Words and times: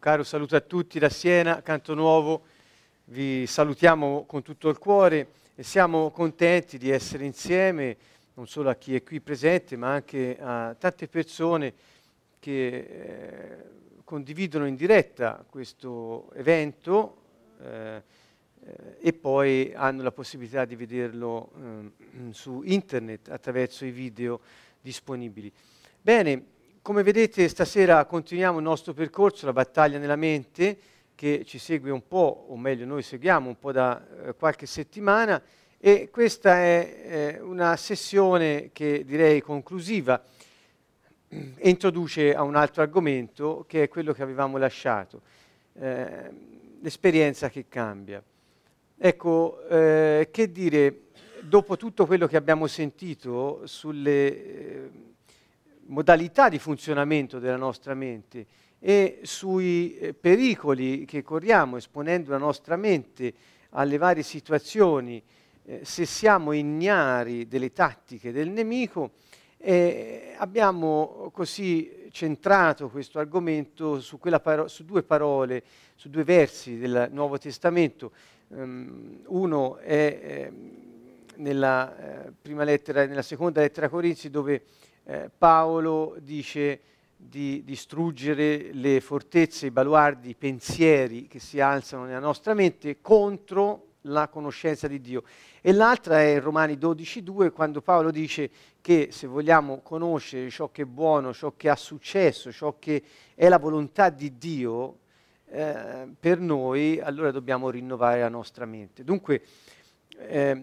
Caro 0.00 0.22
saluto 0.22 0.54
a 0.54 0.60
tutti 0.60 1.00
da 1.00 1.08
Siena, 1.08 1.60
Canto 1.60 1.92
Nuovo, 1.92 2.42
vi 3.06 3.48
salutiamo 3.48 4.26
con 4.26 4.42
tutto 4.42 4.68
il 4.68 4.78
cuore 4.78 5.26
e 5.56 5.64
siamo 5.64 6.12
contenti 6.12 6.78
di 6.78 6.88
essere 6.88 7.24
insieme, 7.24 7.96
non 8.34 8.46
solo 8.46 8.70
a 8.70 8.76
chi 8.76 8.94
è 8.94 9.02
qui 9.02 9.20
presente, 9.20 9.76
ma 9.76 9.90
anche 9.90 10.38
a 10.40 10.76
tante 10.78 11.08
persone 11.08 11.74
che 12.38 12.76
eh, 12.76 13.64
condividono 14.04 14.66
in 14.68 14.76
diretta 14.76 15.44
questo 15.50 16.30
evento 16.34 17.16
eh, 17.60 18.02
e 19.00 19.12
poi 19.14 19.72
hanno 19.74 20.04
la 20.04 20.12
possibilità 20.12 20.64
di 20.64 20.76
vederlo 20.76 21.50
eh, 21.56 22.32
su 22.32 22.62
internet 22.64 23.30
attraverso 23.30 23.84
i 23.84 23.90
video 23.90 24.38
disponibili. 24.80 25.52
Bene, 26.00 26.56
come 26.88 27.02
vedete 27.02 27.46
stasera 27.48 28.06
continuiamo 28.06 28.56
il 28.56 28.64
nostro 28.64 28.94
percorso, 28.94 29.44
la 29.44 29.52
battaglia 29.52 29.98
nella 29.98 30.16
mente, 30.16 30.78
che 31.14 31.44
ci 31.44 31.58
segue 31.58 31.90
un 31.90 32.08
po', 32.08 32.46
o 32.48 32.56
meglio 32.56 32.86
noi 32.86 33.02
seguiamo 33.02 33.46
un 33.46 33.58
po' 33.58 33.72
da 33.72 34.02
eh, 34.08 34.34
qualche 34.34 34.64
settimana, 34.64 35.42
e 35.78 36.08
questa 36.10 36.54
è 36.54 37.02
eh, 37.36 37.40
una 37.42 37.76
sessione 37.76 38.70
che 38.72 39.04
direi 39.04 39.42
conclusiva 39.42 40.24
e 41.28 41.52
introduce 41.68 42.34
a 42.34 42.42
un 42.42 42.56
altro 42.56 42.80
argomento 42.80 43.66
che 43.68 43.82
è 43.82 43.88
quello 43.88 44.14
che 44.14 44.22
avevamo 44.22 44.56
lasciato, 44.56 45.20
eh, 45.74 46.30
l'esperienza 46.80 47.50
che 47.50 47.66
cambia. 47.68 48.22
Ecco, 48.96 49.60
eh, 49.68 50.28
che 50.30 50.50
dire, 50.50 51.00
dopo 51.42 51.76
tutto 51.76 52.06
quello 52.06 52.26
che 52.26 52.38
abbiamo 52.38 52.66
sentito 52.66 53.66
sulle 53.66 54.10
eh, 54.10 54.90
modalità 55.88 56.48
di 56.48 56.58
funzionamento 56.58 57.38
della 57.38 57.56
nostra 57.56 57.94
mente 57.94 58.46
e 58.78 59.20
sui 59.22 59.96
eh, 59.98 60.14
pericoli 60.14 61.04
che 61.04 61.22
corriamo 61.22 61.76
esponendo 61.76 62.30
la 62.30 62.38
nostra 62.38 62.76
mente 62.76 63.32
alle 63.70 63.98
varie 63.98 64.22
situazioni, 64.22 65.22
eh, 65.64 65.80
se 65.84 66.06
siamo 66.06 66.52
ignari 66.52 67.48
delle 67.48 67.72
tattiche 67.72 68.32
del 68.32 68.50
nemico, 68.50 69.12
eh, 69.58 70.34
abbiamo 70.38 71.30
così 71.32 72.06
centrato 72.12 72.88
questo 72.88 73.18
argomento 73.18 74.00
su, 74.00 74.18
paro- 74.18 74.68
su, 74.68 74.84
due 74.84 75.02
parole, 75.02 75.62
su 75.94 76.08
due 76.08 76.24
versi 76.24 76.78
del 76.78 77.08
Nuovo 77.10 77.38
Testamento. 77.38 78.12
Um, 78.48 79.20
uno 79.26 79.76
è 79.76 80.20
eh, 80.22 80.52
nella, 81.36 82.32
prima 82.40 82.64
lettera, 82.64 83.04
nella 83.04 83.22
seconda 83.22 83.60
lettera 83.60 83.86
a 83.86 83.90
Corinzi 83.90 84.30
dove 84.30 84.62
eh, 85.08 85.30
Paolo 85.36 86.16
dice 86.20 86.80
di 87.16 87.64
distruggere 87.64 88.72
le 88.72 89.00
fortezze, 89.00 89.66
i 89.66 89.70
baluardi, 89.70 90.28
i 90.28 90.34
pensieri 90.34 91.26
che 91.26 91.38
si 91.38 91.60
alzano 91.60 92.04
nella 92.04 92.18
nostra 92.18 92.52
mente 92.52 92.98
contro 93.00 93.86
la 94.02 94.28
conoscenza 94.28 94.86
di 94.86 95.00
Dio. 95.00 95.22
E 95.62 95.72
l'altra 95.72 96.20
è 96.20 96.34
in 96.34 96.40
Romani 96.40 96.74
12.2 96.74 97.52
quando 97.52 97.80
Paolo 97.80 98.10
dice 98.10 98.50
che 98.82 99.08
se 99.10 99.26
vogliamo 99.26 99.80
conoscere 99.80 100.50
ciò 100.50 100.70
che 100.70 100.82
è 100.82 100.86
buono, 100.86 101.32
ciò 101.32 101.54
che 101.56 101.70
ha 101.70 101.76
successo, 101.76 102.52
ciò 102.52 102.76
che 102.78 103.02
è 103.34 103.48
la 103.48 103.58
volontà 103.58 104.10
di 104.10 104.36
Dio 104.36 104.98
eh, 105.46 106.06
per 106.20 106.38
noi, 106.38 107.00
allora 107.00 107.30
dobbiamo 107.30 107.70
rinnovare 107.70 108.20
la 108.20 108.28
nostra 108.28 108.66
mente. 108.66 109.04
Dunque 109.04 109.42
eh, 110.18 110.62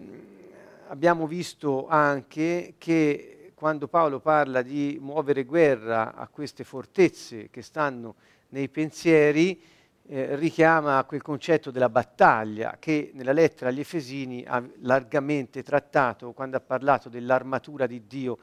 abbiamo 0.86 1.26
visto 1.26 1.88
anche 1.88 2.74
che 2.78 3.35
quando 3.56 3.88
Paolo 3.88 4.20
parla 4.20 4.60
di 4.60 4.98
muovere 5.00 5.44
guerra 5.44 6.14
a 6.14 6.28
queste 6.28 6.62
fortezze 6.62 7.48
che 7.48 7.62
stanno 7.62 8.16
nei 8.50 8.68
pensieri, 8.68 9.58
eh, 10.08 10.36
richiama 10.36 11.02
quel 11.04 11.22
concetto 11.22 11.70
della 11.70 11.88
battaglia 11.88 12.76
che 12.78 13.12
nella 13.14 13.32
lettera 13.32 13.70
agli 13.70 13.80
Efesini 13.80 14.44
ha 14.46 14.62
largamente 14.82 15.62
trattato 15.62 16.32
quando 16.32 16.58
ha 16.58 16.60
parlato 16.60 17.08
dell'armatura 17.08 17.86
di 17.86 18.06
Dio 18.06 18.36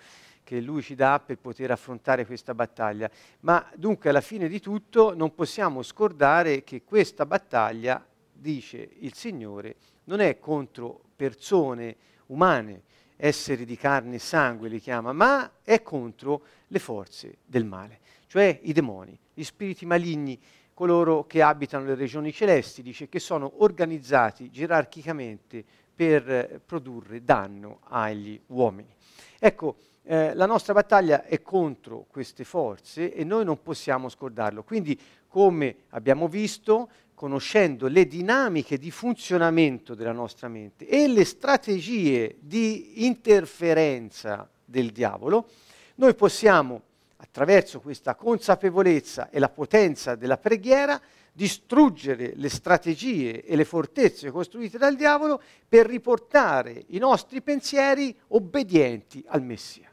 che 0.43 0.59
lui 0.59 0.81
ci 0.81 0.95
dà 0.95 1.21
per 1.23 1.37
poter 1.37 1.69
affrontare 1.69 2.25
questa 2.25 2.55
battaglia. 2.55 3.07
Ma 3.41 3.63
dunque 3.75 4.09
alla 4.09 4.19
fine 4.19 4.47
di 4.47 4.59
tutto 4.59 5.13
non 5.13 5.35
possiamo 5.35 5.83
scordare 5.83 6.63
che 6.63 6.81
questa 6.83 7.27
battaglia, 7.27 8.03
dice 8.31 8.89
il 9.01 9.13
Signore, 9.13 9.75
non 10.05 10.21
è 10.21 10.39
contro 10.39 11.01
persone 11.15 11.97
umane, 12.25 12.81
esseri 13.15 13.65
di 13.65 13.75
carne 13.77 14.15
e 14.15 14.19
sangue 14.19 14.69
li 14.69 14.79
chiama, 14.79 15.13
ma 15.13 15.59
è 15.63 15.81
contro 15.81 16.43
le 16.67 16.79
forze 16.79 17.37
del 17.45 17.65
male, 17.65 17.99
cioè 18.27 18.59
i 18.63 18.73
demoni, 18.73 19.17
gli 19.33 19.43
spiriti 19.43 19.85
maligni, 19.85 20.39
coloro 20.73 21.25
che 21.25 21.41
abitano 21.41 21.85
le 21.85 21.95
regioni 21.95 22.33
celesti, 22.33 22.81
dice 22.81 23.07
che 23.07 23.19
sono 23.19 23.51
organizzati 23.57 24.49
gerarchicamente 24.49 25.63
per 25.95 26.29
eh, 26.29 26.61
produrre 26.65 27.23
danno 27.23 27.79
agli 27.83 28.39
uomini. 28.47 28.93
Ecco, 29.39 29.75
eh, 30.03 30.33
la 30.33 30.45
nostra 30.45 30.73
battaglia 30.73 31.25
è 31.25 31.41
contro 31.41 32.05
queste 32.09 32.43
forze 32.43 33.13
e 33.13 33.23
noi 33.23 33.45
non 33.45 33.61
possiamo 33.61 34.09
scordarlo. 34.09 34.63
Quindi, 34.63 34.99
come 35.27 35.75
abbiamo 35.89 36.27
visto, 36.27 36.89
conoscendo 37.13 37.87
le 37.87 38.07
dinamiche 38.07 38.77
di 38.77 38.91
funzionamento 38.91 39.95
della 39.95 40.11
nostra 40.11 40.47
mente 40.47 40.87
e 40.87 41.07
le 41.07 41.25
strategie 41.25 42.37
di 42.39 43.05
interferenza 43.05 44.49
del 44.65 44.91
diavolo, 44.91 45.47
noi 45.95 46.15
possiamo, 46.15 46.81
attraverso 47.17 47.79
questa 47.79 48.15
consapevolezza 48.15 49.29
e 49.29 49.39
la 49.39 49.49
potenza 49.49 50.15
della 50.15 50.37
preghiera, 50.37 50.99
distruggere 51.31 52.33
le 52.35 52.49
strategie 52.49 53.43
e 53.43 53.55
le 53.55 53.65
fortezze 53.65 54.29
costruite 54.29 54.77
dal 54.77 54.95
diavolo 54.95 55.41
per 55.67 55.87
riportare 55.87 56.83
i 56.87 56.97
nostri 56.97 57.41
pensieri 57.41 58.15
obbedienti 58.29 59.23
al 59.27 59.41
Messia. 59.41 59.92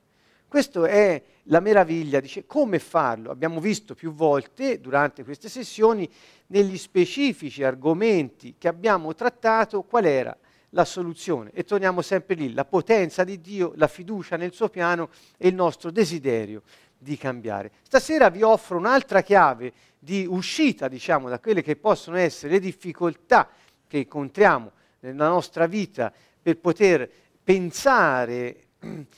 Questa 0.50 0.84
è 0.88 1.22
la 1.44 1.60
meraviglia, 1.60 2.18
dice 2.18 2.44
come 2.44 2.80
farlo. 2.80 3.30
Abbiamo 3.30 3.60
visto 3.60 3.94
più 3.94 4.12
volte 4.12 4.80
durante 4.80 5.22
queste 5.22 5.48
sessioni 5.48 6.10
negli 6.48 6.76
specifici 6.76 7.62
argomenti 7.62 8.56
che 8.58 8.66
abbiamo 8.66 9.14
trattato 9.14 9.82
qual 9.82 10.06
era 10.06 10.36
la 10.70 10.84
soluzione. 10.84 11.52
E 11.54 11.62
torniamo 11.62 12.02
sempre 12.02 12.34
lì, 12.34 12.52
la 12.52 12.64
potenza 12.64 13.22
di 13.22 13.40
Dio, 13.40 13.74
la 13.76 13.86
fiducia 13.86 14.36
nel 14.36 14.52
suo 14.52 14.68
piano 14.68 15.10
e 15.36 15.46
il 15.46 15.54
nostro 15.54 15.92
desiderio 15.92 16.62
di 16.98 17.16
cambiare. 17.16 17.70
Stasera 17.82 18.28
vi 18.28 18.42
offro 18.42 18.76
un'altra 18.76 19.22
chiave 19.22 19.72
di 20.00 20.26
uscita, 20.28 20.88
diciamo, 20.88 21.28
da 21.28 21.38
quelle 21.38 21.62
che 21.62 21.76
possono 21.76 22.16
essere 22.16 22.54
le 22.54 22.58
difficoltà 22.58 23.48
che 23.86 23.98
incontriamo 23.98 24.72
nella 24.98 25.28
nostra 25.28 25.68
vita 25.68 26.12
per 26.42 26.58
poter 26.58 27.08
pensare 27.40 28.69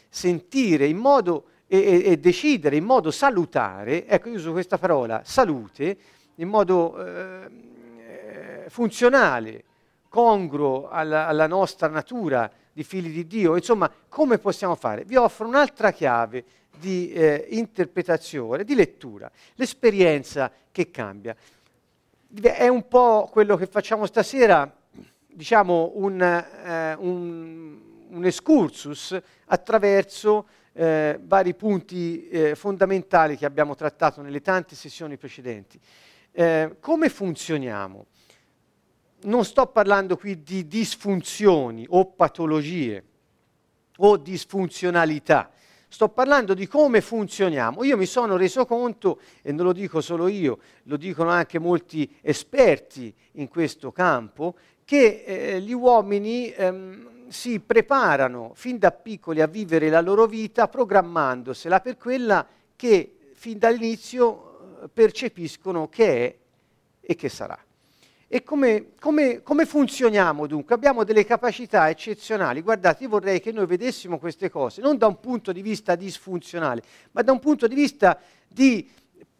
sentire 0.09 0.87
in 0.87 0.97
modo 0.97 1.47
e, 1.67 2.03
e, 2.05 2.19
decidere 2.19 2.77
in 2.77 2.84
modo 2.84 3.11
salutare, 3.11 4.06
ecco 4.06 4.28
io 4.28 4.37
uso 4.37 4.53
questa 4.53 4.77
parola, 4.77 5.23
salute, 5.25 5.97
in 6.37 6.49
modo 6.49 7.03
eh, 7.03 8.67
funzionale, 8.69 9.65
congruo 10.09 10.89
alla, 10.91 11.27
alla, 11.27 11.47
nostra 11.47 11.89
natura 11.89 12.50
di 12.73 12.84
figli 12.84 13.11
di 13.11 13.27
Dio, 13.27 13.56
insomma 13.56 13.91
come 14.09 14.39
possiamo 14.39 14.75
fare? 14.75 15.05
Vi 15.05 15.17
offro 15.17 15.47
un'altra 15.47 15.93
chiave 15.93 16.44
di 16.79 17.12
eh, 17.12 17.47
interpretazione, 17.50 18.65
di 18.65 18.75
lettura, 18.75 19.31
l'esperienza 19.55 20.50
che 20.71 20.91
cambia. 20.91 21.34
È 22.41 22.69
un 22.69 22.89
po' 22.89 23.29
quello 23.31 23.56
che 23.56 23.67
facciamo 23.67 24.06
stasera, 24.06 24.71
diciamo 25.27 25.93
un, 25.94 26.21
eh, 26.21 26.94
un 26.99 27.91
un 28.12 28.25
excursus 28.25 29.19
attraverso 29.47 30.47
eh, 30.73 31.19
vari 31.23 31.55
punti 31.55 32.28
eh, 32.28 32.55
fondamentali 32.55 33.37
che 33.37 33.47
abbiamo 33.47 33.75
trattato 33.75 34.23
nelle 34.23 34.41
tante 34.41 34.75
sessioni 34.75 35.17
precedenti. 35.17 35.78
Eh, 36.31 36.77
come 36.81 37.09
funzioniamo? 37.09 38.06
Non 39.25 39.44
sto 39.44 39.67
parlando 39.67 40.17
qui 40.17 40.43
di 40.43 40.67
disfunzioni 40.67 41.87
o 41.88 42.06
patologie 42.06 43.05
o 43.99 44.17
disfunzionalità, 44.17 45.50
sto 45.87 46.08
parlando 46.08 46.55
di 46.55 46.67
come 46.67 47.00
funzioniamo. 47.00 47.85
Io 47.85 47.97
mi 47.97 48.06
sono 48.06 48.37
reso 48.37 48.65
conto, 48.67 49.20
e 49.43 49.53
non 49.53 49.67
lo 49.67 49.73
dico 49.73 50.00
solo 50.00 50.26
io, 50.26 50.58
lo 50.85 50.97
dicono 50.97 51.31
anche 51.31 51.58
molti 51.61 52.11
esperti 52.23 53.15
in 53.32 53.49
questo 53.49 53.93
campo, 53.93 54.56
che 54.85 55.23
eh, 55.25 55.61
gli 55.61 55.73
uomini 55.73 56.50
ehm, 56.50 57.21
si 57.32 57.61
preparano 57.61 58.52
fin 58.55 58.79
da 58.79 58.90
piccoli 58.90 59.40
a 59.40 59.46
vivere 59.46 59.88
la 59.88 60.00
loro 60.00 60.26
vita 60.26 60.69
programmandosela 60.69 61.81
per 61.81 61.96
quella 61.96 62.46
che 62.76 63.17
fin 63.32 63.58
dall'inizio 63.58 64.82
eh, 64.82 64.88
percepiscono 64.93 65.88
che 65.88 66.26
è 66.26 66.37
e 67.00 67.14
che 67.14 67.29
sarà. 67.29 67.58
E 68.29 68.43
come, 68.43 68.93
come, 68.99 69.43
come, 69.43 69.67
funzioniamo 69.67 70.46
dunque? 70.46 70.75
Abbiamo 70.75 71.05
delle 71.05 71.25
capacità 71.25 71.90
eccezionali. 71.90 72.62
Guardate, 72.62 73.02
io 73.02 73.11
vorrei 73.11 73.40
che 73.40 73.52
noi 73.52 73.67
vedessimo 73.67 74.19
queste 74.19 74.49
cose 74.49 74.81
non 74.81 74.96
da 74.96 75.06
un 75.06 75.20
punto 75.20 75.52
di 75.52 75.61
vista 75.61 75.94
disfunzionale, 75.94 76.82
ma 77.12 77.23
da 77.23 77.32
un 77.32 77.40
punto 77.40 77.67
di 77.67 77.75
vista 77.75 78.19
di 78.49 78.88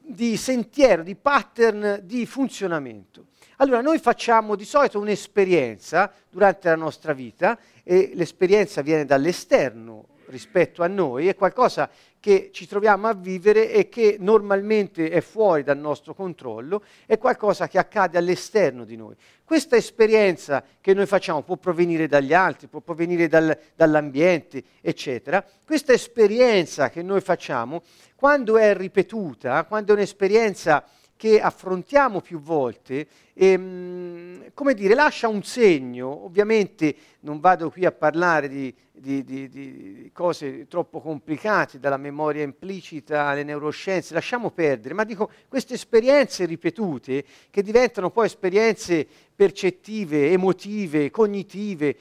di 0.05 0.37
sentiero, 0.37 1.03
di 1.03 1.15
pattern 1.15 2.01
di 2.03 2.27
funzionamento. 2.27 3.27
Allora, 3.57 3.81
noi 3.81 3.99
facciamo 3.99 4.57
di 4.57 4.65
solito 4.65 4.99
un'esperienza 4.99 6.13
durante 6.29 6.69
la 6.69 6.75
nostra 6.75 7.13
vita 7.13 7.57
e 7.83 8.13
l'esperienza 8.15 8.83
viene 8.83 9.05
dall'esterno 9.05 10.07
rispetto 10.27 10.83
a 10.83 10.87
noi, 10.87 11.29
è 11.29 11.35
qualcosa 11.35 11.91
che 12.19 12.51
ci 12.53 12.67
troviamo 12.67 13.09
a 13.09 13.15
vivere 13.15 13.71
e 13.71 13.89
che 13.89 14.17
normalmente 14.19 15.11
è 15.11 15.21
fuori 15.21 15.63
dal 15.63 15.77
nostro 15.77 16.15
controllo, 16.15 16.83
è 17.05 17.19
qualcosa 17.19 17.69
che 17.69 17.79
accade 17.79 18.17
all'esterno 18.17 18.85
di 18.85 18.97
noi. 18.97 19.15
Questa 19.45 19.77
esperienza 19.77 20.65
che 20.81 20.95
noi 20.95 21.07
facciamo 21.07 21.43
può 21.43 21.57
provenire 21.57 22.07
dagli 22.07 22.33
altri, 22.33 22.69
può 22.69 22.81
provenire 22.81 23.29
dal, 23.29 23.57
dall'ambiente, 23.75 24.63
eccetera. 24.81 25.45
Questa 25.67 25.93
esperienza 25.93 26.89
che 26.91 27.03
noi 27.03 27.21
facciamo, 27.21 27.83
quando 28.15 28.57
è 28.57 28.75
ripetuta, 28.75 29.65
quando 29.65 29.93
è 29.93 29.97
un'esperienza 29.97 30.85
che 31.23 31.41
affrontiamo 31.41 32.21
più 32.21 32.41
volte, 32.41 33.07
ehm, 33.35 34.51
come 34.55 34.75
dire, 34.75 34.93
lascia 34.97 35.29
un 35.29 35.45
segno. 35.45 36.25
Ovviamente 36.25 36.97
non 37.21 37.39
vado 37.39 37.71
qui 37.71 37.85
a 37.85 37.93
parlare 37.93 38.49
di, 38.49 38.75
di, 38.91 39.23
di, 39.23 39.49
di, 39.49 40.11
cose 40.13 40.67
troppo 40.67 41.01
complicate, 41.01 41.79
dalla 41.79 41.97
memoria 41.97 42.43
implicita 42.43 43.27
alle 43.27 43.45
neuroscienze, 43.45 44.15
lasciamo 44.15 44.51
perdere, 44.51 44.95
ma 44.95 45.05
dico 45.05 45.31
queste 45.47 45.75
esperienze 45.75 46.45
ripetute 46.45 47.25
che 47.51 47.63
diventano 47.63 48.11
poi 48.11 48.27
esperienze 48.27 49.07
percettive, 49.33 50.33
emotive, 50.33 51.13
cognitive, 51.13 51.97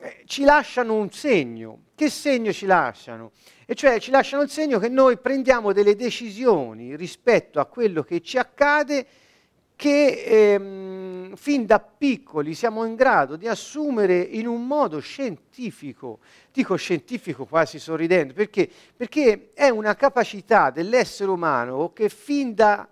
eh, 0.00 0.22
ci 0.26 0.44
lasciano 0.44 0.94
un 0.94 1.10
segno. 1.10 1.80
Che 1.94 2.10
segno 2.10 2.52
ci 2.52 2.66
lasciano? 2.66 3.32
E 3.64 3.74
cioè 3.74 3.98
ci 4.00 4.10
lasciano 4.10 4.42
il 4.42 4.50
segno 4.50 4.78
che 4.78 4.88
noi 4.88 5.16
prendiamo 5.16 5.72
delle 5.72 5.96
decisioni 5.96 6.94
rispetto 6.94 7.58
a 7.58 7.64
quello 7.64 8.02
che 8.02 8.20
ci 8.20 8.36
accade 8.36 9.06
che 9.76 10.24
ehm, 10.54 11.36
fin 11.36 11.66
da 11.66 11.78
piccoli 11.78 12.54
siamo 12.54 12.84
in 12.84 12.94
grado 12.94 13.36
di 13.36 13.46
assumere 13.46 14.18
in 14.18 14.46
un 14.46 14.66
modo 14.66 15.00
scientifico, 15.00 16.20
dico 16.50 16.76
scientifico 16.76 17.44
quasi 17.44 17.78
sorridendo, 17.78 18.32
perché? 18.32 18.68
Perché 18.96 19.50
è 19.52 19.68
una 19.68 19.94
capacità 19.94 20.70
dell'essere 20.70 21.30
umano 21.30 21.92
che 21.92 22.08
fin 22.08 22.54
da, 22.54 22.88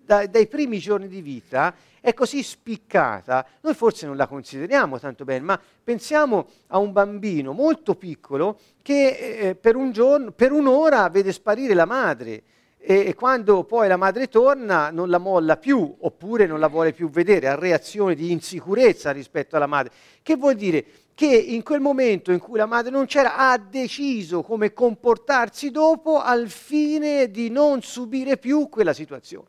da, 0.00 0.26
dai 0.26 0.46
primi 0.46 0.78
giorni 0.78 1.08
di 1.08 1.20
vita 1.20 1.74
è 2.02 2.14
così 2.14 2.42
spiccata, 2.42 3.46
noi 3.60 3.74
forse 3.74 4.06
non 4.06 4.16
la 4.16 4.26
consideriamo 4.26 4.98
tanto 4.98 5.24
bene, 5.24 5.44
ma 5.44 5.60
pensiamo 5.84 6.48
a 6.66 6.78
un 6.78 6.90
bambino 6.90 7.52
molto 7.52 7.94
piccolo 7.94 8.58
che 8.82 9.38
eh, 9.38 9.54
per, 9.54 9.76
un 9.76 9.92
giorno, 9.92 10.32
per 10.32 10.50
un'ora 10.50 11.08
vede 11.10 11.30
sparire 11.30 11.74
la 11.74 11.84
madre 11.84 12.42
e, 12.76 13.14
quando 13.14 13.62
poi 13.62 13.86
la 13.86 13.96
madre 13.96 14.28
torna 14.28 14.90
non 14.90 15.08
la 15.08 15.18
molla 15.18 15.56
più 15.56 15.94
oppure 16.00 16.46
non 16.46 16.58
la 16.58 16.66
vuole 16.66 16.92
più 16.92 17.08
vedere, 17.08 17.46
ha 17.46 17.54
reazioni 17.54 18.16
di 18.16 18.32
insicurezza 18.32 19.12
rispetto 19.12 19.54
alla 19.54 19.68
madre. 19.68 19.92
Che 20.22 20.34
vuol 20.34 20.56
dire? 20.56 20.84
Che 21.14 21.26
in 21.26 21.62
quel 21.62 21.78
momento 21.78 22.32
in 22.32 22.40
cui 22.40 22.58
la 22.58 22.66
madre 22.66 22.90
non 22.90 23.06
c'era 23.06 23.36
ha 23.36 23.56
deciso 23.58 24.42
come 24.42 24.72
comportarsi 24.72 25.70
dopo 25.70 26.18
al 26.18 26.48
fine 26.48 27.30
di 27.30 27.48
non 27.48 27.80
subire 27.82 28.38
più 28.38 28.68
quella 28.68 28.92
situazione. 28.92 29.46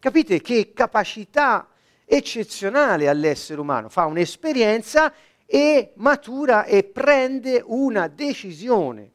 Capite 0.00 0.40
che 0.40 0.72
capacità 0.74 1.68
eccezionale 2.14 3.08
all'essere 3.08 3.58
umano, 3.58 3.88
fa 3.88 4.04
un'esperienza 4.04 5.14
e 5.46 5.92
matura 5.94 6.66
e 6.66 6.82
prende 6.84 7.62
una 7.64 8.06
decisione. 8.06 9.10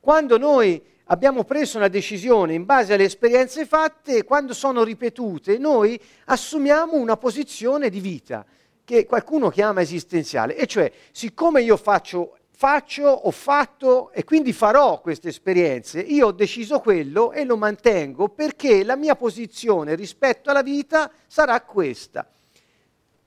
Quando 0.00 0.38
noi 0.38 0.82
abbiamo 1.04 1.44
preso 1.44 1.76
una 1.76 1.86
decisione 1.86 2.54
in 2.54 2.64
base 2.64 2.94
alle 2.94 3.04
esperienze 3.04 3.64
fatte, 3.64 4.24
quando 4.24 4.54
sono 4.54 4.82
ripetute, 4.82 5.56
noi 5.56 6.00
assumiamo 6.24 6.96
una 6.96 7.16
posizione 7.16 7.90
di 7.90 8.00
vita 8.00 8.44
che 8.82 9.06
qualcuno 9.06 9.50
chiama 9.50 9.82
esistenziale, 9.82 10.56
e 10.56 10.66
cioè 10.66 10.90
siccome 11.12 11.62
io 11.62 11.76
faccio, 11.76 12.38
faccio, 12.56 13.08
ho 13.08 13.30
fatto 13.32 14.12
e 14.12 14.22
quindi 14.22 14.52
farò 14.52 15.00
queste 15.00 15.28
esperienze, 15.28 15.98
io 16.00 16.28
ho 16.28 16.32
deciso 16.32 16.78
quello 16.78 17.32
e 17.32 17.44
lo 17.44 17.56
mantengo 17.56 18.28
perché 18.28 18.84
la 18.84 18.94
mia 18.94 19.16
posizione 19.16 19.96
rispetto 19.96 20.50
alla 20.50 20.62
vita 20.62 21.10
sarà 21.26 21.60
questa, 21.62 22.26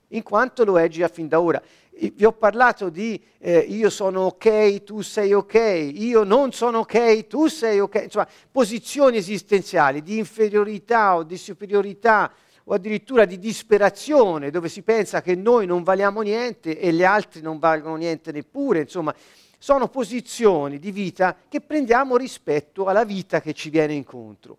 in 0.10 0.24
quanto 0.24 0.64
lo 0.64 0.80
è 0.80 0.88
già 0.88 1.10
fin 1.10 1.28
da 1.28 1.42
ora. 1.42 1.62
Vi 2.00 2.24
ho 2.24 2.32
parlato 2.32 2.90
di 2.90 3.22
eh, 3.40 3.58
io 3.58 3.90
sono 3.90 4.22
ok, 4.22 4.84
tu 4.84 5.02
sei 5.02 5.34
ok, 5.34 5.92
io 5.96 6.24
non 6.24 6.54
sono 6.54 6.80
ok, 6.80 7.28
tu 7.28 7.48
sei 7.48 7.80
ok, 7.80 8.04
insomma, 8.04 8.28
posizioni 8.50 9.18
esistenziali 9.18 10.04
di 10.04 10.20
inferiorità 10.20 11.16
o 11.16 11.24
di 11.24 11.38
superiorità 11.38 12.32
o 12.70 12.74
addirittura 12.74 13.26
di 13.26 13.40
disperazione, 13.40 14.52
dove 14.52 14.68
si 14.68 14.82
pensa 14.82 15.22
che 15.22 15.36
noi 15.36 15.66
non 15.66 15.84
valiamo 15.84 16.22
niente 16.22 16.78
e 16.78 16.92
gli 16.92 17.04
altri 17.04 17.42
non 17.42 17.60
valgono 17.60 17.96
niente 17.96 18.32
neppure, 18.34 18.82
insomma, 18.82 19.16
sono 19.58 19.88
posizioni 19.88 20.78
di 20.78 20.92
vita 20.92 21.36
che 21.48 21.62
prendiamo 21.62 22.18
rispetto 22.18 22.86
alla 22.86 23.06
vita 23.06 23.40
che 23.40 23.54
ci 23.54 23.70
viene 23.70 23.94
incontro, 23.94 24.58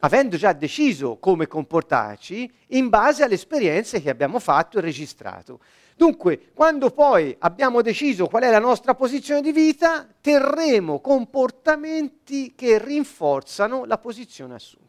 avendo 0.00 0.36
già 0.36 0.52
deciso 0.52 1.16
come 1.18 1.46
comportarci 1.46 2.52
in 2.68 2.88
base 2.88 3.22
alle 3.22 3.34
esperienze 3.34 4.02
che 4.02 4.10
abbiamo 4.10 4.40
fatto 4.40 4.78
e 4.78 4.80
registrato. 4.80 5.60
Dunque, 5.96 6.50
quando 6.52 6.90
poi 6.90 7.34
abbiamo 7.38 7.80
deciso 7.80 8.26
qual 8.26 8.42
è 8.42 8.50
la 8.50 8.58
nostra 8.58 8.96
posizione 8.96 9.40
di 9.40 9.52
vita, 9.52 10.04
terremo 10.20 10.98
comportamenti 10.98 12.54
che 12.56 12.78
rinforzano 12.82 13.84
la 13.84 13.98
posizione 13.98 14.54
assunta. 14.54 14.83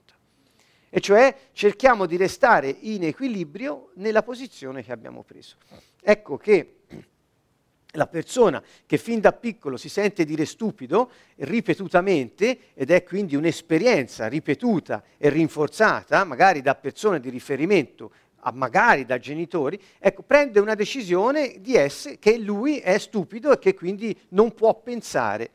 E 0.96 1.02
cioè 1.02 1.36
cerchiamo 1.52 2.06
di 2.06 2.16
restare 2.16 2.74
in 2.80 3.04
equilibrio 3.04 3.90
nella 3.96 4.24
posizione 4.24 4.82
che 4.82 4.94
abbiamo 4.94 5.24
preso. 5.24 5.58
Ecco 6.02 6.38
che 6.38 6.76
la 7.92 8.08
persona 8.08 8.64
che 8.86 8.98
fin 8.98 9.20
da 9.20 9.34
piccolo 9.34 9.76
si 9.76 9.90
sente 9.90 10.24
dire 10.24 10.46
stupido 10.46 11.12
ripetutamente 11.40 12.72
ed 12.74 12.92
è 12.92 13.04
quindi 13.04 13.36
un'esperienza 13.36 14.28
ripetuta 14.28 15.04
e 15.18 15.28
rinforzata, 15.28 16.24
magari 16.24 16.62
da 16.62 16.76
persone 16.76 17.20
di 17.20 17.30
riferimento 17.30 18.12
magari 18.54 19.04
da 19.04 19.18
genitori, 19.18 19.78
ecco, 20.00 20.22
prende 20.22 20.62
una 20.62 20.76
decisione 20.76 21.58
di 21.60 21.76
essere 21.76 22.20
che 22.20 22.38
lui 22.38 22.78
è 22.78 22.98
stupido 23.00 23.52
e 23.52 23.60
che 23.60 23.74
quindi 23.74 24.18
non 24.30 24.54
può 24.54 24.74
pensare. 24.76 25.52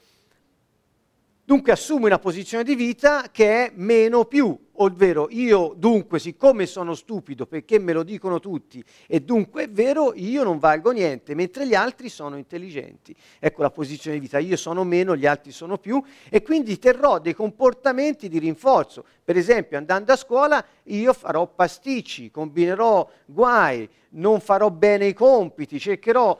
Dunque 1.50 1.72
assume 1.72 2.06
una 2.06 2.20
posizione 2.20 2.62
di 2.62 2.76
vita 2.76 3.30
che 3.32 3.66
è 3.66 3.72
meno 3.74 4.24
più, 4.24 4.56
ovvero 4.82 5.28
io 5.30 5.74
dunque 5.76 6.18
siccome 6.18 6.66
sono 6.66 6.94
stupido 6.94 7.46
perché 7.46 7.78
me 7.78 7.92
lo 7.92 8.02
dicono 8.02 8.40
tutti 8.40 8.82
e 9.06 9.20
dunque 9.20 9.64
è 9.64 9.68
vero 9.70 10.12
io 10.14 10.42
non 10.42 10.58
valgo 10.58 10.90
niente, 10.90 11.34
mentre 11.34 11.66
gli 11.66 11.74
altri 11.74 12.08
sono 12.08 12.36
intelligenti. 12.36 13.14
Ecco 13.38 13.62
la 13.62 13.70
posizione 13.70 14.16
di 14.16 14.22
vita, 14.22 14.38
io 14.38 14.56
sono 14.56 14.84
meno, 14.84 15.16
gli 15.16 15.26
altri 15.26 15.52
sono 15.52 15.78
più 15.78 16.02
e 16.28 16.42
quindi 16.42 16.78
terrò 16.78 17.18
dei 17.18 17.34
comportamenti 17.34 18.28
di 18.28 18.38
rinforzo. 18.38 19.04
Per 19.22 19.36
esempio 19.36 19.76
andando 19.76 20.12
a 20.12 20.16
scuola 20.16 20.64
io 20.84 21.12
farò 21.12 21.46
pasticci, 21.46 22.30
combinerò 22.30 23.08
guai, 23.26 23.88
non 24.10 24.40
farò 24.40 24.70
bene 24.70 25.06
i 25.06 25.12
compiti, 25.12 25.78
cercherò 25.78 26.38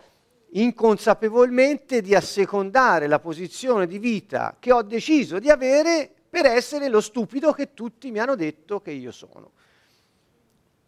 inconsapevolmente 0.52 2.00
di 2.00 2.14
assecondare 2.14 3.06
la 3.06 3.20
posizione 3.20 3.86
di 3.86 3.98
vita 3.98 4.56
che 4.58 4.72
ho 4.72 4.82
deciso 4.82 5.38
di 5.38 5.48
avere 5.48 6.14
per 6.30 6.46
essere 6.46 6.88
lo 6.88 7.00
stupido 7.00 7.52
che 7.52 7.74
tutti 7.74 8.10
mi 8.12 8.20
hanno 8.20 8.36
detto 8.36 8.80
che 8.80 8.92
io 8.92 9.10
sono. 9.10 9.50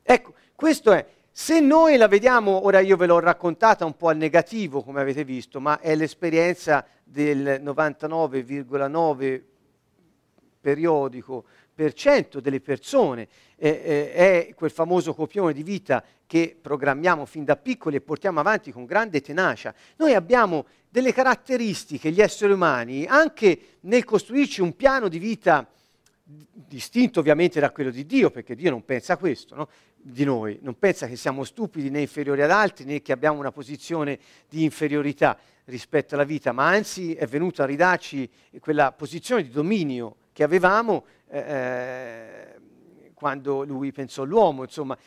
Ecco, 0.03 0.35
questo 0.55 0.93
è, 0.93 1.05
se 1.31 1.61
noi 1.61 1.97
la 1.97 2.07
vediamo, 2.09 2.65
ora 2.65 2.79
io 2.81 2.97
ve 2.97 3.07
l'ho 3.07 3.19
raccontata 3.19 3.85
un 3.85 3.97
po' 3.97 4.09
al 4.09 4.17
negativo, 4.17 4.83
come 4.83 5.01
avete 5.01 5.25
visto, 5.25 5.61
ma 5.61 5.81
è 5.81 5.95
l'esperienza 5.97 6.87
del 7.03 7.61
99,9 7.63 9.43
periodico 10.61 11.45
per 11.75 11.93
cento 11.95 12.41
delle 12.41 12.61
persone, 12.61 13.27
eh, 13.57 13.69
eh, 13.69 14.13
è 14.13 14.55
quel 14.55 14.71
famoso 14.71 15.15
copione 15.15 15.53
di 15.53 15.63
vita 15.63 16.05
che 16.33 16.57
programmiamo 16.59 17.27
fin 17.27 17.45
da 17.45 17.57
piccoli 17.57 17.97
e 17.97 18.01
portiamo 18.01 18.41
avanti 18.41 18.73
con 18.73 18.87
grande 18.87 19.21
tenacia. 19.21 19.75
Noi 19.97 20.15
abbiamo 20.15 20.65
delle 20.89 21.13
caratteristiche, 21.13 22.11
gli 22.11 22.23
esseri 22.23 22.55
umani, 22.55 23.05
anche 23.05 23.77
nel 23.81 24.05
costruirci 24.05 24.63
un 24.63 24.75
piano 24.75 25.09
di 25.09 25.19
vita 25.19 25.71
distinto 26.25 27.21
ovviamente 27.21 27.61
da 27.61 27.71
quello 27.71 27.91
di 27.91 28.07
Dio, 28.07 28.31
perché 28.31 28.55
Dio 28.55 28.71
non 28.71 28.83
pensa 28.83 29.19
questo, 29.19 29.55
no? 29.55 29.69
di 29.95 30.25
noi, 30.25 30.59
non 30.63 30.79
pensa 30.79 31.07
che 31.07 31.17
siamo 31.17 31.45
stupidi 31.45 31.91
né 31.91 32.01
inferiori 32.01 32.41
ad 32.41 32.51
altri 32.51 32.87
né 32.87 33.03
che 33.03 33.13
abbiamo 33.13 33.39
una 33.39 33.53
posizione 33.53 34.19
di 34.49 34.65
inferiorità 34.65 35.37
rispetto 35.67 36.15
alla 36.15 36.25
vita, 36.25 36.53
ma 36.53 36.67
anzi 36.67 37.13
è 37.13 37.27
venuto 37.27 37.61
a 37.61 37.67
ridarci 37.67 38.27
quella 38.59 38.91
posizione 38.93 39.43
di 39.43 39.51
dominio 39.51 40.17
che 40.33 40.45
avevamo 40.45 41.05
eh, 41.29 41.39
eh 41.39 42.61
quando 43.23 43.63
lui 43.63 43.93
pensò 43.93 44.25
all'uomo, 44.25 44.65
insomma, 44.65 44.99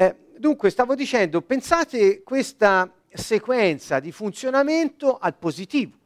eh, 0.00 0.14
dunque, 0.36 0.70
stavo 0.70 0.94
dicendo, 0.94 1.42
pensate 1.42 2.22
questa 2.22 2.88
sequenza 3.12 3.98
di 3.98 4.12
funzionamento 4.12 5.18
al 5.18 5.34
positivo. 5.34 5.96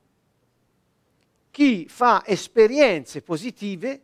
Chi 1.50 1.86
fa 1.90 2.22
esperienze 2.24 3.20
positive 3.20 4.00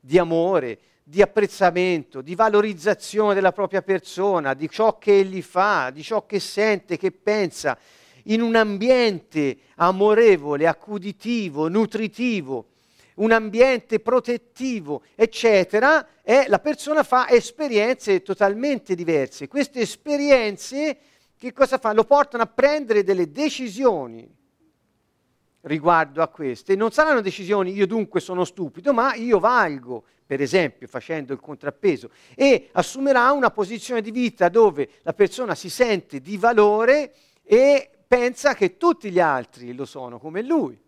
di 0.00 0.18
amore, 0.18 0.78
di 1.04 1.22
apprezzamento, 1.22 2.22
di 2.22 2.34
valorizzazione 2.34 3.34
della 3.34 3.52
propria 3.52 3.82
persona, 3.82 4.52
di 4.52 4.68
ciò 4.68 4.98
che 4.98 5.20
egli 5.20 5.42
fa, 5.42 5.90
di 5.90 6.02
ciò 6.02 6.26
che 6.26 6.40
sente, 6.40 6.96
che 6.96 7.12
pensa, 7.12 7.78
in 8.24 8.42
un 8.42 8.56
ambiente 8.56 9.58
amorevole, 9.76 10.66
accuditivo, 10.66 11.68
nutritivo, 11.68 12.66
un 13.14 13.32
ambiente 13.32 14.00
protettivo, 14.00 15.02
eccetera, 15.14 16.06
e 16.22 16.46
la 16.48 16.58
persona 16.58 17.02
fa 17.02 17.28
esperienze 17.28 18.22
totalmente 18.22 18.94
diverse. 18.94 19.48
Queste 19.48 19.80
esperienze 19.80 20.98
che 21.36 21.52
cosa 21.52 21.78
fanno? 21.78 21.96
Lo 21.96 22.04
portano 22.04 22.42
a 22.42 22.46
prendere 22.46 23.04
delle 23.04 23.30
decisioni 23.30 24.26
riguardo 25.62 26.22
a 26.22 26.28
queste. 26.28 26.74
Non 26.74 26.90
saranno 26.90 27.20
decisioni 27.20 27.72
io 27.72 27.86
dunque 27.86 28.20
sono 28.20 28.44
stupido, 28.44 28.92
ma 28.92 29.14
io 29.14 29.38
valgo, 29.38 30.04
per 30.26 30.40
esempio 30.40 30.86
facendo 30.86 31.32
il 31.32 31.40
contrappeso, 31.40 32.10
e 32.34 32.70
assumerà 32.72 33.30
una 33.32 33.50
posizione 33.50 34.00
di 34.00 34.10
vita 34.10 34.48
dove 34.48 34.88
la 35.02 35.12
persona 35.12 35.54
si 35.54 35.68
sente 35.68 36.20
di 36.20 36.36
valore 36.36 37.12
e 37.42 37.90
pensa 38.06 38.54
che 38.54 38.76
tutti 38.76 39.10
gli 39.10 39.20
altri 39.20 39.74
lo 39.74 39.84
sono 39.84 40.18
come 40.18 40.42
lui 40.42 40.80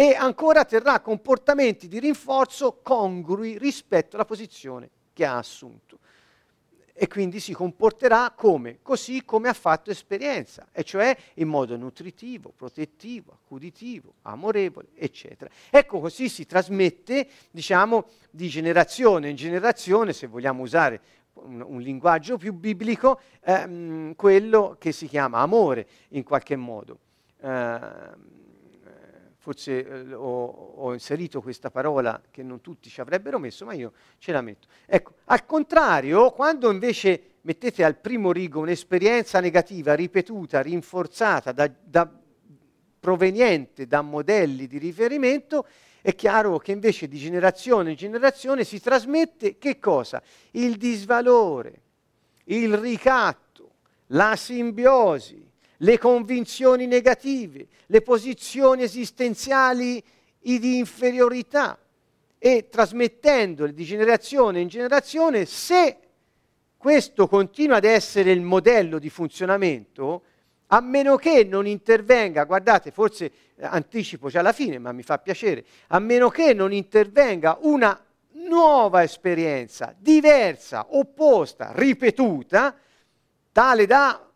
e 0.00 0.14
ancora 0.14 0.64
terrà 0.64 1.00
comportamenti 1.00 1.88
di 1.88 1.98
rinforzo 1.98 2.78
congrui 2.84 3.58
rispetto 3.58 4.14
alla 4.14 4.24
posizione 4.24 4.90
che 5.12 5.24
ha 5.24 5.36
assunto. 5.36 5.98
E 6.92 7.08
quindi 7.08 7.40
si 7.40 7.52
comporterà 7.52 8.30
come? 8.30 8.78
Così 8.80 9.24
come 9.24 9.48
ha 9.48 9.52
fatto 9.52 9.90
esperienza, 9.90 10.68
e 10.70 10.84
cioè 10.84 11.16
in 11.34 11.48
modo 11.48 11.76
nutritivo, 11.76 12.52
protettivo, 12.54 13.40
accuditivo, 13.42 14.14
amorevole, 14.22 14.90
eccetera. 14.94 15.50
Ecco, 15.68 15.98
così 15.98 16.28
si 16.28 16.46
trasmette, 16.46 17.28
diciamo, 17.50 18.06
di 18.30 18.48
generazione 18.48 19.30
in 19.30 19.36
generazione, 19.36 20.12
se 20.12 20.28
vogliamo 20.28 20.62
usare 20.62 21.00
un, 21.32 21.60
un 21.60 21.80
linguaggio 21.80 22.36
più 22.36 22.52
biblico, 22.52 23.20
ehm, 23.42 24.14
quello 24.14 24.76
che 24.78 24.92
si 24.92 25.08
chiama 25.08 25.38
amore 25.38 25.88
in 26.10 26.22
qualche 26.22 26.54
modo. 26.54 26.98
Eh, 27.40 28.36
forse 29.38 29.86
eh, 29.86 30.14
ho, 30.14 30.46
ho, 30.76 30.92
inserito 30.92 31.40
questa 31.40 31.70
parola 31.70 32.20
che 32.30 32.42
non 32.42 32.60
tutti 32.60 32.90
ci 32.90 33.00
avrebbero 33.00 33.38
messo, 33.38 33.64
ma 33.64 33.72
io 33.72 33.92
ce 34.18 34.32
la 34.32 34.42
metto. 34.42 34.66
Ecco, 34.84 35.14
al 35.26 35.46
contrario, 35.46 36.32
quando 36.32 36.70
invece 36.70 37.36
mettete 37.42 37.84
al 37.84 37.96
primo 37.96 38.32
rigo 38.32 38.60
un'esperienza 38.60 39.40
negativa 39.40 39.94
ripetuta, 39.94 40.60
rinforzata, 40.60 41.52
da, 41.52 41.70
da, 41.82 42.10
proveniente 42.98 43.86
da 43.86 44.02
modelli 44.02 44.66
di 44.66 44.78
riferimento, 44.78 45.66
è 46.02 46.14
chiaro 46.14 46.58
che 46.58 46.72
invece 46.72 47.08
di 47.08 47.18
generazione 47.18 47.90
in 47.90 47.96
generazione 47.96 48.64
si 48.64 48.80
trasmette 48.80 49.56
che 49.56 49.78
cosa? 49.78 50.22
Il 50.52 50.76
disvalore, 50.76 51.82
il 52.44 52.76
ricatto, 52.76 53.74
la 54.08 54.34
simbiosi, 54.36 55.47
le 55.78 55.98
convinzioni 55.98 56.86
negative, 56.86 57.66
le 57.86 58.02
posizioni 58.02 58.82
esistenziali 58.82 60.02
di 60.40 60.78
inferiorità. 60.78 61.78
E 62.40 62.68
trasmettendole 62.68 63.74
di 63.74 63.84
generazione 63.84 64.60
in 64.60 64.68
generazione, 64.68 65.44
se 65.44 65.98
questo 66.76 67.26
continua 67.26 67.76
ad 67.76 67.84
essere 67.84 68.30
il 68.30 68.40
modello 68.40 69.00
di 69.00 69.10
funzionamento, 69.10 70.22
a 70.68 70.80
meno 70.80 71.16
che 71.16 71.44
non 71.44 71.66
intervenga, 71.66 72.44
guardate, 72.44 72.92
forse 72.92 73.24
eh, 73.56 73.64
anticipo 73.64 74.28
già 74.28 74.42
la 74.42 74.52
fine, 74.52 74.78
ma 74.78 74.92
mi 74.92 75.02
fa 75.02 75.18
piacere, 75.18 75.64
a 75.88 75.98
meno 75.98 76.28
che 76.28 76.54
non 76.54 76.72
intervenga 76.72 77.58
una 77.62 78.00
nuova 78.46 79.02
esperienza, 79.02 79.94
diversa, 79.98 80.86
opposta, 80.90 81.72
ripetuta, 81.74 82.76
tale 83.50 83.86
da 83.86 84.27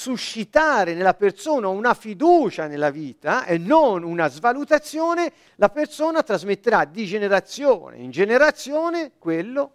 suscitare 0.00 0.94
nella 0.94 1.12
persona 1.12 1.68
una 1.68 1.92
fiducia 1.92 2.66
nella 2.66 2.88
vita 2.88 3.44
e 3.44 3.58
non 3.58 4.02
una 4.02 4.28
svalutazione, 4.28 5.30
la 5.56 5.68
persona 5.68 6.22
trasmetterà 6.22 6.86
di 6.86 7.04
generazione 7.04 7.98
in 7.98 8.10
generazione 8.10 9.12
quello 9.18 9.74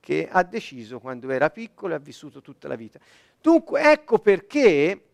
che 0.00 0.26
ha 0.30 0.42
deciso 0.42 1.00
quando 1.00 1.30
era 1.30 1.50
piccolo 1.50 1.92
e 1.92 1.96
ha 1.96 2.00
vissuto 2.00 2.40
tutta 2.40 2.66
la 2.66 2.76
vita. 2.76 2.98
Dunque 3.38 3.92
ecco 3.92 4.20
perché 4.20 5.04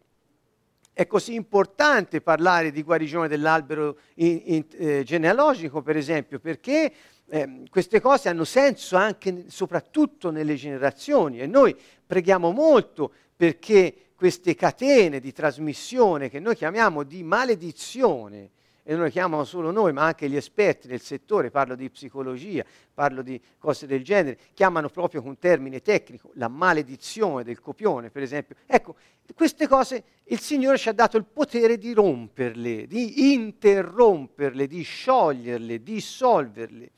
è 0.93 1.07
così 1.09 1.35
importante 1.35 2.21
parlare 2.21 2.71
di 2.71 2.85
guarigione 2.85 3.27
dell'albero 3.27 3.99
in, 4.15 4.41
in, 4.45 4.65
eh, 4.79 5.03
genealogico, 5.03 5.83
per 5.83 5.97
esempio, 5.97 6.39
perché 6.39 6.93
eh, 7.29 7.63
queste 7.69 8.01
cose 8.01 8.29
hanno 8.29 8.45
senso 8.45 8.97
anche 8.97 9.47
soprattutto 9.49 10.31
nelle 10.31 10.55
generazioni 10.55 11.41
e 11.41 11.47
noi 11.49 11.77
preghiamo 12.07 12.53
molto 12.53 13.11
perché 13.37 13.95
queste 14.17 14.55
catene 14.55 15.21
di 15.21 15.33
trasmissione 15.33 16.31
che 16.31 16.41
noi 16.41 16.57
chiamiamo 16.57 17.03
di 17.03 17.23
maledizione, 17.23 18.51
e 18.89 18.95
non 18.95 19.03
le 19.03 19.11
chiamano 19.11 19.45
solo 19.45 19.73
noi, 19.73 19.93
ma 19.93 20.05
anche 20.05 20.29
gli 20.29 20.37
esperti 20.37 20.87
del 20.87 21.01
settore, 21.01 21.51
parlo 21.51 21.75
di 21.75 21.91
psicologia, 21.91 22.65
parlo 22.95 23.21
di 23.21 23.39
cose 23.59 23.85
del 23.85 24.05
genere, 24.05 24.39
chiamano 24.55 24.89
proprio 24.89 25.23
con 25.23 25.39
termine 25.39 25.83
tecnico 25.83 26.31
la 26.35 26.47
maledizione 26.47 27.43
del 27.43 27.61
copione, 27.61 28.11
per 28.11 28.23
esempio. 28.23 28.55
Ecco, 28.65 28.95
queste 29.35 29.67
cose 29.67 30.05
il 30.27 30.39
Signore 30.39 30.79
ci 30.79 30.89
ha 30.89 30.93
dato 30.93 31.17
il 31.17 31.25
potere 31.25 31.79
di 31.79 31.93
romperle, 31.93 32.87
di 32.87 33.33
interromperle, 33.33 34.69
di 34.69 34.83
scioglierle, 34.83 35.83
di 35.83 35.95
dissolverle. 35.95 36.91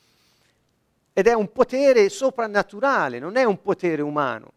Ed 1.14 1.26
è 1.26 1.32
un 1.32 1.50
potere 1.50 2.10
soprannaturale, 2.10 3.18
non 3.18 3.36
è 3.36 3.44
un 3.44 3.62
potere 3.62 4.02
umano 4.02 4.52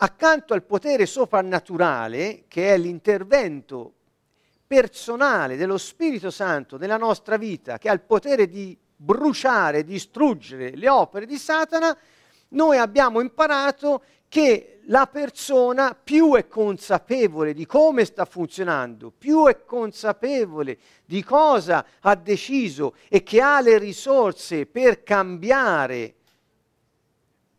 accanto 0.00 0.54
al 0.54 0.62
potere 0.62 1.06
soprannaturale, 1.06 2.44
che 2.48 2.74
è 2.74 2.78
l'intervento 2.78 3.92
personale 4.66 5.56
dello 5.56 5.78
Spirito 5.78 6.30
Santo 6.30 6.76
nella 6.76 6.96
nostra 6.98 7.36
vita, 7.36 7.78
che 7.78 7.88
ha 7.88 7.92
il 7.92 8.02
potere 8.02 8.48
di 8.48 8.76
bruciare, 8.94 9.84
distruggere 9.84 10.76
le 10.76 10.88
opere 10.88 11.26
di 11.26 11.36
Satana, 11.36 11.96
noi 12.50 12.78
abbiamo 12.78 13.20
imparato 13.20 14.02
che 14.28 14.80
la 14.84 15.06
persona 15.06 15.94
più 15.94 16.34
è 16.34 16.46
consapevole 16.48 17.54
di 17.54 17.66
come 17.66 18.04
sta 18.04 18.24
funzionando, 18.24 19.10
più 19.16 19.46
è 19.46 19.64
consapevole 19.64 20.78
di 21.04 21.22
cosa 21.22 21.84
ha 22.00 22.14
deciso 22.14 22.94
e 23.08 23.22
che 23.22 23.40
ha 23.40 23.60
le 23.60 23.78
risorse 23.78 24.66
per 24.66 25.02
cambiare 25.02 26.14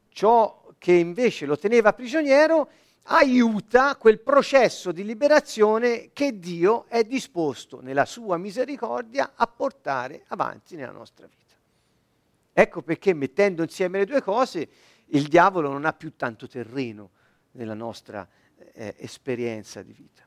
ciò 0.10 0.58
che 0.79 0.93
invece 0.93 1.45
lo 1.45 1.59
teneva 1.59 1.93
prigioniero, 1.93 2.69
aiuta 3.03 3.95
quel 3.95 4.19
processo 4.19 4.91
di 4.91 5.03
liberazione 5.03 6.09
che 6.13 6.39
Dio 6.39 6.86
è 6.88 7.03
disposto 7.03 7.81
nella 7.81 8.05
sua 8.05 8.38
misericordia 8.38 9.33
a 9.36 9.45
portare 9.45 10.24
avanti 10.27 10.75
nella 10.75 10.91
nostra 10.91 11.27
vita. 11.27 11.55
Ecco 12.51 12.81
perché 12.81 13.13
mettendo 13.13 13.62
insieme 13.62 14.00
le 14.00 14.05
due 14.05 14.21
cose 14.21 14.67
il 15.07 15.27
diavolo 15.27 15.71
non 15.71 15.86
ha 15.86 15.93
più 15.93 16.15
tanto 16.15 16.48
terreno 16.48 17.12
nella 17.51 17.74
nostra 17.74 18.27
eh, 18.74 18.95
esperienza 18.98 19.81
di 19.81 19.93
vita. 19.93 20.24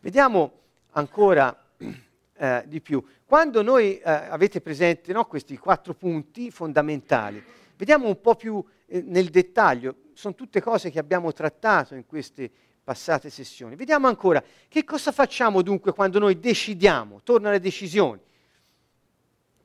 Vediamo 0.00 0.60
ancora 0.92 1.54
eh, 2.36 2.64
di 2.66 2.80
più. 2.80 3.04
Quando 3.24 3.62
noi 3.62 3.98
eh, 3.98 4.10
avete 4.10 4.60
presente 4.60 5.12
no, 5.12 5.26
questi 5.26 5.56
quattro 5.58 5.94
punti 5.94 6.50
fondamentali, 6.50 7.42
vediamo 7.76 8.06
un 8.06 8.20
po' 8.20 8.34
più 8.34 8.62
eh, 8.86 9.02
nel 9.02 9.28
dettaglio, 9.28 9.96
sono 10.12 10.34
tutte 10.34 10.60
cose 10.60 10.90
che 10.90 10.98
abbiamo 10.98 11.32
trattato 11.32 11.94
in 11.94 12.06
queste 12.06 12.50
passate 12.82 13.30
sessioni. 13.30 13.74
Vediamo 13.74 14.06
ancora 14.06 14.42
che 14.68 14.84
cosa 14.84 15.12
facciamo 15.12 15.62
dunque 15.62 15.92
quando 15.92 16.18
noi 16.18 16.38
decidiamo, 16.38 17.20
torno 17.22 17.48
alle 17.48 17.60
decisioni. 17.60 18.20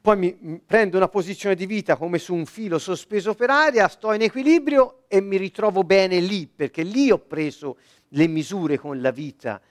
Poi 0.01 0.17
mi, 0.17 0.35
mi 0.39 0.59
prendo 0.65 0.97
una 0.97 1.07
posizione 1.07 1.53
di 1.53 1.67
vita 1.67 1.95
come 1.95 2.17
su 2.17 2.33
un 2.33 2.47
filo 2.47 2.79
sospeso 2.79 3.35
per 3.35 3.51
aria, 3.51 3.87
sto 3.87 4.11
in 4.13 4.23
equilibrio 4.23 5.03
e 5.07 5.21
mi 5.21 5.37
ritrovo 5.37 5.83
bene 5.83 6.19
lì, 6.19 6.47
perché 6.47 6.81
lì 6.81 7.11
ho 7.11 7.19
preso 7.19 7.77
le 8.09 8.27
misure 8.27 8.79
con 8.79 8.99
la 8.99 9.11
vita. 9.11 9.61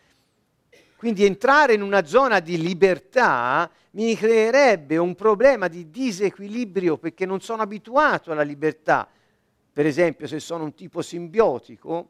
Quindi 1.01 1.25
entrare 1.25 1.73
in 1.73 1.81
una 1.81 2.05
zona 2.05 2.41
di 2.41 2.61
libertà 2.61 3.71
mi 3.93 4.15
creerebbe 4.15 4.99
un 4.99 5.15
problema 5.15 5.67
di 5.67 5.89
disequilibrio 5.89 6.99
perché 6.99 7.25
non 7.25 7.41
sono 7.41 7.63
abituato 7.63 8.31
alla 8.33 8.43
libertà 8.43 9.09
per 9.73 9.87
esempio 9.87 10.27
se 10.27 10.41
sono 10.41 10.65
un 10.65 10.75
tipo 10.75 11.01
simbiotico, 11.01 12.09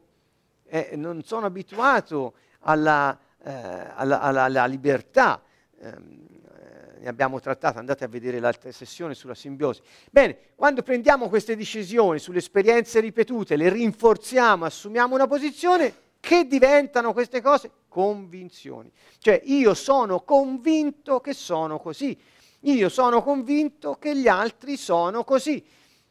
eh, 0.65 0.91
non 0.95 1.23
sono 1.23 1.45
abituato 1.45 2.33
alla, 2.61 3.17
eh, 3.43 3.51
alla, 3.95 4.19
alla, 4.19 4.43
alla 4.43 4.65
libertà. 4.65 5.41
Ehm, 5.79 6.27
eh, 6.53 6.99
ne 6.99 7.07
abbiamo 7.07 7.39
trattato, 7.39 7.77
andate 7.77 8.03
a 8.03 8.07
vedere 8.07 8.39
l'altra 8.39 8.71
sessione 8.71 9.13
sulla 9.13 9.35
simbiosi. 9.35 9.81
Bene, 10.09 10.37
quando 10.55 10.81
prendiamo 10.81 11.29
queste 11.29 11.55
decisioni 11.55 12.19
sulle 12.19 12.39
esperienze 12.39 12.99
ripetute, 12.99 13.55
le 13.55 13.69
rinforziamo, 13.69 14.65
assumiamo 14.65 15.13
una 15.13 15.27
posizione, 15.27 15.93
che 16.21 16.45
diventano 16.45 17.11
queste 17.11 17.41
cose? 17.41 17.71
Convinzioni. 17.89 18.89
Cioè 19.17 19.41
io 19.43 19.73
sono 19.73 20.21
convinto 20.21 21.19
che 21.19 21.33
sono 21.33 21.79
così. 21.79 22.17
Io 22.61 22.89
sono 22.89 23.23
convinto 23.23 23.95
che 23.95 24.15
gli 24.15 24.27
altri 24.27 24.77
sono 24.77 25.23
così. 25.23 25.61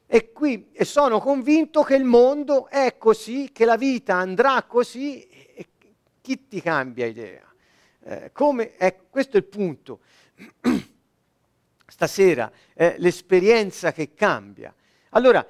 E, 0.06 0.32
qui, 0.32 0.70
e 0.72 0.84
sono 0.84 1.20
convinto 1.20 1.82
che 1.82 1.94
il 1.94 2.02
mondo 2.02 2.66
è 2.66 2.98
così, 2.98 3.50
che 3.52 3.64
la 3.64 3.76
vita 3.76 4.16
andrà 4.16 4.64
così. 4.64 5.22
E 5.28 5.68
chi 6.20 6.48
ti 6.48 6.60
cambia 6.60 7.06
idea? 7.06 7.46
Eh, 8.02 8.30
come, 8.32 8.76
eh, 8.76 9.02
questo 9.08 9.36
è 9.36 9.40
il 9.40 9.46
punto. 9.46 10.00
Stasera 11.86 12.50
è 12.74 12.96
l'esperienza 12.98 13.92
che 13.92 14.12
cambia. 14.14 14.74
Allora, 15.10 15.46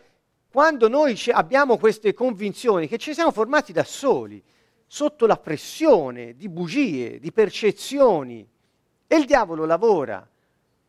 quando 0.51 0.89
noi 0.89 1.17
abbiamo 1.31 1.79
queste 1.79 2.13
convinzioni 2.13 2.89
che 2.89 2.99
ci 2.99 3.15
siamo 3.15 3.31
formati 3.31 3.73
da 3.73 3.85
soli, 3.85 4.43
sotto 4.85 5.27
la 5.27 5.37
pressione 5.37 6.35
di 6.35 6.49
bugie, 6.49 7.21
di 7.21 7.31
percezioni, 7.31 8.45
e 9.07 9.17
il 9.17 9.27
diavolo 9.27 9.65
lavora. 9.65 10.29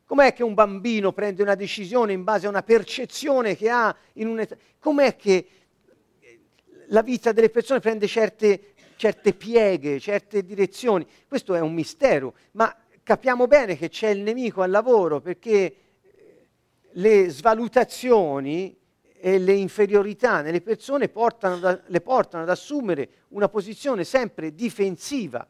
Com'è 0.05 0.33
che 0.33 0.43
un 0.43 0.55
bambino 0.55 1.13
prende 1.13 1.43
una 1.43 1.53
decisione 1.53 2.11
in 2.11 2.23
base 2.23 2.47
a 2.47 2.49
una 2.49 2.63
percezione 2.63 3.55
che 3.55 3.69
ha 3.69 3.95
in 4.13 4.27
un'età? 4.27 4.57
Com'è 4.79 5.15
che 5.15 5.47
la 6.87 7.03
vita 7.03 7.31
delle 7.31 7.51
persone 7.51 7.79
prende 7.79 8.07
certe, 8.07 8.73
certe 8.95 9.33
pieghe, 9.33 9.99
certe 9.99 10.43
direzioni? 10.43 11.05
Questo 11.27 11.53
è 11.53 11.59
un 11.59 11.73
mistero, 11.73 12.33
ma 12.53 12.75
capiamo 13.03 13.45
bene 13.45 13.77
che 13.77 13.89
c'è 13.89 14.09
il 14.09 14.21
nemico 14.21 14.63
al 14.63 14.71
lavoro 14.71 15.21
perché 15.21 15.75
le 16.93 17.29
svalutazioni 17.29 18.75
e 19.23 19.37
le 19.37 19.53
inferiorità 19.53 20.41
nelle 20.41 20.61
persone 20.61 21.07
portano 21.07 21.59
da, 21.59 21.79
le 21.85 22.01
portano 22.01 22.41
ad 22.41 22.49
assumere 22.49 23.25
una 23.29 23.47
posizione 23.49 24.03
sempre 24.03 24.55
difensiva, 24.55 25.47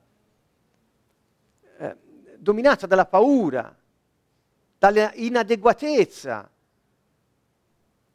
eh, 1.78 1.96
dominata 2.36 2.86
dalla 2.86 3.06
paura, 3.06 3.74
dalla 4.78 5.14
inadeguatezza. 5.14 6.52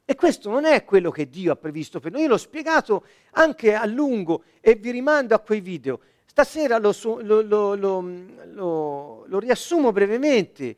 E 0.05 0.15
questo 0.15 0.51
non 0.51 0.67
è 0.67 0.85
quello 0.85 1.11
che 1.11 1.31
Dio 1.31 1.53
ha 1.53 1.57
previsto 1.57 2.01
per 2.01 2.13
noi. 2.13 2.23
Io 2.23 2.29
l'ho 2.29 2.37
spiegato 2.37 3.07
anche 3.31 3.75
a 3.75 3.87
lungo 3.87 4.45
e 4.61 4.75
vi 4.75 4.91
rimando 4.91 5.35
a 5.35 5.39
quei 5.39 5.63
video. 5.63 6.01
Stasera 6.27 6.77
lo, 6.77 6.93
lo, 7.23 7.75
lo, 7.75 9.25
lo 9.27 9.39
riassumo 9.39 9.91
brevemente. 9.91 10.77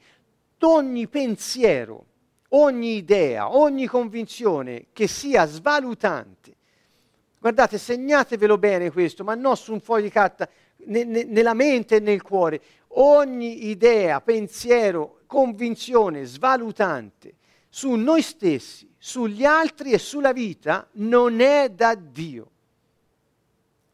Ogni 0.61 1.09
pensiero 1.09 2.07
ogni 2.51 2.97
idea, 2.97 3.55
ogni 3.55 3.87
convinzione 3.87 4.87
che 4.93 5.07
sia 5.07 5.47
svalutante. 5.47 6.55
Guardate, 7.39 7.79
segnatevelo 7.79 8.59
bene 8.59 8.91
questo, 8.91 9.25
ma 9.25 9.35
non 9.35 9.57
su 9.57 9.73
un 9.73 9.81
foglio 9.81 10.05
di 10.05 10.11
carta, 10.11 10.49
ne, 10.87 11.05
ne, 11.05 11.25
nella 11.25 11.55
mente 11.55 11.97
e 11.97 12.01
nel 12.01 12.23
cuore. 12.23 12.61
Ogni 12.89 13.69
idea, 13.69 14.21
pensiero, 14.21 15.21
convinzione 15.27 16.25
svalutante 16.25 17.35
su 17.69 17.93
noi 17.95 18.23
stessi, 18.23 18.91
sugli 18.99 19.45
altri 19.45 19.93
e 19.93 19.99
sulla 19.99 20.33
vita 20.33 20.89
non 20.93 21.41
è 21.41 21.69
da 21.69 21.95
Dio. 21.95 22.51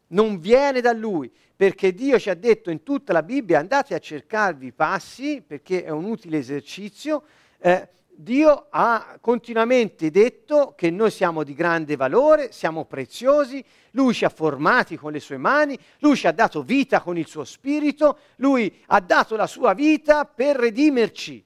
Non 0.09 0.39
viene 0.39 0.81
da 0.81 0.93
Lui, 0.93 1.31
perché 1.57 1.93
Dio 1.93 2.19
ci 2.19 2.31
ha 2.31 2.35
detto 2.35 2.71
in 2.71 2.83
tutta 2.83 3.13
la 3.13 3.23
Bibbia 3.23 3.59
andate 3.59 3.95
a 3.95 3.99
cercarvi 3.99 4.73
passi, 4.73 5.43
perché 5.45 5.85
è 5.85 5.91
un 5.91 6.05
utile 6.05 6.39
esercizio, 6.39 7.25
eh, 7.59 7.89
Dio 8.17 8.67
ha 8.71 9.19
continuamente 9.21 10.11
detto 10.11 10.75
che 10.77 10.91
noi 10.91 11.11
siamo 11.11 11.43
di 11.43 11.53
grande 11.53 11.97
valore, 11.97 12.53
siamo 12.53 12.85
preziosi, 12.85 13.65
Lui 13.91 14.15
ci 14.15 14.25
ha 14.25 14.29
formati 14.29 14.97
con 14.97 15.11
le 15.11 15.19
sue 15.19 15.37
mani, 15.37 15.77
Lui 15.99 16.17
ci 16.17 16.27
ha 16.29 16.33
dato 16.33 16.63
vita 16.63 17.01
con 17.01 17.19
il 17.19 17.27
suo 17.27 17.45
spirito, 17.45 18.19
Lui 18.37 18.83
ha 18.87 19.01
dato 19.01 19.35
la 19.35 19.49
sua 19.49 19.75
vita 19.75 20.25
per 20.25 20.57
redimerci. 20.57 21.45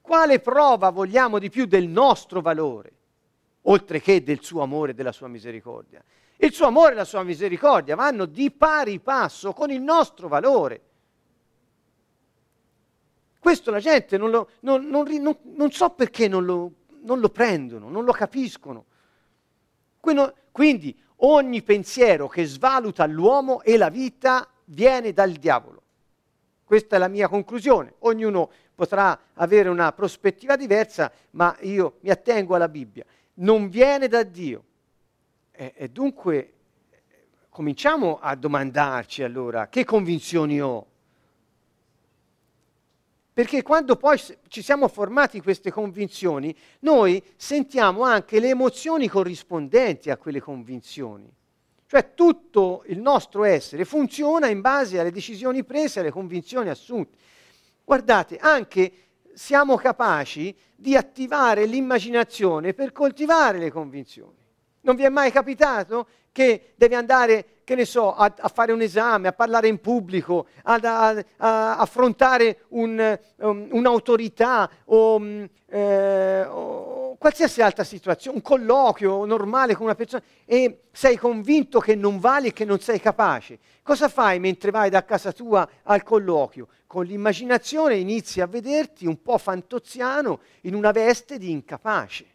Quale 0.00 0.38
prova 0.38 0.90
vogliamo 0.90 1.40
di 1.40 1.50
più 1.50 1.66
del 1.66 1.88
nostro 1.88 2.40
valore, 2.40 2.92
oltre 3.62 4.00
che 4.00 4.22
del 4.22 4.42
suo 4.42 4.62
amore 4.62 4.92
e 4.92 4.94
della 4.94 5.12
sua 5.12 5.26
misericordia? 5.26 6.02
Il 6.36 6.52
suo 6.52 6.66
amore 6.66 6.92
e 6.92 6.96
la 6.96 7.04
sua 7.04 7.24
misericordia 7.24 7.96
vanno 7.96 8.26
di 8.26 8.52
pari 8.52 9.00
passo 9.00 9.52
con 9.52 9.70
il 9.70 9.80
nostro 9.80 10.28
valore. 10.28 10.82
Questo 13.46 13.70
la 13.70 13.78
gente 13.78 14.18
non, 14.18 14.30
lo, 14.30 14.48
non, 14.62 14.88
non, 14.88 15.38
non 15.40 15.70
so 15.70 15.90
perché 15.90 16.26
non 16.26 16.44
lo, 16.44 16.72
lo, 17.04 17.28
prendono, 17.28 17.88
non 17.88 18.02
lo 18.02 18.10
capiscono. 18.10 18.86
Quindi 20.50 21.00
ogni 21.18 21.62
pensiero 21.62 22.26
che 22.26 22.44
svaluta 22.44 23.06
l'uomo 23.06 23.62
e 23.62 23.76
la 23.76 23.88
vita 23.88 24.48
viene 24.64 25.12
dal 25.12 25.30
diavolo. 25.30 25.80
Questa 26.64 26.96
è 26.96 26.98
la 26.98 27.06
mia 27.06 27.28
conclusione. 27.28 27.94
Ognuno 28.00 28.50
potrà 28.74 29.16
avere 29.34 29.68
una 29.68 29.92
prospettiva 29.92 30.56
diversa, 30.56 31.12
ma 31.30 31.56
io 31.60 31.98
mi 32.00 32.10
attengo 32.10 32.56
alla 32.56 32.68
Bibbia. 32.68 33.04
Non 33.34 33.68
viene 33.68 34.08
da 34.08 34.24
Dio. 34.24 34.64
E, 35.52 35.72
e 35.76 35.88
dunque 35.88 36.52
cominciamo 37.48 38.18
a 38.20 38.34
domandarci 38.34 39.22
allora 39.22 39.68
che 39.68 39.84
convinzioni 39.84 40.60
ho 40.60 40.86
perché 43.36 43.62
quando 43.62 43.96
poi 43.96 44.18
ci 44.48 44.62
siamo 44.62 44.88
formati 44.88 45.42
queste 45.42 45.70
convinzioni, 45.70 46.56
noi 46.80 47.22
sentiamo 47.36 48.02
anche 48.02 48.40
le 48.40 48.48
emozioni 48.48 49.08
corrispondenti 49.08 50.08
a 50.08 50.16
quelle 50.16 50.40
convinzioni. 50.40 51.30
Cioè 51.86 52.14
tutto 52.14 52.82
il 52.86 52.98
nostro 52.98 53.44
essere 53.44 53.84
funziona 53.84 54.48
in 54.48 54.62
base 54.62 54.98
alle 54.98 55.12
decisioni 55.12 55.64
prese, 55.64 56.00
alle 56.00 56.10
convinzioni 56.10 56.70
assunte. 56.70 57.18
Guardate, 57.84 58.38
anche 58.38 58.92
siamo 59.34 59.76
capaci 59.76 60.56
di 60.74 60.96
attivare 60.96 61.66
l'immaginazione 61.66 62.72
per 62.72 62.90
coltivare 62.90 63.58
le 63.58 63.70
convinzioni. 63.70 64.38
Non 64.80 64.96
vi 64.96 65.02
è 65.02 65.10
mai 65.10 65.30
capitato 65.30 66.08
che 66.32 66.72
devi 66.74 66.94
andare, 66.94 67.55
che 67.66 67.74
ne 67.74 67.84
so, 67.84 68.14
a, 68.14 68.32
a, 68.38 68.46
fare 68.46 68.70
un 68.70 68.80
esame, 68.80 69.26
a 69.26 69.32
parlare 69.32 69.66
in 69.66 69.80
pubblico, 69.80 70.46
ad, 70.62 70.84
a, 70.84 71.08
a, 71.38 71.78
affrontare 71.78 72.60
un, 72.68 73.18
um, 73.38 73.66
un'autorità 73.72 74.70
o, 74.84 75.16
um, 75.16 75.48
eh, 75.68 76.44
o, 76.46 77.16
qualsiasi 77.18 77.62
altra 77.62 77.82
situazione, 77.82 78.36
un 78.36 78.42
colloquio 78.44 79.24
normale 79.24 79.74
con 79.74 79.86
una 79.86 79.96
persona 79.96 80.22
e 80.44 80.82
sei 80.92 81.16
convinto 81.16 81.80
che 81.80 81.96
non 81.96 82.20
vali 82.20 82.46
e 82.46 82.52
che 82.52 82.64
non 82.64 82.78
sei 82.78 83.00
capace. 83.00 83.58
Cosa 83.82 84.08
fai 84.08 84.38
mentre 84.38 84.70
vai 84.70 84.88
da 84.88 85.04
casa 85.04 85.32
tua 85.32 85.68
al 85.82 86.04
colloquio? 86.04 86.68
Con 86.86 87.04
l'immaginazione 87.04 87.96
inizi 87.96 88.40
a 88.40 88.46
vederti 88.46 89.06
un 89.06 89.20
po' 89.20 89.38
fantoziano 89.38 90.38
in 90.60 90.76
una 90.76 90.92
veste 90.92 91.36
di 91.36 91.50
incapace 91.50 92.26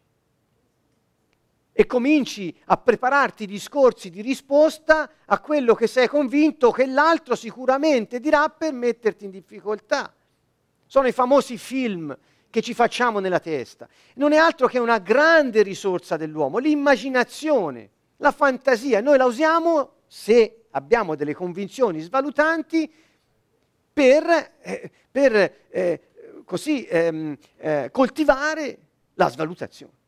e 1.74 1.86
cominci 1.86 2.56
a 2.66 2.78
prepararti 2.78 3.46
discorsi 3.46 4.10
di 4.10 4.22
risposta 4.22 5.10
a 5.26 5.40
quello 5.40 5.74
che 5.74 5.88
sei 5.88 6.08
convinto 6.08 6.72
che 6.72 6.86
l'altro 6.86 7.36
sicuramente 7.36 8.20
dirà 8.20 8.50
per 8.50 8.74
metterti 8.74 9.26
in 9.26 9.32
difficoltà. 9.32 10.14
Sono 10.86 11.08
i 11.08 11.14
famosi 11.14 11.58
film 11.58 12.16
che 12.50 12.62
ci 12.62 12.74
facciamo 12.74 13.20
nella 13.20 13.40
testa. 13.40 13.88
Non 14.16 14.34
è 14.34 14.38
altro 14.38 14.68
che 14.68 14.80
una 14.80 15.00
grande 15.00 15.62
risorsa 15.64 16.18
dell'uomo, 16.18 16.58
l'immaginazione, 16.58 17.90
la 18.18 18.32
fantasia. 18.32 19.00
Noi 19.00 19.18
la 19.18 19.26
usiamo 19.26 19.92
se 20.08 20.66
abbiamo 20.72 21.16
delle 21.16 21.34
convinzioni 21.34 22.02
svalutanti 22.02 22.92
per, 23.94 24.52
eh, 24.62 24.92
per 25.10 25.68
eh, 25.70 26.02
così 26.44 26.86
ehm, 26.86 27.38
eh, 27.58 27.90
coltivare 27.92 28.78
la 29.14 29.30
svalutazione 29.30 30.00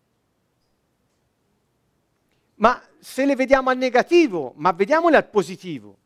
ma 2.64 2.82
se 2.98 3.26
le 3.26 3.36
vediamo 3.36 3.70
al 3.72 3.78
negativo, 3.78 4.54
ma 4.56 4.72
vediamole 4.72 5.18
al 5.18 5.28
positivo. 5.28 5.98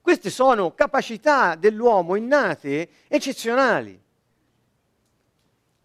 Queste 0.00 0.30
sono 0.30 0.74
capacità 0.74 1.56
dell'uomo 1.56 2.14
innate 2.14 2.88
eccezionali. 3.08 4.00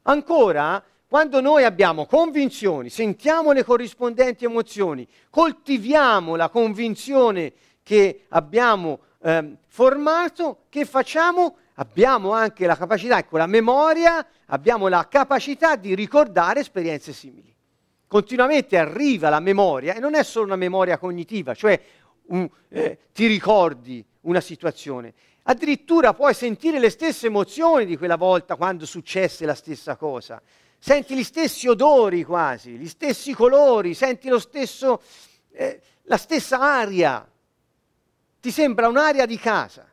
Ancora, 0.03 0.83
quando 1.07 1.41
noi 1.41 1.63
abbiamo 1.63 2.05
convinzioni, 2.05 2.89
sentiamo 2.89 3.51
le 3.51 3.63
corrispondenti 3.63 4.45
emozioni, 4.45 5.07
coltiviamo 5.31 6.35
la 6.35 6.49
convinzione 6.49 7.53
che 7.81 8.25
abbiamo 8.29 8.99
eh, 9.19 9.55
formato, 9.65 10.65
che 10.69 10.85
facciamo? 10.85 11.55
Abbiamo 11.75 12.33
anche 12.33 12.67
la 12.67 12.77
capacità, 12.77 13.17
ecco 13.17 13.37
la 13.37 13.47
memoria, 13.47 14.23
abbiamo 14.45 14.87
la 14.89 15.07
capacità 15.07 15.75
di 15.75 15.95
ricordare 15.95 16.59
esperienze 16.59 17.13
simili 17.13 17.49
continuamente 18.09 18.75
arriva 18.75 19.29
la 19.29 19.39
memoria 19.39 19.93
e 19.93 19.99
non 19.99 20.15
è 20.15 20.23
solo 20.23 20.45
una 20.45 20.55
memoria 20.55 20.97
cognitiva, 20.97 21.53
cioè 21.53 21.79
un, 22.29 22.49
eh, 22.69 22.97
ti 23.13 23.27
ricordi 23.27 24.03
una 24.21 24.41
situazione, 24.41 25.13
addirittura 25.43 26.15
puoi 26.15 26.33
sentire 26.33 26.79
le 26.79 26.89
stesse 26.89 27.27
emozioni 27.27 27.85
di 27.85 27.97
quella 27.97 28.17
volta 28.17 28.55
quando 28.55 28.87
successe 28.87 29.45
la 29.45 29.53
stessa 29.53 29.95
cosa, 29.95 30.41
senti 30.79 31.15
gli 31.15 31.23
stessi 31.23 31.67
odori 31.67 32.23
quasi, 32.23 32.71
gli 32.71 32.87
stessi 32.87 33.31
colori, 33.33 33.93
senti 33.93 34.27
lo 34.27 34.39
stesso, 34.39 35.03
eh, 35.51 35.79
la 36.03 36.17
stessa 36.17 36.59
aria, 36.59 37.29
ti 38.41 38.49
sembra 38.49 38.87
un'aria 38.87 39.27
di 39.27 39.37
casa. 39.37 39.87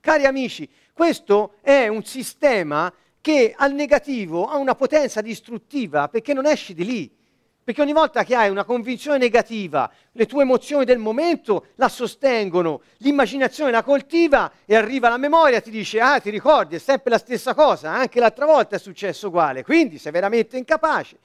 Cari 0.00 0.26
amici, 0.26 0.68
questo 0.92 1.54
è 1.62 1.88
un 1.88 2.04
sistema 2.04 2.92
che 3.20 3.54
al 3.56 3.74
negativo 3.74 4.46
ha 4.46 4.56
una 4.56 4.74
potenza 4.74 5.20
distruttiva 5.20 6.08
perché 6.08 6.32
non 6.32 6.46
esci 6.46 6.74
di 6.74 6.84
lì. 6.84 7.18
Perché 7.62 7.82
ogni 7.82 7.92
volta 7.92 8.24
che 8.24 8.34
hai 8.34 8.48
una 8.50 8.64
convinzione 8.64 9.18
negativa, 9.18 9.88
le 10.12 10.26
tue 10.26 10.42
emozioni 10.42 10.84
del 10.84 10.98
momento 10.98 11.66
la 11.76 11.88
sostengono, 11.88 12.80
l'immaginazione 12.98 13.70
la 13.70 13.84
coltiva 13.84 14.50
e 14.64 14.74
arriva 14.74 15.08
la 15.08 15.18
memoria, 15.18 15.60
ti 15.60 15.70
dice, 15.70 16.00
ah 16.00 16.18
ti 16.18 16.30
ricordi, 16.30 16.76
è 16.76 16.78
sempre 16.78 17.10
la 17.10 17.18
stessa 17.18 17.54
cosa, 17.54 17.92
anche 17.92 18.18
l'altra 18.18 18.46
volta 18.46 18.76
è 18.76 18.78
successo 18.78 19.28
uguale, 19.28 19.62
quindi 19.62 19.98
sei 19.98 20.10
veramente 20.10 20.56
incapace 20.56 21.18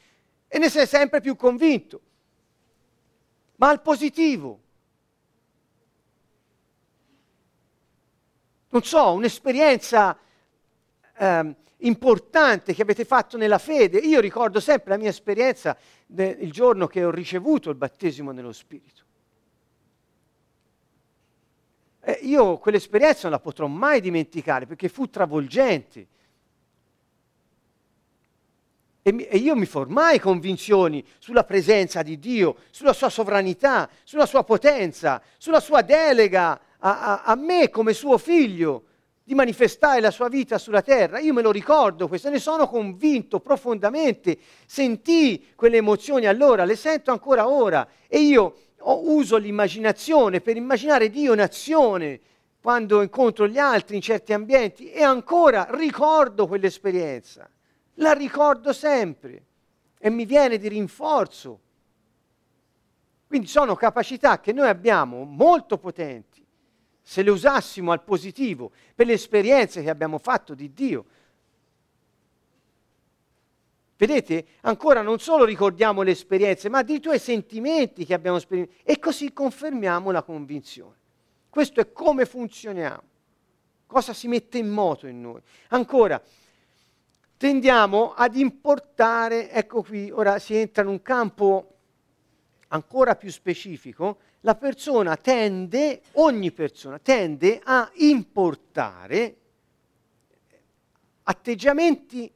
e 0.47 0.60
ne 0.60 0.69
sei 0.69 0.86
sempre 0.86 1.21
più 1.21 1.36
convinto. 1.36 2.01
Ma 3.55 3.69
al 3.69 3.81
positivo. 3.81 4.60
Non 8.69 8.84
so, 8.84 9.13
un'esperienza... 9.13 10.17
Ehm, 11.17 11.55
importante 11.86 12.74
che 12.74 12.82
avete 12.82 13.06
fatto 13.06 13.38
nella 13.38 13.58
fede. 13.58 13.98
Io 14.00 14.19
ricordo 14.19 14.60
sempre 14.60 14.91
la 14.91 14.98
mia 14.98 15.10
esperienza 15.10 15.78
del 16.06 16.52
giorno 16.52 16.88
che 16.88 17.04
ho 17.04 17.12
ricevuto 17.12 17.69
il 17.69 17.76
battesimo 17.76 18.32
nello 18.32 18.52
Spirito. 18.52 19.04
E 22.02 22.19
io 22.21 22.58
quell'esperienza 22.58 23.21
non 23.24 23.32
la 23.32 23.39
potrò 23.39 23.65
mai 23.67 24.00
dimenticare 24.00 24.67
perché 24.67 24.89
fu 24.89 25.10
travolgente. 25.10 26.08
E, 29.02 29.12
mi, 29.12 29.24
e 29.26 29.38
io 29.38 29.56
mi 29.56 29.65
formai 29.65 30.19
convinzioni 30.19 31.06
sulla 31.19 31.43
presenza 31.43 32.02
di 32.02 32.17
Dio, 32.19 32.58
sulla 32.71 32.93
sua 32.93 33.10
sovranità, 33.10 33.89
sulla 34.04 34.26
sua 34.26 34.43
potenza, 34.43 35.21
sulla 35.38 35.60
sua 35.60 35.82
delega 35.82 36.60
a, 36.80 37.00
a, 37.00 37.24
a 37.24 37.36
me 37.36 37.69
come 37.69 37.93
suo 37.93 38.17
figlio 38.17 38.84
di 39.27 39.33
manifestare 39.33 40.01
la 40.01 40.11
sua 40.11 40.29
vita 40.29 40.59
sulla 40.59 40.83
terra. 40.83 41.17
Io 41.17 41.33
me 41.33 41.41
lo 41.41 41.51
ricordo 41.51 42.07
questo, 42.07 42.29
ne 42.29 42.38
sono 42.38 42.67
convinto 42.67 43.39
profondamente. 43.39 44.38
Sentii 44.67 45.53
quelle 45.55 45.77
emozioni 45.77 46.27
allora, 46.27 46.63
le 46.63 46.75
sento 46.75 47.09
ancora 47.09 47.49
ora 47.49 47.88
e 48.07 48.19
io 48.19 48.55
uso 48.77 49.38
l'immaginazione 49.38 50.41
per 50.41 50.57
immaginare 50.57 51.09
Dio 51.09 51.33
in 51.33 51.41
azione 51.41 52.19
quando 52.61 53.01
incontro 53.01 53.47
gli 53.47 53.57
altri 53.57 53.95
in 53.95 54.01
certi 54.03 54.31
ambienti 54.31 54.91
e 54.91 55.01
ancora 55.01 55.67
ricordo 55.71 56.45
quell'esperienza. 56.45 57.49
La 57.95 58.11
ricordo 58.11 58.73
sempre 58.73 59.43
e 59.97 60.11
mi 60.11 60.25
viene 60.25 60.59
di 60.59 60.67
rinforzo. 60.67 61.59
Quindi 63.25 63.47
sono 63.47 63.73
capacità 63.73 64.39
che 64.39 64.53
noi 64.53 64.67
abbiamo 64.67 65.23
molto 65.23 65.79
potenti 65.79 66.35
se 67.08 67.22
le 67.22 67.30
usassimo 67.30 67.91
al 67.91 68.02
positivo 68.02 68.72
per 68.96 69.06
le 69.06 69.13
esperienze 69.13 69.84
che 69.84 69.91
abbiamo 69.91 70.18
fatto 70.18 70.56
di 70.56 70.74
Dio. 70.74 71.06
Vedete, 73.96 74.46
ancora 74.62 75.04
non 75.04 75.20
solo 75.20 75.46
ricordiamo 75.46 76.02
le 76.02 76.12
esperienze, 76.12 76.68
ma 76.68 76.80
addirittura 76.80 77.13
i 77.13 77.20
sentimenti 77.20 78.06
che 78.06 78.15
abbiamo 78.15 78.39
sperimentato 78.39 78.80
e 78.84 78.98
così 78.98 79.32
confermiamo 79.32 80.10
la 80.10 80.24
convinzione. 80.24 80.96
Questo 81.48 81.80
è 81.80 81.91
come 81.91 82.26
funzioniamo, 82.26 83.04
cosa 83.86 84.12
si 84.12 84.28
mette 84.28 84.58
in 84.58 84.70
moto 84.70 85.06
in 85.06 85.22
noi. 85.22 85.41
Ancora, 85.70 86.20
tendiamo 87.38 88.13
ad 88.15 88.36
importare, 88.36 89.52
ecco 89.52 89.84
qui, 89.84 90.10
ora 90.10 90.39
si 90.39 90.56
entra 90.56 90.82
in 90.82 90.89
un 90.89 91.04
campo 91.04 91.74
ancora 92.75 93.15
più 93.15 93.31
specifico, 93.31 94.19
la 94.41 94.55
persona 94.55 95.15
tende, 95.15 96.01
ogni 96.13 96.51
persona 96.51 96.99
tende 96.99 97.59
a 97.63 97.89
importare 97.95 99.35
atteggiamenti 101.23 102.31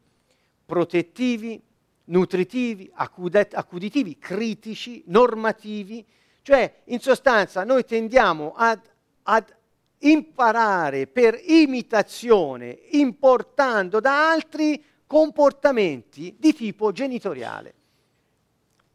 protettivi, 0.66 1.62
nutritivi, 2.06 2.90
accudet- 2.94 3.54
accuditivi, 3.54 4.18
critici, 4.18 5.04
normativi, 5.08 6.04
cioè 6.42 6.82
in 6.86 7.00
sostanza 7.00 7.64
noi 7.64 7.86
tendiamo 7.86 8.54
ad, 8.56 8.80
ad 9.24 9.56
imparare 10.00 11.06
per 11.06 11.40
imitazione, 11.46 12.80
importando 12.92 14.00
da 14.00 14.32
altri 14.32 14.84
comportamenti 15.06 16.36
di 16.40 16.54
tipo 16.54 16.92
genitoriale 16.92 17.74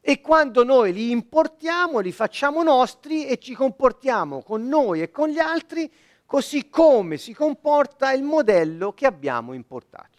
e 0.06 0.20
quando 0.20 0.64
noi 0.64 0.92
li 0.92 1.10
importiamo, 1.10 2.00
li 2.00 2.12
facciamo 2.12 2.62
nostri 2.62 3.26
e 3.26 3.38
ci 3.38 3.54
comportiamo 3.54 4.42
con 4.42 4.68
noi 4.68 5.00
e 5.00 5.10
con 5.10 5.30
gli 5.30 5.38
altri 5.38 5.90
così 6.26 6.68
come 6.68 7.16
si 7.16 7.32
comporta 7.32 8.12
il 8.12 8.22
modello 8.22 8.92
che 8.92 9.06
abbiamo 9.06 9.54
importato. 9.54 10.18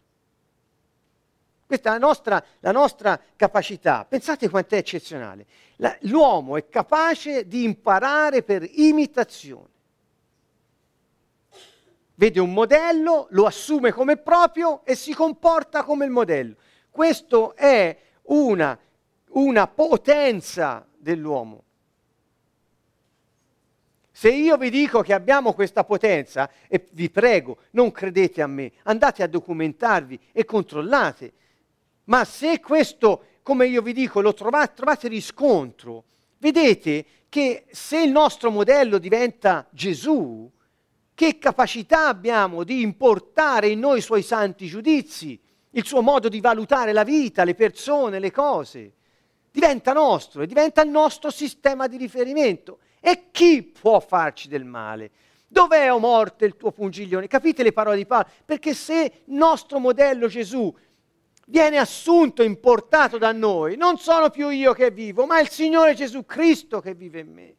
Questa 1.67 1.89
è 1.89 1.91
la 1.91 1.99
nostra, 1.99 2.43
la 2.61 2.71
nostra 2.71 3.21
capacità. 3.35 4.07
Pensate 4.09 4.49
quanto 4.49 4.73
è 4.73 4.79
eccezionale. 4.79 5.45
La, 5.75 5.95
l'uomo 6.01 6.57
è 6.57 6.67
capace 6.67 7.47
di 7.47 7.63
imparare 7.63 8.41
per 8.41 8.67
imitazione. 8.67 9.69
Vede 12.15 12.39
un 12.39 12.53
modello, 12.53 13.27
lo 13.29 13.45
assume 13.45 13.91
come 13.91 14.17
proprio 14.17 14.83
e 14.83 14.95
si 14.95 15.13
comporta 15.13 15.83
come 15.83 16.05
il 16.05 16.11
modello. 16.11 16.55
Questo 16.89 17.55
è 17.55 17.95
una 18.23 18.79
una 19.35 19.67
potenza 19.67 20.85
dell'uomo. 20.97 21.63
Se 24.11 24.31
io 24.31 24.55
vi 24.55 24.69
dico 24.69 25.01
che 25.01 25.13
abbiamo 25.13 25.53
questa 25.53 25.83
potenza, 25.83 26.49
e 26.67 26.87
vi 26.91 27.09
prego, 27.09 27.57
non 27.71 27.91
credete 27.91 28.41
a 28.41 28.47
me, 28.47 28.71
andate 28.83 29.23
a 29.23 29.27
documentarvi 29.27 30.19
e 30.31 30.45
controllate. 30.45 31.33
Ma 32.05 32.23
se 32.23 32.61
questo, 32.61 33.25
come 33.41 33.67
io 33.67 33.81
vi 33.81 33.91
dico, 33.91 34.21
lo 34.21 34.33
trovate, 34.33 34.73
trovate 34.75 35.09
riscontro, 35.09 36.05
vedete 36.37 37.05
che 37.27 37.65
se 37.71 38.01
il 38.01 38.11
nostro 38.11 38.51
modello 38.51 38.99
diventa 38.99 39.67
Gesù, 39.69 40.49
che 41.13 41.37
capacità 41.37 42.07
abbiamo 42.07 42.63
di 42.63 42.81
importare 42.81 43.67
in 43.67 43.79
noi 43.79 43.97
i 43.97 44.01
suoi 44.01 44.21
santi 44.21 44.67
giudizi, 44.67 45.37
il 45.71 45.85
suo 45.85 46.01
modo 46.01 46.29
di 46.29 46.39
valutare 46.39 46.93
la 46.93 47.03
vita, 47.03 47.43
le 47.43 47.53
persone, 47.53 48.19
le 48.19 48.31
cose 48.31 48.93
diventa 49.55 49.93
nostro 49.93 50.41
e 50.41 50.47
diventa 50.47 50.81
il 50.81 50.89
nostro 50.89 51.31
sistema 51.31 51.87
di 51.87 51.95
riferimento. 51.95 52.79
E 52.99 53.29
chi 53.31 53.63
può 53.63 54.01
farci 54.01 54.49
del 54.49 54.65
male? 54.65 55.11
Dov'è 55.47 55.93
o 55.93 55.97
morte 55.97 56.43
il 56.43 56.57
tuo 56.57 56.71
pungiglione? 56.71 57.27
Capite 57.27 57.63
le 57.63 57.71
parole 57.71 57.95
di 57.95 58.05
Paolo? 58.05 58.27
Perché 58.43 58.73
se 58.73 59.23
il 59.25 59.33
nostro 59.33 59.79
modello 59.79 60.27
Gesù 60.27 60.75
viene 61.47 61.77
assunto, 61.77 62.43
importato 62.43 63.17
da 63.17 63.31
noi, 63.31 63.77
non 63.77 63.97
sono 63.97 64.29
più 64.29 64.49
io 64.49 64.73
che 64.73 64.91
vivo, 64.91 65.25
ma 65.25 65.39
il 65.39 65.47
Signore 65.47 65.93
Gesù 65.93 66.25
Cristo 66.25 66.81
che 66.81 66.93
vive 66.93 67.19
in 67.21 67.31
me. 67.31 67.55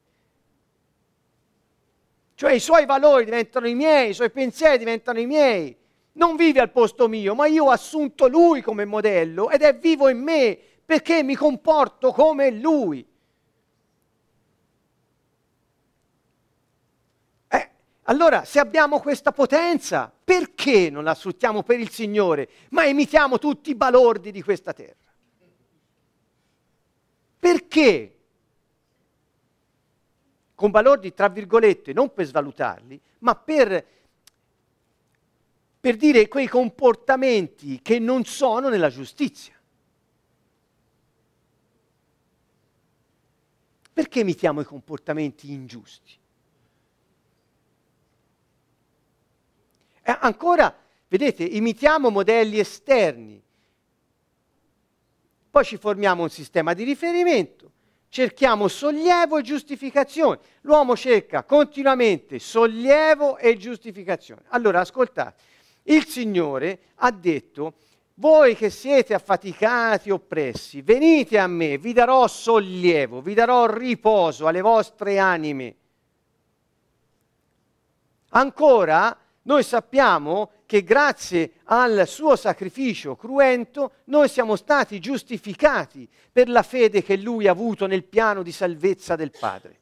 Cioè 2.34 2.52
i 2.52 2.60
suoi 2.60 2.84
valori 2.84 3.24
diventano 3.24 3.66
i 3.66 3.74
miei, 3.74 4.10
i 4.10 4.14
suoi 4.14 4.30
pensieri 4.30 4.76
diventano 4.76 5.18
i 5.18 5.24
miei. 5.26 5.74
Non 6.12 6.36
vive 6.36 6.60
al 6.60 6.70
posto 6.70 7.08
mio, 7.08 7.34
ma 7.34 7.46
io 7.46 7.64
ho 7.64 7.70
assunto 7.70 8.28
lui 8.28 8.60
come 8.60 8.84
modello 8.84 9.48
ed 9.48 9.62
è 9.62 9.74
vivo 9.74 10.10
in 10.10 10.18
me 10.18 10.58
perché 10.86 11.24
mi 11.24 11.34
comporto 11.34 12.12
come 12.12 12.50
lui. 12.50 13.04
Eh, 17.48 17.70
allora, 18.02 18.44
se 18.44 18.60
abbiamo 18.60 19.00
questa 19.00 19.32
potenza, 19.32 20.12
perché 20.24 20.88
non 20.88 21.02
la 21.02 21.14
sfruttiamo 21.14 21.64
per 21.64 21.80
il 21.80 21.90
Signore, 21.90 22.48
ma 22.70 22.84
imitiamo 22.84 23.38
tutti 23.38 23.70
i 23.70 23.74
balordi 23.74 24.30
di 24.30 24.42
questa 24.42 24.72
terra? 24.72 24.94
Perché? 27.36 28.16
Con 30.54 30.70
balordi, 30.70 31.12
tra 31.12 31.28
virgolette, 31.28 31.92
non 31.92 32.12
per 32.12 32.26
svalutarli, 32.26 33.00
ma 33.18 33.34
per, 33.34 33.86
per 35.80 35.96
dire 35.96 36.28
quei 36.28 36.46
comportamenti 36.46 37.82
che 37.82 37.98
non 37.98 38.24
sono 38.24 38.68
nella 38.68 38.88
giustizia. 38.88 39.54
Perché 43.96 44.20
imitiamo 44.20 44.60
i 44.60 44.64
comportamenti 44.66 45.50
ingiusti? 45.50 46.18
E 50.02 50.16
ancora, 50.20 50.76
vedete, 51.08 51.44
imitiamo 51.44 52.10
modelli 52.10 52.58
esterni. 52.58 53.42
Poi 55.50 55.64
ci 55.64 55.78
formiamo 55.78 56.24
un 56.24 56.28
sistema 56.28 56.74
di 56.74 56.84
riferimento, 56.84 57.72
cerchiamo 58.10 58.68
sollievo 58.68 59.38
e 59.38 59.42
giustificazione. 59.42 60.40
L'uomo 60.60 60.94
cerca 60.94 61.42
continuamente 61.44 62.38
sollievo 62.38 63.38
e 63.38 63.56
giustificazione. 63.56 64.42
Allora, 64.48 64.80
ascoltate, 64.80 65.42
il 65.84 66.04
Signore 66.04 66.80
ha 66.96 67.10
detto 67.10 67.76
voi 68.18 68.54
che 68.56 68.70
siete 68.70 69.14
affaticati, 69.14 70.10
oppressi, 70.10 70.80
venite 70.82 71.38
a 71.38 71.46
me, 71.46 71.78
vi 71.78 71.92
darò 71.92 72.26
sollievo, 72.26 73.20
vi 73.20 73.34
darò 73.34 73.66
riposo 73.66 74.46
alle 74.46 74.60
vostre 74.60 75.18
anime. 75.18 75.74
Ancora, 78.30 79.16
noi 79.42 79.62
sappiamo 79.62 80.50
che 80.66 80.82
grazie 80.82 81.52
al 81.64 82.04
suo 82.06 82.36
sacrificio 82.36 83.16
cruento 83.16 83.92
noi 84.04 84.28
siamo 84.28 84.56
stati 84.56 84.98
giustificati 84.98 86.08
per 86.32 86.48
la 86.48 86.62
fede 86.62 87.02
che 87.02 87.16
lui 87.16 87.46
ha 87.46 87.52
avuto 87.52 87.86
nel 87.86 88.04
piano 88.04 88.42
di 88.42 88.50
salvezza 88.50 89.14
del 89.14 89.30
Padre. 89.30 89.78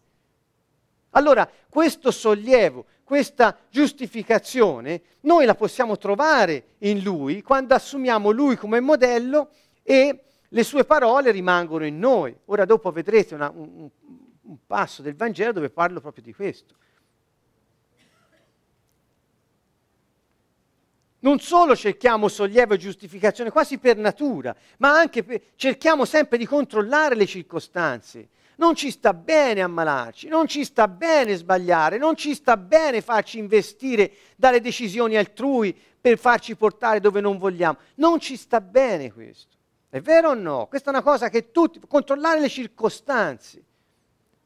Allora, 1.11 1.49
questo 1.69 2.11
sollievo, 2.11 2.87
questa 3.05 3.57
giustificazione, 3.71 5.03
noi 5.21 5.45
la 5.45 5.55
possiamo 5.55 5.97
trovare 5.99 6.75
in 6.79 7.03
lui 7.03 7.43
quando 7.43 7.75
assumiamo 7.75 8.31
lui 8.31 8.57
come 8.57 8.81
modello 8.81 9.51
e 9.83 10.25
le 10.49 10.63
sue 10.65 10.85
parole 10.85 11.31
rimangono 11.31 11.85
in 11.85 11.99
noi. 11.99 12.35
Ora 12.47 12.65
dopo 12.65 12.91
vedrete 12.91 13.35
una, 13.35 13.51
un, 13.55 13.89
un 14.43 14.57
passo 14.67 15.03
del 15.03 15.15
Vangelo 15.15 15.53
dove 15.53 15.71
parlo 15.71 16.01
proprio 16.01 16.25
di 16.25 16.33
questo. 16.33 16.75
Non 21.21 21.41
solo 21.41 21.75
cerchiamo 21.75 22.29
sollievo 22.29 22.75
e 22.75 22.79
giustificazione 22.79 23.51
quasi 23.51 23.79
per 23.79 23.97
natura, 23.97 24.55
ma 24.79 24.99
anche 24.99 25.23
per, 25.25 25.41
cerchiamo 25.57 26.05
sempre 26.05 26.37
di 26.37 26.45
controllare 26.47 27.15
le 27.15 27.27
circostanze. 27.27 28.29
Non 28.57 28.75
ci 28.75 28.91
sta 28.91 29.13
bene 29.13 29.63
ammalarci, 29.63 30.29
non 30.29 30.47
ci 30.47 30.65
sta 30.65 30.87
bene 30.87 31.35
sbagliare, 31.35 31.99
non 31.99 32.15
ci 32.15 32.35
sta 32.35 32.57
bene 32.57 33.01
farci 33.01 33.39
investire 33.39 34.13
dalle 34.37 34.61
decisioni 34.61 35.17
altrui 35.17 35.77
per 36.01 36.19
farci 36.19 36.55
portare 36.55 37.01
dove 37.01 37.21
non 37.21 37.39
vogliamo. 37.39 37.79
Non 37.97 38.21
ci 38.21 38.37
sta 38.37 38.61
bene 38.61 39.13
questo. 39.13 39.57
È 39.89 40.01
vero 40.01 40.31
o 40.31 40.35
no? 40.35 40.67
Questa 40.67 40.91
è 40.91 40.93
una 40.93 41.03
cosa 41.03 41.29
che 41.29 41.51
tutti, 41.51 41.81
controllare 41.87 42.41
le 42.41 42.49
circostanze, 42.49 43.63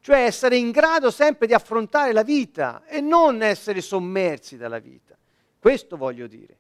cioè 0.01 0.25
essere 0.25 0.57
in 0.57 0.71
grado 0.71 1.11
sempre 1.11 1.47
di 1.47 1.55
affrontare 1.55 2.13
la 2.13 2.23
vita 2.23 2.85
e 2.87 3.01
non 3.01 3.43
essere 3.43 3.81
sommersi 3.81 4.57
dalla 4.57 4.79
vita. 4.79 5.17
Questo 5.59 5.97
voglio 5.97 6.27
dire. 6.27 6.57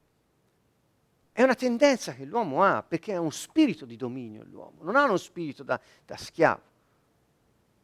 È 1.33 1.43
una 1.43 1.55
tendenza 1.55 2.15
che 2.15 2.25
l'uomo 2.25 2.65
ha 2.65 2.83
perché 2.83 3.15
ha 3.15 3.21
uno 3.21 3.31
spirito 3.31 3.85
di 3.85 3.97
dominio 3.97 4.45
l'uomo, 4.51 4.83
non 4.83 4.97
ha 4.97 5.05
uno 5.05 5.17
spirito 5.17 5.63
da, 5.63 5.81
da 6.05 6.17
schiavo. 6.17 6.61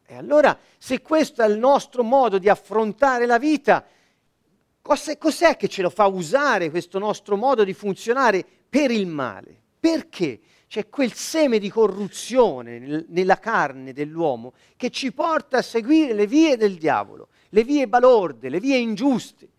E 0.07 0.15
allora, 0.15 0.57
se 0.77 1.01
questo 1.01 1.41
è 1.41 1.47
il 1.47 1.57
nostro 1.57 2.03
modo 2.03 2.37
di 2.37 2.47
affrontare 2.47 3.25
la 3.25 3.39
vita, 3.39 3.83
cos'è, 4.81 5.17
cos'è, 5.17 5.57
che 5.57 5.67
ce 5.67 5.81
lo 5.81 5.89
fa 5.89 6.05
usare 6.05 6.69
questo 6.69 6.99
nostro 6.99 7.35
modo 7.35 7.63
di 7.63 7.73
funzionare 7.73 8.45
per 8.69 8.91
il 8.91 9.07
male? 9.07 9.61
Perché? 9.79 10.39
C'è 10.67 10.89
quel 10.89 11.13
seme 11.13 11.57
di 11.57 11.69
corruzione 11.69 12.79
nel, 12.79 13.05
nella 13.09 13.39
carne 13.39 13.93
dell'uomo 13.93 14.53
che 14.75 14.89
ci 14.89 15.11
porta 15.11 15.59
a 15.59 15.61
seguire 15.61 16.13
le 16.13 16.27
vie 16.27 16.57
del 16.57 16.75
diavolo, 16.75 17.29
le 17.49 17.63
vie 17.63 17.87
balorde, 17.87 18.49
le 18.49 18.59
vie 18.59 18.77
ingiuste. 18.77 19.49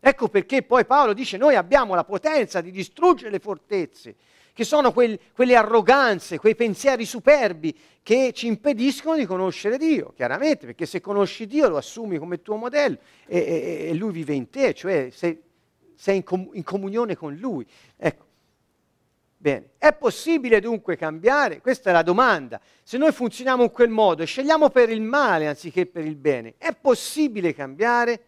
Ecco 0.00 0.28
perché 0.28 0.62
poi 0.62 0.84
Paolo 0.84 1.12
dice 1.12 1.36
noi 1.36 1.54
abbiamo 1.54 1.94
la 1.94 2.04
potenza 2.04 2.60
di 2.60 2.70
distruggere 2.70 3.30
le 3.30 3.38
fortezze 3.38 4.16
che 4.56 4.64
sono 4.64 4.90
quel, 4.90 5.20
quelle 5.34 5.54
arroganze, 5.54 6.38
quei 6.38 6.54
pensieri 6.54 7.04
superbi 7.04 7.76
che 8.02 8.32
ci 8.32 8.46
impediscono 8.46 9.14
di 9.14 9.26
conoscere 9.26 9.76
Dio, 9.76 10.14
chiaramente, 10.16 10.64
perché 10.64 10.86
se 10.86 11.02
conosci 11.02 11.46
Dio 11.46 11.68
lo 11.68 11.76
assumi 11.76 12.16
come 12.16 12.40
tuo 12.40 12.56
modello 12.56 12.96
e, 13.26 13.38
e, 13.38 13.88
e 13.90 13.94
Lui 13.94 14.12
vive 14.12 14.32
in 14.32 14.48
te, 14.48 14.72
cioè 14.72 15.10
sei, 15.12 15.38
sei 15.94 16.16
in, 16.16 16.24
com- 16.24 16.48
in, 16.54 16.62
comunione 16.62 17.14
con 17.14 17.34
Lui. 17.34 17.66
Ecco. 17.98 18.24
Bene, 19.36 19.72
è 19.76 19.92
possibile 19.92 20.58
dunque 20.60 20.96
cambiare? 20.96 21.60
Questa 21.60 21.90
è 21.90 21.92
la 21.92 22.00
domanda. 22.00 22.58
Se 22.82 22.96
noi 22.96 23.12
funzioniamo 23.12 23.62
in 23.62 23.70
quel 23.70 23.90
modo 23.90 24.22
e 24.22 24.26
scegliamo 24.26 24.70
per 24.70 24.88
il 24.88 25.02
male 25.02 25.48
anziché 25.48 25.84
per 25.84 26.06
il 26.06 26.16
bene, 26.16 26.54
è 26.56 26.74
possibile 26.74 27.52
cambiare? 27.52 28.24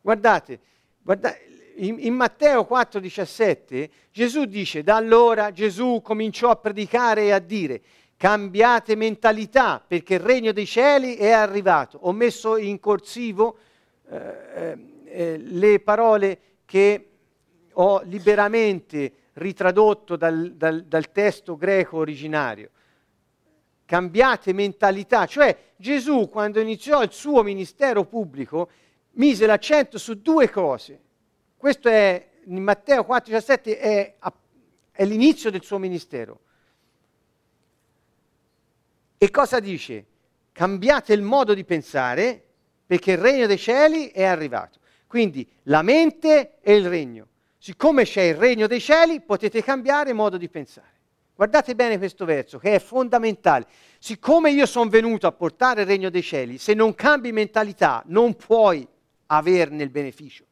Guardate, 0.00 0.58
guardate 1.00 1.48
in, 1.78 1.96
in 1.98 2.14
Matteo 2.14 2.66
4,17 2.68 3.88
Gesù 4.12 4.46
dice, 4.46 4.82
da 4.82 4.96
allora 4.96 5.52
Gesù 5.52 6.00
cominciò 6.02 6.50
a 6.50 6.56
predicare 6.56 7.24
e 7.24 7.32
a 7.32 7.38
dire, 7.38 7.80
cambiate 8.16 8.96
mentalità 8.96 9.82
perché 9.86 10.14
il 10.14 10.20
regno 10.20 10.52
dei 10.52 10.66
cieli 10.66 11.14
è 11.14 11.30
arrivato. 11.30 11.98
Ho 12.02 12.12
messo 12.12 12.56
in 12.56 12.80
corsivo 12.80 13.58
eh, 14.08 14.16
eh, 14.54 14.78
eh 15.04 15.38
le 15.38 15.80
parole 15.80 16.38
che 16.64 17.08
ho 17.72 18.02
liberamente 18.04 19.12
ritradotto 19.34 20.16
dal, 20.16 20.54
dal, 20.54 20.82
dal 20.82 21.12
testo 21.12 21.56
greco 21.56 21.98
originario. 21.98 22.70
Cambiate 23.84 24.52
mentalità, 24.52 25.26
cioè 25.26 25.56
Gesù 25.76 26.28
quando 26.28 26.58
iniziò 26.60 27.02
il 27.02 27.12
suo 27.12 27.44
ministero 27.44 28.04
pubblico 28.04 28.68
mise 29.12 29.46
l'accento 29.46 29.96
su 29.96 30.20
due 30.20 30.50
cose 30.50 31.02
questo 31.58 31.88
è, 31.88 32.26
in 32.44 32.62
Matteo 32.62 33.02
4,17 33.02 33.78
è, 33.78 34.14
è 34.92 35.04
l'inizio 35.04 35.50
del 35.50 35.62
suo 35.62 35.78
ministero. 35.78 36.40
E 39.18 39.30
cosa 39.30 39.58
dice? 39.58 40.06
Cambiate 40.52 41.12
il 41.12 41.22
modo 41.22 41.54
di 41.54 41.64
pensare 41.64 42.42
perché 42.86 43.12
il 43.12 43.18
regno 43.18 43.46
dei 43.46 43.58
cieli 43.58 44.08
è 44.10 44.22
arrivato. 44.22 44.78
Quindi 45.08 45.46
la 45.64 45.82
mente 45.82 46.58
e 46.60 46.76
il 46.76 46.88
regno. 46.88 47.26
Siccome 47.58 48.04
c'è 48.04 48.22
il 48.22 48.36
regno 48.36 48.68
dei 48.68 48.80
cieli, 48.80 49.20
potete 49.20 49.62
cambiare 49.62 50.12
modo 50.12 50.36
di 50.36 50.48
pensare. 50.48 50.96
Guardate 51.34 51.74
bene 51.74 51.98
questo 51.98 52.24
verso 52.24 52.58
che 52.58 52.76
è 52.76 52.78
fondamentale. 52.78 53.66
Siccome 53.98 54.50
io 54.50 54.66
sono 54.66 54.88
venuto 54.88 55.26
a 55.26 55.32
portare 55.32 55.80
il 55.80 55.86
regno 55.88 56.08
dei 56.08 56.22
cieli, 56.22 56.56
se 56.58 56.74
non 56.74 56.94
cambi 56.94 57.32
mentalità 57.32 58.02
non 58.06 58.36
puoi 58.36 58.86
averne 59.26 59.82
il 59.82 59.90
beneficio. 59.90 60.46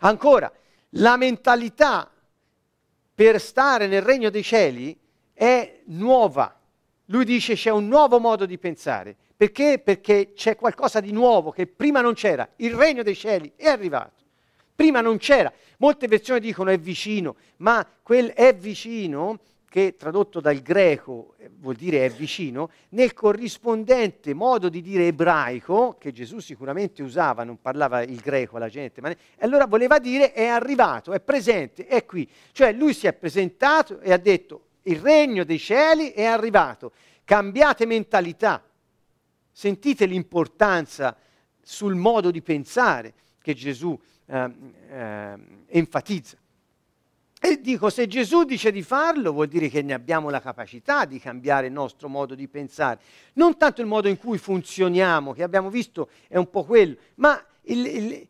Ancora, 0.00 0.50
la 0.90 1.16
mentalità 1.16 2.10
per 3.14 3.40
stare 3.40 3.86
nel 3.86 4.02
regno 4.02 4.30
dei 4.30 4.42
cieli 4.42 4.98
è 5.32 5.80
nuova. 5.86 6.58
Lui 7.06 7.24
dice 7.24 7.54
c'è 7.54 7.70
un 7.70 7.86
nuovo 7.88 8.18
modo 8.18 8.46
di 8.46 8.58
pensare. 8.58 9.16
Perché? 9.36 9.80
Perché 9.82 10.32
c'è 10.34 10.56
qualcosa 10.56 11.00
di 11.00 11.12
nuovo 11.12 11.50
che 11.50 11.66
prima 11.66 12.00
non 12.00 12.14
c'era. 12.14 12.48
Il 12.56 12.74
regno 12.74 13.02
dei 13.02 13.14
cieli 13.14 13.52
è 13.56 13.68
arrivato. 13.68 14.22
Prima 14.74 15.00
non 15.00 15.18
c'era. 15.18 15.52
Molte 15.78 16.08
versioni 16.08 16.40
dicono 16.40 16.70
è 16.70 16.78
vicino, 16.78 17.36
ma 17.58 17.86
quel 18.02 18.32
è 18.32 18.54
vicino 18.54 19.40
che 19.70 19.94
tradotto 19.96 20.40
dal 20.40 20.58
greco 20.62 21.36
eh, 21.38 21.48
vuol 21.60 21.76
dire 21.76 22.04
è 22.04 22.10
vicino, 22.10 22.72
nel 22.88 23.14
corrispondente 23.14 24.34
modo 24.34 24.68
di 24.68 24.82
dire 24.82 25.06
ebraico, 25.06 25.96
che 25.96 26.10
Gesù 26.10 26.40
sicuramente 26.40 27.04
usava, 27.04 27.44
non 27.44 27.60
parlava 27.60 28.02
il 28.02 28.18
greco 28.18 28.56
alla 28.56 28.68
gente, 28.68 29.00
ma 29.00 29.10
ne, 29.10 29.16
allora 29.38 29.66
voleva 29.66 30.00
dire 30.00 30.32
è 30.32 30.46
arrivato, 30.46 31.12
è 31.12 31.20
presente, 31.20 31.86
è 31.86 32.04
qui. 32.04 32.28
Cioè 32.50 32.72
lui 32.72 32.92
si 32.92 33.06
è 33.06 33.12
presentato 33.12 34.00
e 34.00 34.12
ha 34.12 34.16
detto 34.16 34.70
il 34.82 34.98
regno 34.98 35.44
dei 35.44 35.60
cieli 35.60 36.10
è 36.10 36.24
arrivato, 36.24 36.90
cambiate 37.22 37.86
mentalità, 37.86 38.64
sentite 39.52 40.04
l'importanza 40.04 41.16
sul 41.62 41.94
modo 41.94 42.32
di 42.32 42.42
pensare 42.42 43.14
che 43.40 43.54
Gesù 43.54 43.96
eh, 44.26 44.52
eh, 44.88 45.34
enfatizza. 45.68 46.36
E 47.42 47.58
dico, 47.58 47.88
se 47.88 48.06
Gesù 48.06 48.44
dice 48.44 48.70
di 48.70 48.82
farlo, 48.82 49.32
vuol 49.32 49.48
dire 49.48 49.70
che 49.70 49.80
ne 49.80 49.94
abbiamo 49.94 50.28
la 50.28 50.42
capacità 50.42 51.06
di 51.06 51.18
cambiare 51.18 51.68
il 51.68 51.72
nostro 51.72 52.06
modo 52.06 52.34
di 52.34 52.46
pensare. 52.48 53.00
Non 53.32 53.56
tanto 53.56 53.80
il 53.80 53.86
modo 53.86 54.08
in 54.08 54.18
cui 54.18 54.36
funzioniamo, 54.36 55.32
che 55.32 55.42
abbiamo 55.42 55.70
visto 55.70 56.10
è 56.28 56.36
un 56.36 56.50
po' 56.50 56.64
quello, 56.64 56.96
ma 57.14 57.42
il, 57.62 57.86
il, 57.86 58.28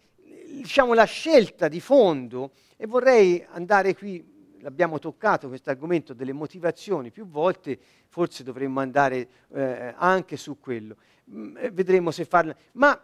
diciamo, 0.58 0.94
la 0.94 1.04
scelta 1.04 1.66
di 1.66 1.80
fondo, 1.80 2.52
e 2.76 2.86
vorrei 2.86 3.44
andare 3.50 3.96
qui, 3.96 4.24
l'abbiamo 4.60 5.00
toccato 5.00 5.48
questo 5.48 5.70
argomento 5.70 6.14
delle 6.14 6.32
motivazioni 6.32 7.10
più 7.10 7.26
volte, 7.26 7.80
forse 8.08 8.44
dovremmo 8.44 8.78
andare 8.78 9.28
eh, 9.52 9.92
anche 9.96 10.36
su 10.36 10.60
quello. 10.60 10.94
Mm, 11.32 11.56
vedremo 11.72 12.12
se 12.12 12.24
farlo. 12.24 12.54
Ma 12.74 12.96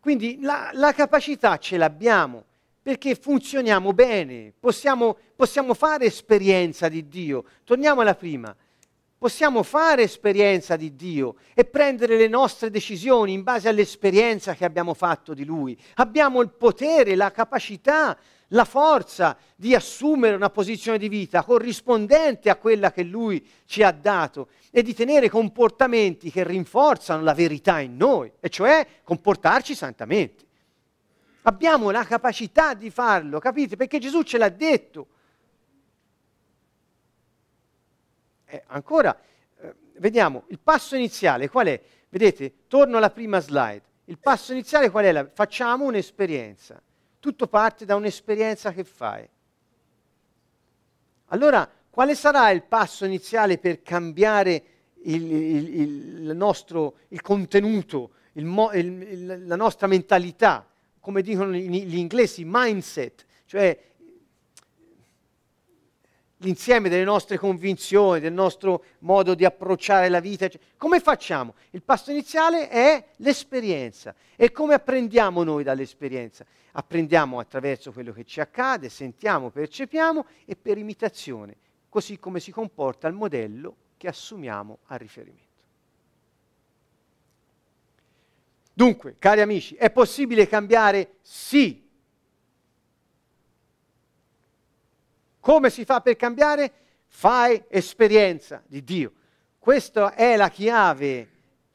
quindi 0.00 0.38
la, 0.40 0.70
la 0.72 0.94
capacità 0.94 1.58
ce 1.58 1.76
l'abbiamo 1.76 2.46
perché 2.82 3.14
funzioniamo 3.14 3.92
bene, 3.92 4.52
possiamo, 4.58 5.16
possiamo 5.36 5.72
fare 5.72 6.06
esperienza 6.06 6.88
di 6.88 7.08
Dio. 7.08 7.44
Torniamo 7.64 8.00
alla 8.00 8.16
prima. 8.16 8.54
Possiamo 9.16 9.62
fare 9.62 10.02
esperienza 10.02 10.74
di 10.74 10.96
Dio 10.96 11.36
e 11.54 11.64
prendere 11.64 12.16
le 12.16 12.26
nostre 12.26 12.70
decisioni 12.70 13.32
in 13.32 13.44
base 13.44 13.68
all'esperienza 13.68 14.54
che 14.54 14.64
abbiamo 14.64 14.94
fatto 14.94 15.32
di 15.32 15.44
Lui. 15.44 15.78
Abbiamo 15.94 16.40
il 16.40 16.50
potere, 16.50 17.14
la 17.14 17.30
capacità, 17.30 18.18
la 18.48 18.64
forza 18.64 19.36
di 19.54 19.76
assumere 19.76 20.34
una 20.34 20.50
posizione 20.50 20.98
di 20.98 21.08
vita 21.08 21.44
corrispondente 21.44 22.50
a 22.50 22.56
quella 22.56 22.90
che 22.90 23.04
Lui 23.04 23.46
ci 23.64 23.84
ha 23.84 23.92
dato 23.92 24.48
e 24.72 24.82
di 24.82 24.92
tenere 24.92 25.28
comportamenti 25.28 26.32
che 26.32 26.42
rinforzano 26.42 27.22
la 27.22 27.32
verità 27.32 27.78
in 27.78 27.96
noi, 27.96 28.32
e 28.40 28.48
cioè 28.48 28.84
comportarci 29.04 29.76
santamente. 29.76 30.46
Abbiamo 31.42 31.90
la 31.90 32.04
capacità 32.04 32.74
di 32.74 32.90
farlo, 32.90 33.38
capite? 33.40 33.76
Perché 33.76 33.98
Gesù 33.98 34.22
ce 34.22 34.38
l'ha 34.38 34.48
detto. 34.48 35.06
Eh, 38.44 38.62
ancora, 38.66 39.18
eh, 39.60 39.74
vediamo, 39.96 40.44
il 40.48 40.60
passo 40.60 40.94
iniziale 40.94 41.48
qual 41.48 41.66
è? 41.66 41.80
Vedete, 42.08 42.66
torno 42.68 42.98
alla 42.98 43.10
prima 43.10 43.40
slide. 43.40 43.82
Il 44.04 44.18
passo 44.18 44.52
iniziale 44.52 44.90
qual 44.90 45.04
è? 45.04 45.30
Facciamo 45.32 45.84
un'esperienza. 45.86 46.80
Tutto 47.18 47.48
parte 47.48 47.84
da 47.84 47.96
un'esperienza 47.96 48.72
che 48.72 48.84
fai. 48.84 49.28
Allora, 51.26 51.68
quale 51.90 52.14
sarà 52.14 52.50
il 52.50 52.62
passo 52.62 53.04
iniziale 53.04 53.58
per 53.58 53.82
cambiare 53.82 54.64
il, 55.04 55.32
il, 55.32 55.78
il 55.78 56.36
nostro 56.36 56.98
il 57.08 57.20
contenuto, 57.20 58.12
la 58.34 59.56
nostra 59.56 59.86
mentalità? 59.86 60.66
Come 61.02 61.20
dicono 61.22 61.52
gli 61.52 61.96
inglesi, 61.96 62.44
mindset, 62.46 63.26
cioè 63.46 63.76
l'insieme 66.36 66.88
delle 66.88 67.02
nostre 67.02 67.38
convinzioni, 67.38 68.20
del 68.20 68.32
nostro 68.32 68.84
modo 69.00 69.34
di 69.34 69.44
approcciare 69.44 70.08
la 70.08 70.20
vita. 70.20 70.48
Come 70.76 71.00
facciamo? 71.00 71.54
Il 71.70 71.82
passo 71.82 72.12
iniziale 72.12 72.68
è 72.68 73.04
l'esperienza. 73.16 74.14
E 74.36 74.52
come 74.52 74.74
apprendiamo 74.74 75.42
noi 75.42 75.64
dall'esperienza? 75.64 76.44
Apprendiamo 76.70 77.40
attraverso 77.40 77.90
quello 77.90 78.12
che 78.12 78.24
ci 78.24 78.40
accade, 78.40 78.88
sentiamo, 78.88 79.50
percepiamo 79.50 80.24
e 80.44 80.54
per 80.54 80.78
imitazione, 80.78 81.56
così 81.88 82.16
come 82.20 82.38
si 82.38 82.52
comporta 82.52 83.08
il 83.08 83.14
modello 83.14 83.74
che 83.96 84.06
assumiamo 84.06 84.78
a 84.86 84.96
riferimento. 84.96 85.51
Dunque, 88.82 89.14
cari 89.18 89.40
amici, 89.40 89.76
è 89.76 89.90
possibile 89.90 90.48
cambiare? 90.48 91.18
Sì, 91.20 91.82
Come 95.42 95.70
si 95.70 95.84
fa 95.84 96.00
per 96.00 96.14
cambiare? 96.14 96.72
Fai 97.08 97.64
esperienza 97.68 98.62
di 98.64 98.84
Dio. 98.84 99.12
Questa 99.58 100.14
è 100.14 100.36
la 100.36 100.48
chiave 100.48 101.28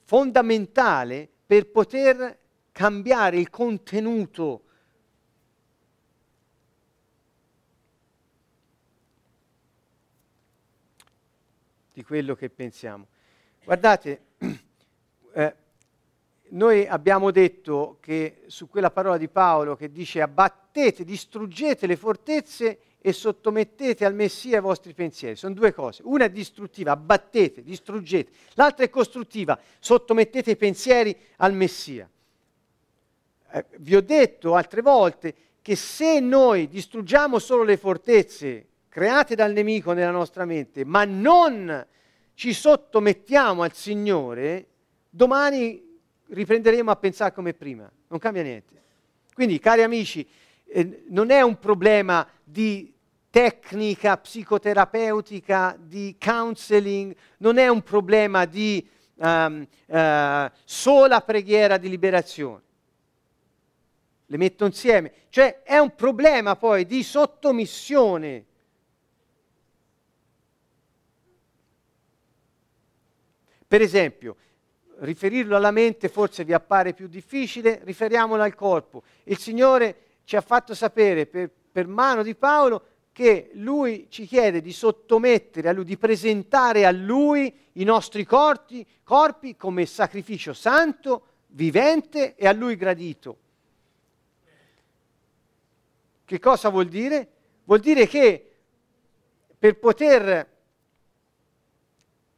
fondamentale 0.06 1.28
per 1.46 1.70
poter 1.70 2.38
cambiare 2.72 3.38
il 3.38 3.50
contenuto 3.50 4.64
di 11.92 12.04
quello 12.04 12.36
che 12.36 12.50
pensiamo. 12.50 13.06
Guardate, 13.66 14.22
eh, 15.34 15.56
noi 16.52 16.88
abbiamo 16.88 17.32
detto 17.32 17.98
che 18.00 18.44
su 18.48 18.68
quella 18.70 18.92
parola 18.92 19.18
di 19.18 19.28
Paolo 19.28 19.76
che 19.76 19.92
dice 19.92 20.22
abbattete, 20.22 21.04
distruggete 21.04 21.88
le 21.88 21.96
fortezze 21.96 22.80
e 23.00 23.14
sottomettete 23.14 24.06
al 24.06 24.14
Messia 24.14 24.58
i 24.58 24.62
vostri 24.62 24.94
pensieri. 24.94 25.36
Sono 25.36 25.54
due 25.54 25.74
cose. 25.74 26.02
Una 26.06 26.26
è 26.26 26.30
distruttiva, 26.30 26.92
abbattete, 26.92 27.64
distruggete. 27.64 28.32
L'altra 28.56 28.84
è 28.86 28.90
costruttiva, 28.90 29.58
sottomettete 29.80 30.52
i 30.52 30.58
pensieri 30.58 31.16
al 31.38 31.54
Messia. 31.54 32.10
Eh, 33.52 33.66
vi 33.78 33.96
ho 33.96 34.02
detto 34.02 34.56
altre 34.56 34.82
volte 34.82 35.36
che 35.62 35.76
se 35.76 36.20
noi 36.20 36.68
distruggiamo 36.68 37.40
solo 37.40 37.64
le 37.64 37.78
fortezze 37.78 38.68
create 38.90 39.36
dal 39.36 39.54
nemico 39.54 39.94
nella 39.94 40.12
nostra 40.12 40.46
mente, 40.46 40.84
ma 40.84 41.06
non 41.06 41.86
ci 42.34 42.54
sottomettiamo 42.54 43.64
al 43.64 43.74
Signore, 43.74 44.68
domani 45.10 45.87
riprenderemo 46.30 46.92
a 46.92 46.96
pensare 46.96 47.34
come 47.34 47.54
prima. 47.54 47.90
Non 48.08 48.20
cambia 48.20 48.44
niente. 48.44 48.76
Quindi, 49.34 49.60
cari 49.60 49.84
amici, 49.84 50.28
eh, 50.66 51.04
non 51.10 51.30
è 51.30 51.42
un 51.42 51.60
problema 51.60 52.28
di 52.44 52.94
tecnica 53.30 54.18
psicoterapeutica, 54.18 55.78
di 55.80 56.16
counseling, 56.20 57.16
non 57.38 57.58
è 57.58 57.68
un 57.68 57.84
problema 57.84 58.46
di 58.46 58.88
um, 59.16 59.68
uh, 59.86 60.50
sola 60.64 61.22
preghiera 61.22 61.78
di 61.78 61.90
liberazione. 61.90 62.62
Le 64.26 64.38
metto 64.38 64.66
insieme. 64.66 65.14
Cioè 65.30 65.62
è 65.62 65.78
un 65.78 65.94
problema 65.96 66.56
poi 66.56 66.86
di 66.86 67.04
sottomissione. 67.04 68.46
Per 73.68 73.82
esempio, 73.82 74.36
riferirlo 75.00 75.56
alla 75.56 75.72
mente 75.72 76.10
forse 76.10 76.44
vi 76.44 76.54
appare 76.54 76.94
più 76.94 77.08
difficile, 77.08 77.82
riferiamolo 77.84 78.42
al 78.42 78.56
corpo. 78.56 79.04
Il 79.24 79.38
Signore 79.38 79.96
ci 80.24 80.36
ha 80.36 80.42
fatto 80.42 80.74
sapere 80.74 81.26
per, 81.26 81.50
per 81.72 81.88
mano 81.88 82.24
di 82.24 82.36
Paolo 82.36 82.84
che 83.12 83.50
lui 83.54 84.08
ci 84.10 84.26
chiede 84.26 84.62
di 84.62 84.72
sottomettere 84.72 85.70
a 85.70 85.72
lui, 85.72 85.86
di 85.86 85.98
presentare 85.98 86.86
a 86.86 86.92
lui 86.92 87.52
i 87.74 87.84
nostri 87.84 88.26
corpi, 88.26 88.86
corpi 89.04 89.56
come 89.56 89.86
sacrificio 89.86 90.54
santo, 90.54 91.24
vivente 91.48 92.36
e 92.36 92.48
a 92.48 92.54
lui 92.54 92.76
gradito. 92.76 93.38
Che 96.26 96.40
cosa 96.40 96.70
vuol 96.70 96.88
dire? 96.88 97.28
Vuol 97.64 97.80
dire 97.80 98.06
che 98.06 98.52
per 99.58 99.80
poter 99.80 100.57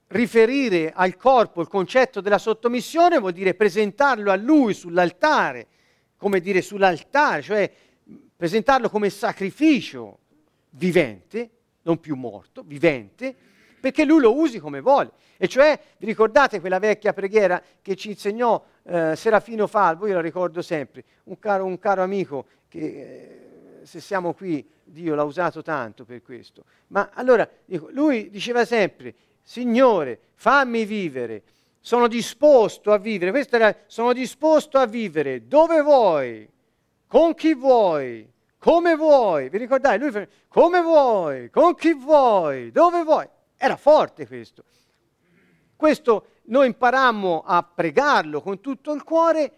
riferire 0.09 0.91
al 0.93 1.15
corpo 1.15 1.61
il 1.61 1.67
concetto 1.67 2.21
della 2.21 2.37
sottomissione 2.37 3.19
vuol 3.19 3.33
dire 3.33 3.53
presentarlo 3.53 4.31
a 4.31 4.35
lui 4.35 4.73
sull'altare, 4.73 5.67
come 6.17 6.39
dire 6.39 6.61
sull'altare, 6.61 7.41
cioè 7.41 7.71
presentarlo 8.35 8.89
come 8.89 9.09
sacrificio 9.09 10.19
vivente, 10.71 11.49
non 11.83 11.99
più 11.99 12.15
morto, 12.15 12.63
vivente, 12.65 13.35
perché 13.79 14.03
lui 14.03 14.19
lo 14.19 14.35
usi 14.35 14.59
come 14.59 14.81
vuole. 14.81 15.11
E 15.37 15.47
cioè, 15.47 15.79
vi 15.97 16.05
ricordate 16.05 16.59
quella 16.59 16.79
vecchia 16.79 17.13
preghiera 17.13 17.61
che 17.81 17.95
ci 17.95 18.09
insegnò 18.09 18.61
eh, 18.83 19.15
Serafino 19.15 19.67
Falvo, 19.67 20.07
io 20.07 20.15
la 20.15 20.21
ricordo 20.21 20.61
sempre, 20.61 21.03
un 21.25 21.39
caro, 21.39 21.65
un 21.65 21.77
caro 21.79 22.01
amico 22.01 22.45
che 22.67 22.79
eh, 22.79 23.85
se 23.85 24.01
siamo 24.01 24.33
qui, 24.33 24.67
Dio 24.83 25.15
l'ha 25.15 25.23
usato 25.23 25.61
tanto 25.61 26.03
per 26.03 26.21
questo. 26.21 26.65
Ma 26.87 27.11
allora, 27.13 27.47
dico, 27.65 27.89
lui 27.91 28.29
diceva 28.29 28.65
sempre, 28.65 29.13
Signore, 29.49 30.19
fammi 30.35 30.85
vivere, 30.85 31.41
sono 31.79 32.07
disposto 32.07 32.91
a 32.91 32.99
vivere, 32.99 33.31
questo 33.31 33.55
era, 33.55 33.75
sono 33.87 34.13
disposto 34.13 34.77
a 34.77 34.85
vivere 34.85 35.47
dove 35.47 35.81
vuoi, 35.81 36.47
con 37.07 37.33
chi 37.33 37.55
vuoi, 37.55 38.31
come 38.59 38.95
vuoi. 38.95 39.49
Vi 39.49 39.57
ricordate? 39.57 39.97
Lui 39.97 40.11
fa, 40.11 40.27
come 40.47 40.81
vuoi, 40.83 41.49
con 41.49 41.73
chi 41.73 41.95
vuoi, 41.95 42.69
dove 42.69 43.01
vuoi. 43.03 43.27
Era 43.57 43.75
forte 43.75 44.27
questo. 44.27 44.65
Questo 45.75 46.25
noi 46.43 46.67
imparammo 46.67 47.41
a 47.43 47.63
pregarlo 47.63 48.41
con 48.41 48.61
tutto 48.61 48.93
il 48.93 49.03
cuore 49.03 49.51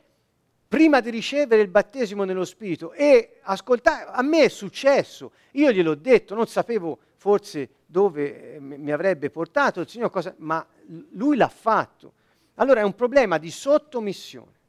prima 0.70 1.02
di 1.02 1.10
ricevere 1.10 1.64
il 1.64 1.68
battesimo 1.68 2.24
nello 2.24 2.46
Spirito 2.46 2.94
e 2.94 3.42
ascoltare, 3.42 4.06
a 4.10 4.22
me 4.22 4.46
è 4.46 4.48
successo, 4.48 5.34
io 5.52 5.70
gliel'ho 5.70 5.96
detto, 5.96 6.34
non 6.34 6.48
sapevo 6.48 6.98
forse 7.18 7.81
dove 7.92 8.54
eh, 8.54 8.60
mi 8.62 8.92
avrebbe 8.92 9.30
portato 9.30 9.82
il 9.82 9.88
Signore, 9.90 10.12
cosa, 10.12 10.34
ma 10.38 10.66
lui 11.12 11.36
l'ha 11.36 11.50
fatto. 11.50 12.14
Allora 12.56 12.80
è 12.80 12.84
un 12.84 12.96
problema 12.96 13.38
di 13.38 13.52
sottomissione. 13.52 14.60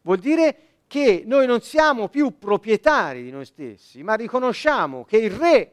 Vuol 0.00 0.18
dire 0.18 0.56
che 0.86 1.24
noi 1.26 1.46
non 1.46 1.60
siamo 1.60 2.08
più 2.08 2.38
proprietari 2.38 3.22
di 3.22 3.30
noi 3.30 3.44
stessi, 3.44 4.02
ma 4.02 4.14
riconosciamo 4.14 5.04
che 5.04 5.18
il 5.18 5.30
Re 5.32 5.72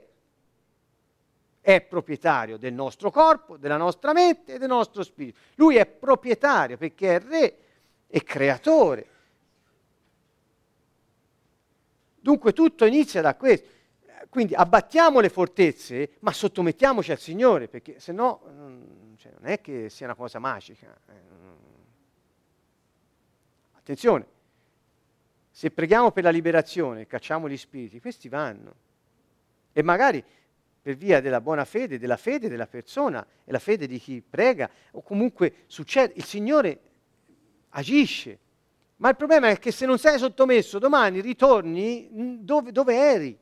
è 1.61 1.79
proprietario 1.79 2.57
del 2.57 2.73
nostro 2.73 3.09
corpo, 3.09 3.55
della 3.55 3.77
nostra 3.77 4.11
mente 4.11 4.55
e 4.55 4.57
del 4.57 4.67
nostro 4.67 5.03
spirito. 5.03 5.39
Lui 5.55 5.77
è 5.77 5.85
proprietario 5.85 6.75
perché 6.75 7.15
è 7.15 7.19
Re 7.21 7.57
e 8.07 8.23
creatore. 8.23 9.07
Dunque 12.19 12.51
tutto 12.51 12.83
inizia 12.83 13.21
da 13.21 13.35
questo. 13.35 13.81
Quindi 14.29 14.53
abbattiamo 14.53 15.19
le 15.19 15.29
fortezze, 15.29 16.11
ma 16.19 16.31
sottomettiamoci 16.31 17.11
al 17.11 17.19
Signore, 17.19 17.67
perché 17.67 17.99
se 17.99 18.11
no 18.11 18.41
cioè, 19.17 19.31
non 19.39 19.49
è 19.49 19.61
che 19.61 19.89
sia 19.89 20.05
una 20.05 20.15
cosa 20.15 20.39
magica. 20.39 20.87
Eh. 21.07 21.31
Attenzione, 23.73 24.25
se 25.49 25.71
preghiamo 25.71 26.11
per 26.11 26.23
la 26.23 26.29
liberazione, 26.29 27.05
cacciamo 27.05 27.49
gli 27.49 27.57
spiriti, 27.57 27.99
questi 27.99 28.29
vanno. 28.29 28.73
E 29.71 29.83
magari 29.83 30.23
per 30.81 30.95
via 30.95 31.21
della 31.21 31.41
buona 31.41 31.63
fede, 31.63 31.97
della 31.97 32.17
fede 32.17 32.49
della 32.49 32.67
persona 32.67 33.25
e 33.45 33.51
la 33.51 33.59
fede 33.59 33.87
di 33.87 33.99
chi 33.99 34.21
prega, 34.21 34.69
o 34.91 35.01
comunque 35.01 35.63
succede, 35.67 36.13
il 36.17 36.25
Signore 36.25 36.79
agisce. 37.69 38.39
Ma 38.97 39.09
il 39.09 39.15
problema 39.15 39.49
è 39.49 39.59
che 39.59 39.71
se 39.71 39.85
non 39.85 39.97
sei 39.97 40.17
sottomesso, 40.17 40.79
domani 40.79 41.21
ritorni 41.21 42.39
dove, 42.41 42.71
dove 42.71 42.95
eri. 42.95 43.37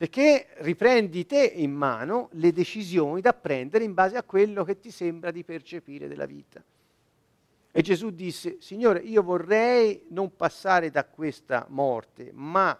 Perché 0.00 0.46
riprendi 0.60 1.26
te 1.26 1.44
in 1.44 1.72
mano 1.72 2.30
le 2.32 2.52
decisioni 2.52 3.20
da 3.20 3.34
prendere 3.34 3.84
in 3.84 3.92
base 3.92 4.16
a 4.16 4.22
quello 4.22 4.64
che 4.64 4.78
ti 4.78 4.90
sembra 4.90 5.30
di 5.30 5.44
percepire 5.44 6.08
della 6.08 6.24
vita. 6.24 6.64
E 7.70 7.82
Gesù 7.82 8.08
disse, 8.08 8.56
Signore, 8.62 9.00
io 9.00 9.22
vorrei 9.22 10.06
non 10.08 10.34
passare 10.34 10.88
da 10.90 11.04
questa 11.04 11.66
morte, 11.68 12.30
ma 12.32 12.74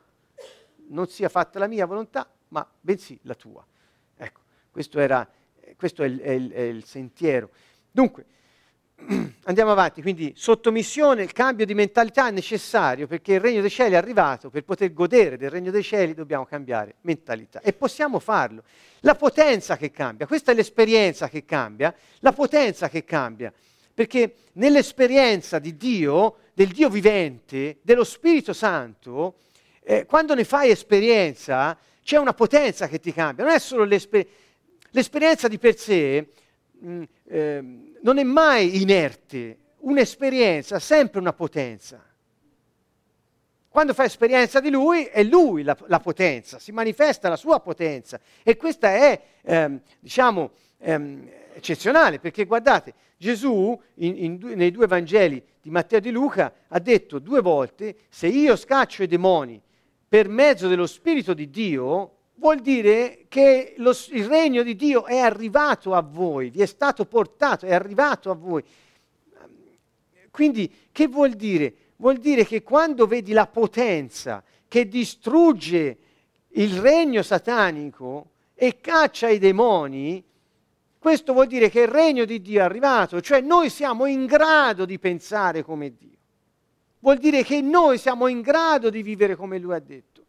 non 0.88 1.08
sia 1.08 1.28
fatta 1.28 1.58
la 1.58 1.66
mia 1.66 1.84
volontà, 1.84 2.26
ma 2.48 2.66
bensì 2.80 3.18
la 3.24 3.34
tua. 3.34 3.66
Ecco, 4.16 4.40
questo, 4.70 4.98
era, 4.98 5.30
questo 5.76 6.02
è, 6.02 6.06
il, 6.06 6.20
è, 6.20 6.30
il, 6.30 6.50
è 6.50 6.60
il 6.62 6.84
sentiero. 6.84 7.50
Dunque, 7.90 8.24
andiamo 9.44 9.72
avanti, 9.72 10.02
quindi 10.02 10.32
sottomissione, 10.36 11.22
il 11.22 11.32
cambio 11.32 11.66
di 11.66 11.74
mentalità 11.74 12.28
è 12.28 12.30
necessario 12.30 13.06
perché 13.06 13.34
il 13.34 13.40
regno 13.40 13.60
dei 13.60 13.70
cieli 13.70 13.94
è 13.94 13.96
arrivato, 13.96 14.50
per 14.50 14.64
poter 14.64 14.92
godere 14.92 15.36
del 15.36 15.50
regno 15.50 15.70
dei 15.70 15.82
cieli 15.82 16.14
dobbiamo 16.14 16.44
cambiare 16.44 16.96
mentalità. 17.02 17.60
E 17.60 17.72
possiamo 17.72 18.18
farlo. 18.18 18.62
La 19.00 19.14
potenza 19.14 19.76
che 19.76 19.90
cambia, 19.90 20.26
questa 20.26 20.52
è 20.52 20.54
l'esperienza 20.54 21.28
che 21.28 21.44
cambia, 21.44 21.94
la 22.20 22.32
potenza 22.32 22.88
che 22.88 23.04
cambia, 23.04 23.52
perché 23.92 24.34
nell'esperienza 24.52 25.58
di 25.58 25.76
Dio, 25.76 26.36
del 26.54 26.68
Dio 26.68 26.88
vivente, 26.88 27.78
dello 27.82 28.04
Spirito 28.04 28.52
Santo, 28.52 29.36
eh, 29.82 30.04
quando 30.06 30.34
ne 30.34 30.44
fai 30.44 30.70
esperienza 30.70 31.76
c'è 32.02 32.16
una 32.16 32.34
potenza 32.34 32.88
che 32.88 33.00
ti 33.00 33.12
cambia, 33.12 33.44
non 33.44 33.54
è 33.54 33.58
solo 33.58 33.84
l'esperienza, 33.84 34.38
l'esperienza 34.90 35.48
di 35.48 35.58
per 35.58 35.76
sé 35.76 36.28
mm, 36.84 37.02
eh, 37.24 37.60
non 38.00 38.18
è 38.18 38.22
mai 38.22 38.80
inerte, 38.80 39.58
un'esperienza 39.78 40.78
sempre 40.78 41.20
una 41.20 41.32
potenza. 41.32 42.04
Quando 43.68 43.94
fai 43.94 44.06
esperienza 44.06 44.58
di 44.58 44.68
lui, 44.68 45.04
è 45.04 45.22
lui 45.22 45.62
la, 45.62 45.76
la 45.86 46.00
potenza, 46.00 46.58
si 46.58 46.72
manifesta 46.72 47.28
la 47.28 47.36
sua 47.36 47.60
potenza. 47.60 48.18
E 48.42 48.56
questa 48.56 48.88
è, 48.88 49.20
ehm, 49.42 49.80
diciamo, 50.00 50.50
ehm, 50.78 51.28
eccezionale, 51.54 52.18
perché 52.18 52.46
guardate, 52.46 52.94
Gesù 53.16 53.80
in, 53.96 54.16
in, 54.16 54.52
nei 54.56 54.70
due 54.70 54.86
Vangeli 54.86 55.40
di 55.60 55.70
Matteo 55.70 55.98
e 55.98 56.00
di 56.00 56.10
Luca 56.10 56.52
ha 56.66 56.78
detto 56.80 57.18
due 57.18 57.40
volte, 57.40 57.94
se 58.08 58.26
io 58.26 58.56
scaccio 58.56 59.02
i 59.02 59.06
demoni 59.06 59.60
per 60.08 60.28
mezzo 60.28 60.66
dello 60.66 60.86
Spirito 60.86 61.34
di 61.34 61.48
Dio, 61.50 62.16
vuol 62.40 62.60
dire 62.60 63.26
che 63.28 63.74
lo, 63.76 63.94
il 64.12 64.24
regno 64.24 64.62
di 64.62 64.74
Dio 64.74 65.04
è 65.04 65.18
arrivato 65.18 65.94
a 65.94 66.00
voi, 66.00 66.48
vi 66.48 66.62
è 66.62 66.66
stato 66.66 67.04
portato, 67.04 67.66
è 67.66 67.74
arrivato 67.74 68.30
a 68.30 68.34
voi. 68.34 68.64
Quindi 70.30 70.72
che 70.90 71.06
vuol 71.06 71.32
dire? 71.32 71.74
Vuol 71.96 72.16
dire 72.16 72.46
che 72.46 72.62
quando 72.62 73.06
vedi 73.06 73.32
la 73.32 73.46
potenza 73.46 74.42
che 74.66 74.88
distrugge 74.88 75.98
il 76.52 76.80
regno 76.80 77.22
satanico 77.22 78.30
e 78.54 78.80
caccia 78.80 79.28
i 79.28 79.38
demoni, 79.38 80.24
questo 80.98 81.34
vuol 81.34 81.46
dire 81.46 81.68
che 81.68 81.82
il 81.82 81.88
regno 81.88 82.24
di 82.24 82.40
Dio 82.40 82.60
è 82.60 82.62
arrivato, 82.62 83.20
cioè 83.20 83.42
noi 83.42 83.68
siamo 83.68 84.06
in 84.06 84.24
grado 84.24 84.86
di 84.86 84.98
pensare 84.98 85.62
come 85.62 85.94
Dio. 85.94 86.16
Vuol 87.00 87.18
dire 87.18 87.42
che 87.42 87.60
noi 87.60 87.98
siamo 87.98 88.28
in 88.28 88.40
grado 88.40 88.88
di 88.88 89.02
vivere 89.02 89.36
come 89.36 89.58
Lui 89.58 89.74
ha 89.74 89.78
detto. 89.78 90.19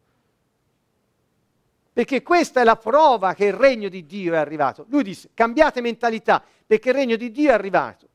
Perché 1.93 2.21
questa 2.23 2.61
è 2.61 2.63
la 2.63 2.77
prova 2.77 3.33
che 3.33 3.45
il 3.45 3.53
regno 3.53 3.89
di 3.89 4.05
Dio 4.05 4.33
è 4.33 4.37
arrivato. 4.37 4.85
Lui 4.89 5.03
disse, 5.03 5.29
cambiate 5.33 5.81
mentalità, 5.81 6.41
perché 6.65 6.89
il 6.89 6.95
regno 6.95 7.15
di 7.17 7.31
Dio 7.31 7.49
è 7.49 7.53
arrivato. 7.53 8.07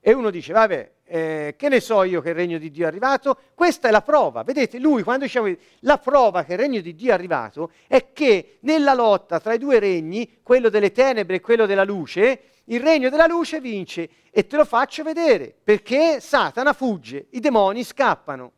E 0.00 0.12
uno 0.12 0.30
dice, 0.30 0.52
vabbè, 0.52 0.92
eh, 1.08 1.54
che 1.56 1.68
ne 1.68 1.80
so 1.80 2.04
io 2.04 2.20
che 2.20 2.28
il 2.28 2.36
regno 2.36 2.58
di 2.58 2.70
Dio 2.70 2.84
è 2.84 2.88
arrivato? 2.88 3.36
Questa 3.54 3.88
è 3.88 3.90
la 3.90 4.02
prova. 4.02 4.44
Vedete, 4.44 4.78
lui 4.78 5.02
quando 5.02 5.24
diciamo 5.24 5.52
la 5.80 5.98
prova 5.98 6.44
che 6.44 6.52
il 6.52 6.58
regno 6.58 6.80
di 6.80 6.94
Dio 6.94 7.10
è 7.10 7.14
arrivato 7.14 7.72
è 7.88 8.12
che 8.12 8.58
nella 8.60 8.94
lotta 8.94 9.40
tra 9.40 9.54
i 9.54 9.58
due 9.58 9.80
regni, 9.80 10.38
quello 10.42 10.68
delle 10.68 10.92
tenebre 10.92 11.36
e 11.36 11.40
quello 11.40 11.66
della 11.66 11.84
luce, 11.84 12.42
il 12.66 12.80
regno 12.80 13.08
della 13.08 13.26
luce 13.26 13.60
vince 13.60 14.08
e 14.30 14.46
te 14.46 14.56
lo 14.56 14.64
faccio 14.64 15.02
vedere, 15.02 15.54
perché 15.62 16.20
Satana 16.20 16.72
fugge, 16.72 17.26
i 17.30 17.40
demoni 17.40 17.82
scappano 17.82 18.52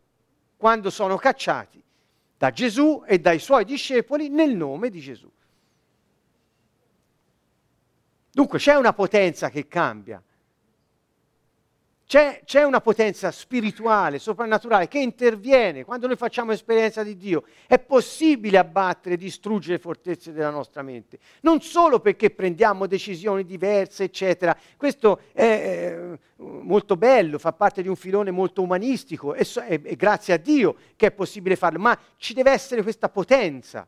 quando 0.57 0.91
sono 0.91 1.17
cacciati 1.17 1.83
da 2.39 2.51
Gesù 2.53 3.03
e 3.05 3.19
dai 3.19 3.41
suoi 3.41 3.65
discepoli 3.65 4.29
nel 4.29 4.55
nome 4.55 4.91
di 4.91 5.01
Gesù. 5.01 5.31
Dunque 8.31 8.59
c'è 8.61 8.77
una 8.77 8.93
potenza 8.93 9.51
che 9.51 9.67
cambia, 9.67 10.23
c'è, 12.09 12.41
c'è, 12.47 12.63
una 12.63 12.81
potenza 12.81 13.31
spirituale, 13.31 14.19
soprannaturale 14.19 14.89
che 14.89 14.99
interviene 14.99 15.85
quando 15.85 16.07
noi 16.07 16.17
facciamo 16.17 16.53
esperienza 16.53 17.03
di 17.03 17.19
Dio. 17.19 17.45
È 17.67 17.79
possibile 17.79 18.57
abbattere 18.57 19.19
distruggere 19.19 19.75
le 19.75 19.79
fortezze 19.79 20.33
della 20.33 20.49
nostra 20.49 20.81
mente, 20.81 21.19
non 21.43 21.61
solo 21.61 22.01
perché 22.01 22.31
prendiamo 22.31 22.87
decisioni 22.87 23.45
diverse, 23.45 24.05
eccetera. 24.05 24.57
Questo 24.79 25.21
è 25.35 25.43
eh, 25.43 26.19
molto 26.37 26.97
bello, 26.97 27.39
fa 27.39 27.53
parte 27.53 27.83
di 27.83 27.89
un 27.89 27.97
filone 27.97 28.31
molto 28.31 28.63
umanistico 28.63 29.35
e, 29.35 29.47
e, 29.67 29.81
e 29.85 29.95
grazie 29.95 30.33
a 30.33 30.39
Dio 30.39 30.77
che 30.97 31.09
è 31.09 31.11
possibile 31.11 31.57
farlo, 31.57 31.79
ma 31.79 31.99
ci 32.17 32.33
deve 32.33 32.53
essere 32.53 32.83
questa 32.83 33.11
potenza 33.11 33.87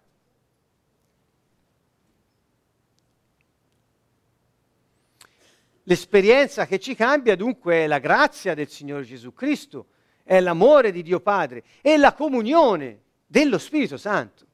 L'esperienza 5.91 6.67
che 6.67 6.79
ci 6.79 6.95
cambia 6.95 7.35
dunque 7.35 7.79
è 7.79 7.87
la 7.89 7.99
grazia 7.99 8.55
del 8.55 8.69
Signore 8.69 9.03
Gesù 9.03 9.33
Cristo, 9.33 9.87
è 10.23 10.39
l'amore 10.39 10.93
di 10.93 11.03
Dio 11.03 11.19
Padre 11.19 11.65
e 11.81 11.97
la 11.97 12.15
comunione 12.15 13.01
dello 13.27 13.59
Spirito 13.59 13.97
Santo. 13.97 14.47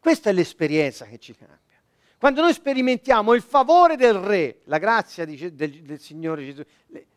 Questa 0.00 0.30
è 0.30 0.32
l'esperienza 0.32 1.04
che 1.04 1.18
ci 1.18 1.32
cambia. 1.36 1.80
Quando 2.18 2.40
noi 2.40 2.52
sperimentiamo 2.52 3.34
il 3.34 3.42
favore 3.42 3.94
del 3.94 4.14
Re, 4.14 4.62
la 4.64 4.78
grazia 4.78 5.24
di, 5.24 5.54
del, 5.54 5.80
del, 5.80 6.00
Signore 6.00 6.44
Gesù, 6.44 6.62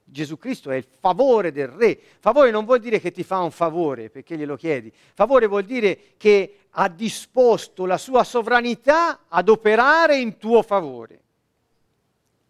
Gesù 0.03 0.37
Cristo 0.37 0.69
è 0.69 0.75
il 0.75 0.85
favore 0.99 1.51
del 1.51 1.69
Re. 1.69 1.99
Favore 2.19 2.51
non 2.51 2.63
vuol 2.63 2.79
dire 2.79 2.99
che 2.99 3.09
ti 3.09 3.23
fa 3.23 3.39
un 3.39 3.49
favore 3.49 4.11
perché 4.11 4.37
glielo 4.37 4.55
chiedi. 4.55 4.93
Favore 5.15 5.47
vuol 5.47 5.63
dire 5.63 6.13
che 6.17 6.67
ha 6.69 6.87
disposto 6.89 7.87
la 7.87 7.97
sua 7.97 8.23
sovranità 8.23 9.21
ad 9.27 9.49
operare 9.49 10.19
in 10.19 10.37
tuo 10.37 10.61
favore. 10.61 11.21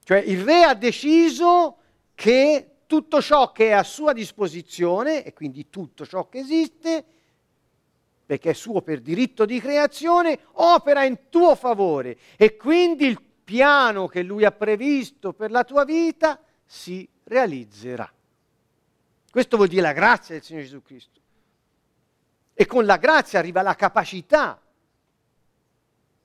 Cioè 0.07 0.19
il 0.19 0.45
re 0.45 0.63
ha 0.63 0.73
deciso 0.73 1.79
che 2.15 2.75
tutto 2.87 3.21
ciò 3.21 3.51
che 3.51 3.67
è 3.67 3.71
a 3.71 3.83
sua 3.83 4.13
disposizione, 4.13 5.25
e 5.25 5.33
quindi 5.33 5.69
tutto 5.69 6.05
ciò 6.05 6.29
che 6.29 6.37
esiste, 6.37 7.03
perché 8.25 8.51
è 8.51 8.53
suo 8.53 8.81
per 8.81 9.01
diritto 9.01 9.43
di 9.43 9.59
creazione, 9.59 10.39
opera 10.53 11.03
in 11.03 11.27
tuo 11.27 11.55
favore 11.55 12.17
e 12.37 12.55
quindi 12.55 13.05
il 13.05 13.21
piano 13.21 14.07
che 14.07 14.23
lui 14.23 14.45
ha 14.45 14.51
previsto 14.53 15.33
per 15.33 15.51
la 15.51 15.65
tua 15.65 15.83
vita 15.83 16.41
si 16.65 17.05
realizzerà. 17.25 18.09
Questo 19.29 19.57
vuol 19.57 19.67
dire 19.67 19.81
la 19.81 19.91
grazia 19.91 20.35
del 20.35 20.43
Signore 20.43 20.65
Gesù 20.65 20.81
Cristo. 20.83 21.19
E 22.53 22.65
con 22.65 22.85
la 22.85 22.95
grazia 22.95 23.39
arriva 23.39 23.61
la 23.61 23.75
capacità 23.75 24.57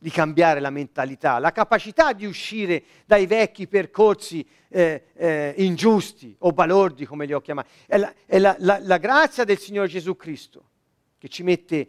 di 0.02 0.10
cambiare 0.10 0.58
la 0.58 0.70
mentalità, 0.70 1.38
la 1.38 1.52
capacità 1.52 2.12
di 2.12 2.26
uscire 2.26 2.82
dai 3.06 3.24
vecchi 3.26 3.68
percorsi 3.68 4.44
eh, 4.66 5.10
eh, 5.14 5.54
ingiusti 5.58 6.34
o 6.40 6.50
balordi, 6.50 7.06
come 7.06 7.24
li 7.24 7.32
ho 7.32 7.40
chiamati. 7.40 7.70
È, 7.86 7.96
la, 7.96 8.12
è 8.26 8.40
la, 8.40 8.56
la, 8.58 8.80
la 8.82 8.96
grazia 8.98 9.44
del 9.44 9.58
Signore 9.58 9.86
Gesù 9.86 10.16
Cristo 10.16 10.70
che 11.18 11.28
ci 11.28 11.44
mette 11.44 11.88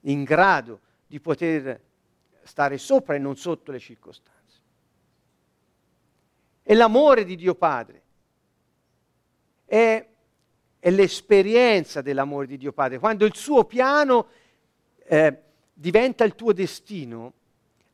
in 0.00 0.24
grado 0.24 0.80
di 1.06 1.20
poter 1.20 1.80
stare 2.42 2.76
sopra 2.76 3.14
e 3.14 3.18
non 3.18 3.36
sotto 3.36 3.70
le 3.70 3.78
circostanze. 3.78 4.58
È 6.60 6.74
l'amore 6.74 7.24
di 7.24 7.36
Dio 7.36 7.54
Padre, 7.54 8.02
è, 9.64 10.08
è 10.76 10.90
l'esperienza 10.90 12.02
dell'amore 12.02 12.48
di 12.48 12.56
Dio 12.56 12.72
Padre, 12.72 12.98
quando 12.98 13.24
il 13.24 13.36
suo 13.36 13.62
piano... 13.62 14.26
Eh, 15.04 15.42
diventa 15.82 16.22
il 16.22 16.36
tuo 16.36 16.52
destino, 16.52 17.32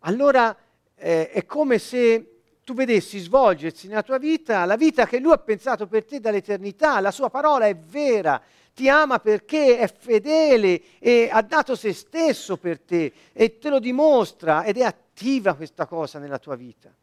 allora 0.00 0.54
eh, 0.94 1.30
è 1.30 1.46
come 1.46 1.78
se 1.78 2.40
tu 2.62 2.74
vedessi 2.74 3.18
svolgersi 3.18 3.88
nella 3.88 4.02
tua 4.02 4.18
vita 4.18 4.66
la 4.66 4.76
vita 4.76 5.06
che 5.06 5.18
lui 5.18 5.32
ha 5.32 5.38
pensato 5.38 5.86
per 5.86 6.04
te 6.04 6.20
dall'eternità, 6.20 7.00
la 7.00 7.10
sua 7.10 7.30
parola 7.30 7.66
è 7.66 7.74
vera, 7.74 8.42
ti 8.74 8.90
ama 8.90 9.20
perché 9.20 9.78
è 9.78 9.90
fedele 9.90 10.98
e 10.98 11.30
ha 11.32 11.40
dato 11.40 11.74
se 11.74 11.94
stesso 11.94 12.58
per 12.58 12.78
te 12.78 13.10
e 13.32 13.58
te 13.58 13.70
lo 13.70 13.78
dimostra 13.78 14.64
ed 14.64 14.76
è 14.76 14.82
attiva 14.82 15.54
questa 15.54 15.86
cosa 15.86 16.18
nella 16.18 16.38
tua 16.38 16.56
vita. 16.56 16.94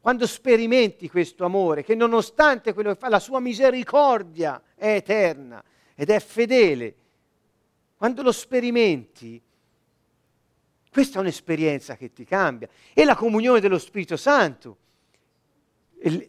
Quando 0.00 0.26
sperimenti 0.26 1.10
questo 1.10 1.44
amore, 1.44 1.84
che 1.84 1.94
nonostante 1.94 2.72
quello 2.72 2.94
che 2.94 2.98
fa, 2.98 3.10
la 3.10 3.20
sua 3.20 3.40
misericordia 3.40 4.60
è 4.74 4.94
eterna 4.94 5.62
ed 5.94 6.08
è 6.08 6.18
fedele, 6.18 6.94
quando 7.94 8.22
lo 8.22 8.32
sperimenti, 8.32 9.40
questa 10.92 11.16
è 11.16 11.20
un'esperienza 11.22 11.96
che 11.96 12.12
ti 12.12 12.26
cambia. 12.26 12.68
E 12.92 13.04
la 13.04 13.16
comunione 13.16 13.60
dello 13.60 13.78
Spirito 13.78 14.18
Santo. 14.18 14.76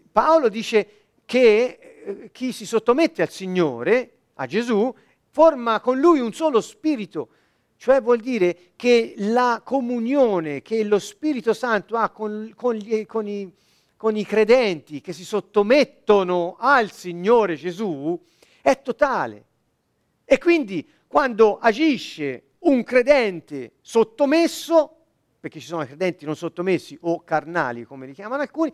Paolo 0.10 0.48
dice 0.48 0.88
che 1.26 1.80
eh, 2.06 2.30
chi 2.32 2.54
si 2.54 2.66
sottomette 2.66 3.22
al 3.22 3.30
Signore, 3.30 4.12
a 4.36 4.46
Gesù, 4.46 4.96
forma 5.32 5.82
con 5.82 6.00
lui 6.00 6.22
un 6.22 6.32
solo 6.32 6.62
spirito. 6.62 7.28
Cioè 7.76 8.02
vuol 8.02 8.22
dire 8.22 8.72
che 8.78 9.16
la 9.18 9.62
comunione 9.66 10.62
che 10.62 10.82
lo 10.86 11.00
Spirito 11.00 11.54
Santo 11.54 11.98
ha 11.98 12.10
con, 12.10 12.54
con, 12.56 12.76
gli, 12.76 13.06
con, 13.06 13.28
i, 13.28 13.52
con 13.98 14.16
i 14.16 14.26
credenti 14.26 15.02
che 15.02 15.12
si 15.12 15.26
sottomettono 15.26 16.56
al 16.58 16.90
Signore 16.90 17.58
Gesù 17.58 18.18
è 18.62 18.82
totale. 18.82 19.46
E 20.24 20.38
quindi 20.38 20.88
quando 21.06 21.58
agisce 21.58 22.44
un 22.64 22.84
credente 22.84 23.74
sottomesso, 23.82 24.98
perché 25.40 25.60
ci 25.60 25.68
sono 25.68 25.86
credenti 25.86 26.26
non 26.26 26.36
sottomessi 26.36 26.98
o 27.02 27.24
carnali, 27.24 27.84
come 27.84 28.06
li 28.06 28.14
chiamano 28.14 28.42
alcuni, 28.42 28.74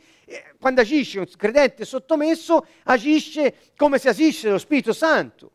quando 0.60 0.82
agisce 0.82 1.20
un 1.20 1.26
credente 1.36 1.86
sottomesso, 1.86 2.66
agisce 2.84 3.56
come 3.76 3.98
se 3.98 4.10
agisse 4.10 4.50
lo 4.50 4.58
Spirito 4.58 4.94
Santo. 4.94 5.52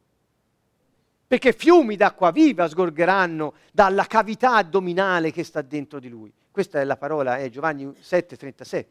Perché 1.26 1.52
fiumi 1.52 1.96
d'acqua 1.96 2.30
viva 2.30 2.68
sgorgeranno 2.68 3.54
dalla 3.72 4.04
cavità 4.06 4.56
addominale 4.56 5.32
che 5.32 5.42
sta 5.42 5.62
dentro 5.62 5.98
di 5.98 6.08
lui. 6.08 6.32
Questa 6.50 6.80
è 6.80 6.84
la 6.84 6.96
parola, 6.96 7.38
è 7.38 7.48
Giovanni 7.48 7.86
7,37. 7.86 8.84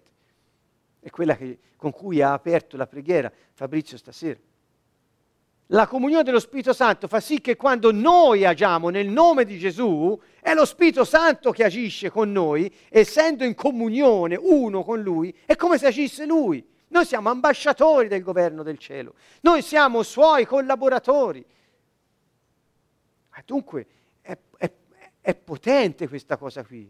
È 1.00 1.10
quella 1.10 1.38
che, 1.38 1.60
con 1.76 1.92
cui 1.92 2.22
ha 2.22 2.34
aperto 2.34 2.76
la 2.76 2.88
preghiera 2.88 3.32
Fabrizio 3.54 3.98
stasera. 3.98 4.40
La 5.68 5.88
comunione 5.88 6.24
dello 6.24 6.40
Spirito 6.40 6.74
Santo 6.74 7.08
fa 7.08 7.20
sì 7.20 7.40
che 7.40 7.56
quando 7.56 7.92
noi 7.92 8.46
agiamo 8.46 8.90
nel 8.90 9.08
nome 9.08 9.46
di 9.46 9.58
Gesù, 9.58 10.20
è 10.42 10.54
lo 10.54 10.66
Spirito 10.66 11.06
Santo 11.06 11.52
che 11.52 11.64
agisce 11.64 12.10
con 12.10 12.32
noi, 12.32 12.72
essendo 12.90 13.44
in 13.44 13.56
comunione 13.56 14.36
uno 14.36 14.84
con 14.84 15.02
Lui, 15.02 15.36
è 15.46 15.56
come 15.56 15.78
se 15.78 15.88
agisse 15.88 16.26
Lui. 16.26 16.64
Noi 16.90 17.06
siamo 17.06 17.30
ambasciatori 17.30 18.08
del 18.08 18.22
governo 18.22 18.62
del 18.62 18.78
cielo, 18.78 19.16
noi 19.42 19.62
siamo 19.62 20.04
suoi 20.04 20.46
collaboratori. 20.46 21.44
Dunque 23.46 23.88
è, 24.22 24.38
è, 24.58 24.72
è 25.22 25.36
potente 25.36 26.08
questa 26.08 26.38
cosa 26.38 26.64
qui. 26.64 26.90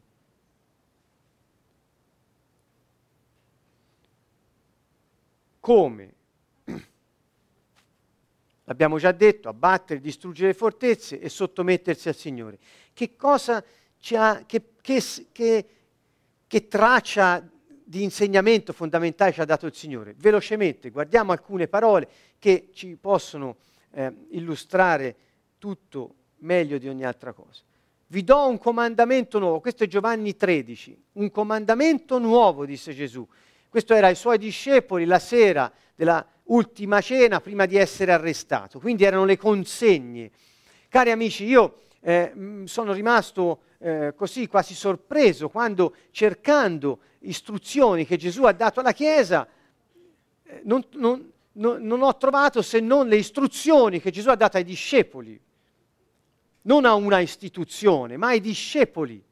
Come? 5.59 6.13
L'abbiamo 8.65 8.97
già 8.97 9.11
detto, 9.11 9.49
abbattere, 9.49 9.99
distruggere 9.99 10.49
le 10.49 10.53
fortezze 10.53 11.19
e 11.19 11.27
sottomettersi 11.27 12.07
al 12.07 12.15
Signore. 12.15 12.57
Che 12.93 13.15
cosa 13.15 13.63
ha, 14.13 14.43
che, 14.45 14.63
che, 14.81 15.03
che, 15.31 15.65
che 16.47 16.67
traccia 16.67 17.45
di 17.83 18.03
insegnamento 18.03 18.71
fondamentale 18.71 19.33
ci 19.33 19.41
ha 19.41 19.45
dato 19.45 19.65
il 19.65 19.73
Signore? 19.73 20.15
Velocemente, 20.17 20.91
guardiamo 20.91 21.33
alcune 21.33 21.67
parole 21.67 22.07
che 22.39 22.69
ci 22.73 22.95
possono 22.99 23.57
eh, 23.91 24.13
illustrare 24.29 25.15
tutto 25.57 26.15
meglio 26.39 26.77
di 26.77 26.87
ogni 26.87 27.03
altra 27.03 27.33
cosa. 27.33 27.61
Vi 28.07 28.23
do 28.23 28.47
un 28.47 28.57
comandamento 28.59 29.39
nuovo, 29.39 29.59
questo 29.59 29.83
è 29.83 29.87
Giovanni 29.87 30.35
13, 30.35 31.03
un 31.13 31.31
comandamento 31.31 32.19
nuovo, 32.19 32.65
disse 32.65 32.93
Gesù. 32.93 33.27
Questo 33.67 33.93
era 33.93 34.07
ai 34.07 34.15
suoi 34.15 34.37
discepoli 34.37 35.05
la 35.05 35.19
sera 35.19 35.71
della 35.95 36.23
ultima 36.45 37.01
cena 37.01 37.39
prima 37.39 37.65
di 37.65 37.77
essere 37.77 38.11
arrestato. 38.11 38.79
Quindi 38.79 39.03
erano 39.03 39.25
le 39.25 39.37
consegne. 39.37 40.31
Cari 40.89 41.11
amici, 41.11 41.45
io 41.45 41.83
eh, 42.01 42.63
sono 42.65 42.93
rimasto 42.93 43.61
eh, 43.79 44.13
così 44.15 44.47
quasi 44.47 44.73
sorpreso 44.73 45.49
quando 45.49 45.95
cercando 46.11 46.99
istruzioni 47.19 48.05
che 48.05 48.17
Gesù 48.17 48.43
ha 48.43 48.51
dato 48.51 48.79
alla 48.79 48.91
Chiesa, 48.91 49.47
eh, 50.43 50.61
non, 50.65 50.85
non, 50.93 51.31
non, 51.53 51.81
non 51.81 52.01
ho 52.01 52.15
trovato 52.17 52.61
se 52.61 52.79
non 52.79 53.07
le 53.07 53.15
istruzioni 53.15 54.01
che 54.01 54.11
Gesù 54.11 54.29
ha 54.29 54.35
dato 54.35 54.57
ai 54.57 54.63
discepoli, 54.63 55.39
non 56.63 56.85
a 56.85 56.93
una 56.93 57.19
istituzione, 57.19 58.17
ma 58.17 58.27
ai 58.27 58.39
discepoli. 58.39 59.23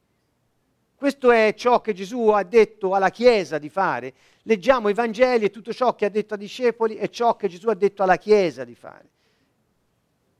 Questo 1.02 1.32
è 1.32 1.56
ciò 1.58 1.82
che 1.82 1.94
Gesù 1.94 2.28
ha 2.28 2.44
detto 2.44 2.94
alla 2.94 3.10
Chiesa 3.10 3.58
di 3.58 3.70
fare. 3.70 4.14
Leggiamo 4.44 4.88
i 4.88 4.94
Vangeli 4.94 5.46
e 5.46 5.50
tutto 5.50 5.74
ciò 5.74 5.96
che 5.96 6.06
ha 6.06 6.10
detto 6.10 6.36
ai 6.36 6.40
discepoli 6.40 6.94
è 6.94 7.10
ciò 7.10 7.36
che 7.36 7.48
Gesù 7.48 7.70
ha 7.70 7.74
detto 7.74 8.04
alla 8.04 8.18
Chiesa 8.18 8.64
di 8.64 8.76
fare. 8.76 9.10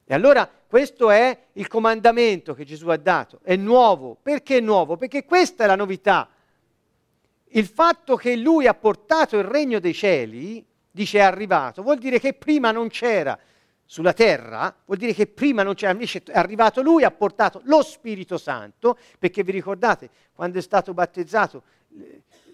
E 0.06 0.14
allora 0.14 0.48
questo 0.68 1.10
è 1.10 1.36
il 1.54 1.68
comandamento 1.68 2.54
che 2.54 2.64
Gesù 2.64 2.90
ha 2.90 2.98
dato, 2.98 3.40
è 3.42 3.56
nuovo. 3.56 4.16
Perché 4.22 4.58
è 4.58 4.60
nuovo? 4.60 4.98
Perché 4.98 5.26
questa 5.26 5.64
è 5.64 5.66
la 5.66 5.76
novità. 5.76 6.30
Il 7.46 7.66
fatto 7.66 8.16
che 8.16 8.36
lui 8.36 8.68
ha 8.68 8.76
portato 8.76 9.40
il 9.40 9.46
regno 9.46 9.80
dei 9.80 9.96
cieli, 9.96 10.64
dice 10.92 11.18
è 11.18 11.22
arrivato, 11.24 11.82
vuol 11.82 11.98
dire 11.98 12.20
che 12.20 12.34
prima 12.36 12.70
non 12.70 12.90
c'era 12.90 13.36
sulla 13.92 14.14
terra, 14.14 14.74
vuol 14.86 14.98
dire 14.98 15.12
che 15.12 15.28
prima 15.28 15.64
non 15.64 15.74
c'era, 15.74 15.92
invece 15.92 16.24
è 16.24 16.38
arrivato 16.38 16.82
lui, 16.82 17.04
ha 17.04 17.12
portato 17.12 17.60
lo 17.66 17.84
Spirito 17.84 18.38
Santo, 18.38 18.98
perché 19.20 19.44
vi 19.44 19.52
ricordate, 19.52 20.10
quando 20.34 20.60
è 20.60 20.62
stato 20.62 20.94
battezzato, 20.94 21.62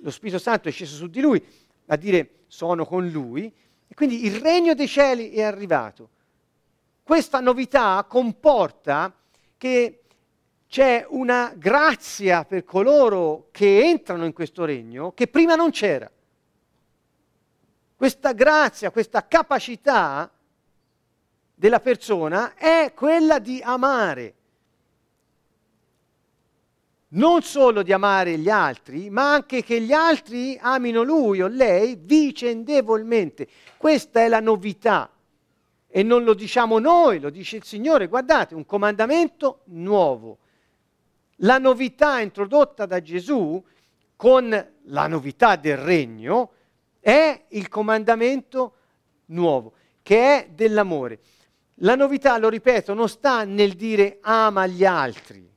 lo 0.02 0.10
Spirito 0.10 0.40
Santo 0.40 0.68
è 0.68 0.72
sceso 0.72 0.96
su 0.96 1.06
di 1.06 1.22
lui, 1.22 1.40
a 1.86 1.96
dire 1.96 2.38
sono 2.48 2.88
con 2.88 3.08
lui, 3.08 3.54
e 3.88 3.94
quindi 3.94 4.26
il 4.26 4.40
regno 4.40 4.74
dei 4.74 4.88
cieli 4.88 5.30
è 5.30 5.44
arrivato. 5.44 6.10
Questa 7.04 7.40
novità 7.40 8.04
comporta 8.10 9.14
che 9.58 10.02
c'è 10.68 11.06
una 11.08 11.54
grazia 11.56 12.46
per 12.46 12.64
coloro 12.64 13.50
che 13.52 13.84
entrano 13.84 14.26
in 14.26 14.34
questo 14.34 14.66
regno 14.66 15.12
che 15.12 15.28
prima 15.28 15.54
non 15.54 15.70
c'era. 15.70 16.10
Questa 17.96 18.32
grazia, 18.34 18.90
questa 18.90 19.28
capacità 19.28 20.32
della 21.60 21.80
persona 21.80 22.54
è 22.54 22.94
quella 22.94 23.40
di 23.40 23.60
amare. 23.64 24.34
Non 27.10 27.42
solo 27.42 27.82
di 27.82 27.92
amare 27.92 28.38
gli 28.38 28.50
altri, 28.50 29.10
ma 29.10 29.34
anche 29.34 29.64
che 29.64 29.82
gli 29.82 29.92
altri 29.92 30.56
amino 30.62 31.02
lui 31.02 31.42
o 31.42 31.48
lei 31.48 31.98
vicendevolmente. 32.00 33.48
Questa 33.76 34.20
è 34.20 34.28
la 34.28 34.40
novità. 34.40 35.10
E 35.88 36.04
non 36.04 36.24
lo 36.24 36.36
diciamo 36.36 36.78
noi, 36.78 37.20
lo 37.20 37.32
dice 37.32 37.56
il 37.56 37.64
Signore. 37.64 38.08
Guardate, 38.08 38.54
un 38.54 38.66
comandamento 38.68 39.62
nuovo. 39.66 40.38
La 41.38 41.58
novità 41.58 42.20
introdotta 42.20 42.86
da 42.86 43.02
Gesù 43.02 43.64
con 44.16 44.72
la 44.84 45.08
novità 45.08 45.56
del 45.56 45.78
regno 45.78 46.52
è 47.00 47.46
il 47.50 47.68
comandamento 47.68 48.74
nuovo, 49.28 49.74
che 50.04 50.20
è 50.20 50.50
dell'amore. 50.50 51.20
La 51.82 51.96
novità, 51.96 52.38
lo 52.38 52.50
ripeto, 52.50 52.96
non 52.96 53.08
sta 53.08 53.44
nel 53.44 53.74
dire 53.74 54.18
ama 54.22 54.66
gli 54.66 54.84
altri, 54.84 55.48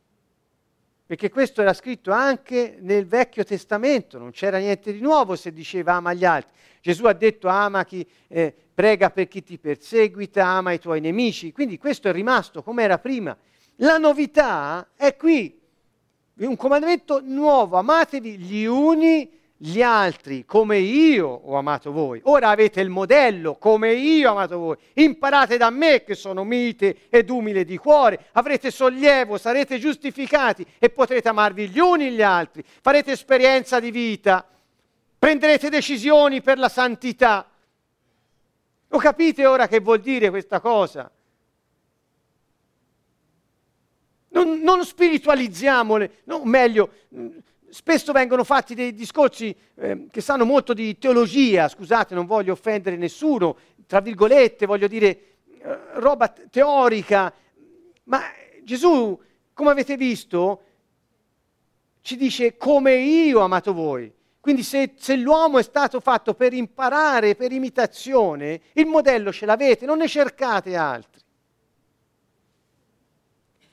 perché 1.07 1.31
questo 1.31 1.63
era 1.63 1.73
scritto 1.73 2.11
anche 2.11 2.77
nel 2.81 3.07
Vecchio 3.07 3.43
Testamento, 3.43 4.19
non 4.19 4.31
c'era 4.31 4.59
niente 4.59 4.93
di 4.93 5.01
nuovo 5.01 5.35
se 5.35 5.51
diceva 5.51 5.95
ama 5.95 6.13
gli 6.13 6.27
altri. 6.27 6.53
Gesù 6.83 7.07
ha 7.07 7.15
detto 7.15 7.49
ama 7.49 7.85
chi, 7.85 8.07
eh, 8.29 8.55
prega 8.75 9.09
per 9.11 9.29
chi 9.29 9.43
ti 9.43 9.59
perseguita, 9.59 10.45
ama 10.45 10.73
i 10.73 10.79
tuoi 10.79 11.01
nemici, 11.01 11.53
quindi 11.53 11.79
questo 11.79 12.09
è 12.09 12.13
rimasto 12.13 12.63
come 12.63 12.83
era 12.83 12.99
prima. 12.99 13.35
La 13.77 13.97
novità 13.97 14.89
è 14.95 15.17
qui, 15.17 15.59
un 16.35 16.57
comandamento 16.57 17.21
nuovo, 17.25 17.79
amatevi 17.79 18.39
gli 18.39 18.65
uni 18.67 19.40
gli 19.63 19.83
altri 19.83 20.47
come 20.47 20.79
io 20.79 21.29
ho 21.29 21.55
amato 21.57 21.93
voi. 21.93 22.19
Ora 22.25 22.49
avete 22.49 22.81
il 22.81 22.89
modello 22.89 23.57
come 23.57 23.93
io 23.93 24.31
ho 24.31 24.33
amato 24.33 24.59
voi. 24.59 24.77
Imparate 24.95 25.59
da 25.59 25.69
me 25.69 26.03
che 26.03 26.15
sono 26.15 26.45
mite 26.45 27.09
ed 27.11 27.29
umile 27.29 27.67
di 27.67 27.77
cuore, 27.77 28.29
avrete 28.33 28.71
sollievo, 28.71 29.37
sarete 29.37 29.79
giustificati 29.79 30.65
e 30.79 30.89
potrete 30.89 31.29
amarvi 31.29 31.69
gli 31.69 31.79
uni 31.79 32.11
gli 32.11 32.23
altri. 32.23 32.65
Farete 32.65 33.13
esperienza 33.13 33.81
di 33.81 33.91
vita, 33.91 34.49
prenderete 35.19 35.69
decisioni 35.69 36.41
per 36.41 36.57
la 36.57 36.71
santità. 36.71 37.47
Lo 38.89 38.99
capite 38.99 39.45
ora 39.45 39.69
che 39.69 39.81
vuol 39.81 40.01
dire 40.01 40.31
questa 40.31 40.59
cosa? 40.59 41.11
Non, 44.29 44.61
non 44.61 44.83
spiritualizziamole, 44.87 46.23
no, 46.25 46.45
meglio, 46.45 46.93
spesso 47.71 48.13
vengono 48.13 48.45
fatti 48.45 48.75
dei 48.75 48.93
discorsi 48.95 49.55
eh, 49.77 50.07
che 50.11 50.21
sanno 50.21 50.45
molto 50.45 50.75
di 50.75 50.99
teologia, 50.99 51.69
scusate, 51.69 52.15
non 52.15 52.27
voglio 52.27 52.53
offendere 52.53 52.97
nessuno, 52.97 53.57
tra 53.87 54.01
virgolette, 54.01 54.67
voglio 54.67 54.89
dire 54.89 55.09
eh, 55.63 55.79
roba 55.95 56.29
teorica, 56.29 57.33
ma 58.05 58.21
Gesù, 58.63 59.19
come 59.53 59.71
avete 59.71 59.97
visto, 59.97 60.63
ci 62.03 62.17
dice 62.17 62.57
come 62.57 62.97
io 62.97 63.41
ho 63.41 63.45
amato 63.45 63.73
voi. 63.73 64.13
Quindi 64.41 64.63
se, 64.63 64.95
se, 64.97 65.17
l'uomo 65.17 65.59
è 65.59 65.63
stato 65.63 66.01
fatto 66.01 66.35
per 66.35 66.55
imparare, 66.55 67.35
per 67.35 67.53
imitazione, 67.53 68.61
il 68.73 68.87
modello 68.87 69.33
ce 69.33 69.45
l'avete, 69.45 69.85
non 69.85 69.99
ne 69.99 70.09
cercate 70.09 70.77
altri. 70.77 71.21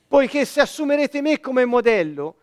Poiché 0.06 0.44
se 0.44 0.60
assumerete 0.60 1.22
me 1.22 1.40
come 1.40 1.64
modello, 1.64 2.36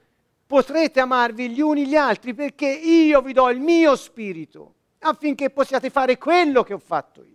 potrete 0.46 1.00
amarvi 1.00 1.50
gli 1.50 1.62
uni 1.62 1.88
gli 1.88 1.96
altri 1.96 2.34
perché 2.34 2.68
io 2.68 3.22
vi 3.22 3.34
do 3.34 3.50
il 3.50 3.60
mio 3.60 3.96
spirito 3.96 4.74
affinché 5.00 5.50
possiate 5.50 5.90
fare 5.90 6.18
quello 6.18 6.64
che 6.64 6.74
ho 6.74 6.80
fatto 6.80 7.24
io. 7.24 7.34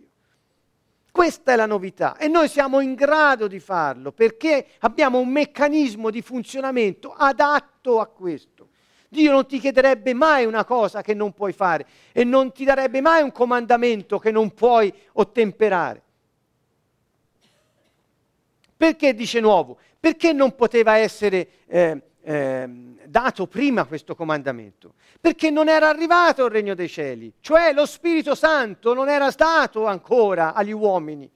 Questa 1.11 1.51
è 1.51 1.55
la 1.57 1.65
novità 1.65 2.15
e 2.15 2.27
noi 2.27 2.47
siamo 2.47 2.79
in 2.79 2.93
grado 2.93 3.47
di 3.47 3.59
farlo 3.59 4.13
perché 4.13 4.65
abbiamo 4.79 5.19
un 5.19 5.27
meccanismo 5.27 6.09
di 6.09 6.21
funzionamento 6.21 7.13
adatto 7.13 7.99
a 7.99 8.07
questo. 8.07 8.69
Dio 9.09 9.31
non 9.31 9.45
ti 9.45 9.59
chiederebbe 9.59 10.13
mai 10.13 10.45
una 10.45 10.63
cosa 10.63 11.01
che 11.01 11.13
non 11.13 11.33
puoi 11.33 11.51
fare 11.51 11.85
e 12.13 12.23
non 12.23 12.53
ti 12.53 12.63
darebbe 12.63 13.01
mai 13.01 13.21
un 13.21 13.33
comandamento 13.33 14.19
che 14.19 14.31
non 14.31 14.53
puoi 14.53 14.93
ottemperare. 15.13 16.01
Perché 18.77 19.13
dice 19.13 19.41
nuovo? 19.41 19.77
Perché 19.99 20.31
non 20.31 20.55
poteva 20.55 20.95
essere 20.95 21.47
eh, 21.67 22.01
eh, 22.23 22.69
dato 23.05 23.47
prima 23.47 23.85
questo 23.85 24.15
comandamento? 24.15 24.93
Perché 25.19 25.49
non 25.49 25.69
era 25.69 25.89
arrivato 25.89 26.45
il 26.45 26.51
regno 26.51 26.75
dei 26.75 26.87
cieli, 26.89 27.33
cioè 27.39 27.73
lo 27.73 27.85
Spirito 27.85 28.35
Santo 28.35 28.93
non 28.93 29.09
era 29.09 29.31
stato 29.31 29.85
ancora 29.85 30.53
agli 30.53 30.71
uomini. 30.71 31.29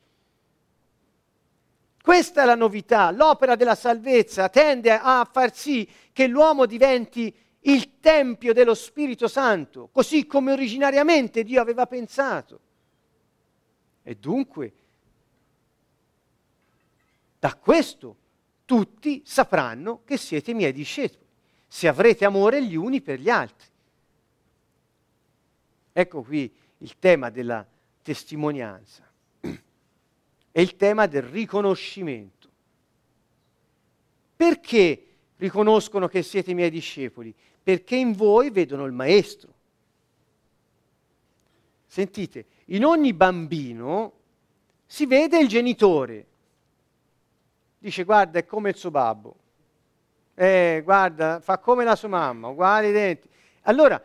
Questa 2.01 2.43
è 2.43 2.45
la 2.45 2.55
novità, 2.55 3.09
l'opera 3.09 3.55
della 3.55 3.73
salvezza 3.73 4.47
tende 4.49 4.91
a 4.91 5.27
far 5.31 5.55
sì 5.55 5.89
che 6.13 6.27
l'uomo 6.27 6.67
diventi 6.67 7.35
il 7.61 7.99
tempio 7.99 8.53
dello 8.53 8.75
Spirito 8.75 9.27
Santo, 9.27 9.89
così 9.91 10.27
come 10.27 10.51
originariamente 10.51 11.43
Dio 11.43 11.59
aveva 11.59 11.87
pensato. 11.87 12.59
E 14.03 14.15
dunque, 14.15 14.73
da 17.39 17.55
questo 17.55 18.15
tutti 18.65 19.21
sapranno 19.25 20.01
che 20.03 20.17
siete 20.17 20.53
miei 20.53 20.73
discepoli, 20.73 21.25
se 21.67 21.87
avrete 21.87 22.25
amore 22.25 22.63
gli 22.63 22.75
uni 22.75 23.01
per 23.01 23.19
gli 23.19 23.29
altri. 23.29 23.67
Ecco 25.93 26.21
qui 26.23 26.53
il 26.79 26.99
tema 26.99 27.29
della 27.29 27.65
testimonianza 28.01 29.03
è 30.55 30.61
il 30.61 30.77
tema 30.77 31.05
del 31.05 31.23
riconoscimento. 31.23 32.49
Perché 34.37 35.05
riconoscono 35.35 36.07
che 36.07 36.23
siete 36.23 36.53
miei 36.53 36.69
discepoli? 36.69 37.33
Perché 37.61 37.97
in 37.97 38.13
voi 38.13 38.51
vedono 38.51 38.85
il 38.85 38.93
maestro. 38.93 39.53
Sentite, 41.87 42.45
in 42.67 42.85
ogni 42.85 43.11
bambino 43.11 44.13
si 44.85 45.05
vede 45.05 45.39
il 45.39 45.49
genitore. 45.49 46.25
Dice 47.85 48.03
guarda 48.03 48.39
è 48.39 48.45
come 48.45 48.69
il 48.69 48.75
suo 48.75 48.89
babbo. 48.89 49.35
Eh, 50.33 50.81
guarda, 50.83 51.39
fa 51.39 51.59
come 51.59 51.83
la 51.83 51.95
sua 51.95 52.07
mamma, 52.07 52.47
uguali 52.47 52.87
i 52.87 52.91
denti. 52.91 53.29
Allora, 53.61 54.03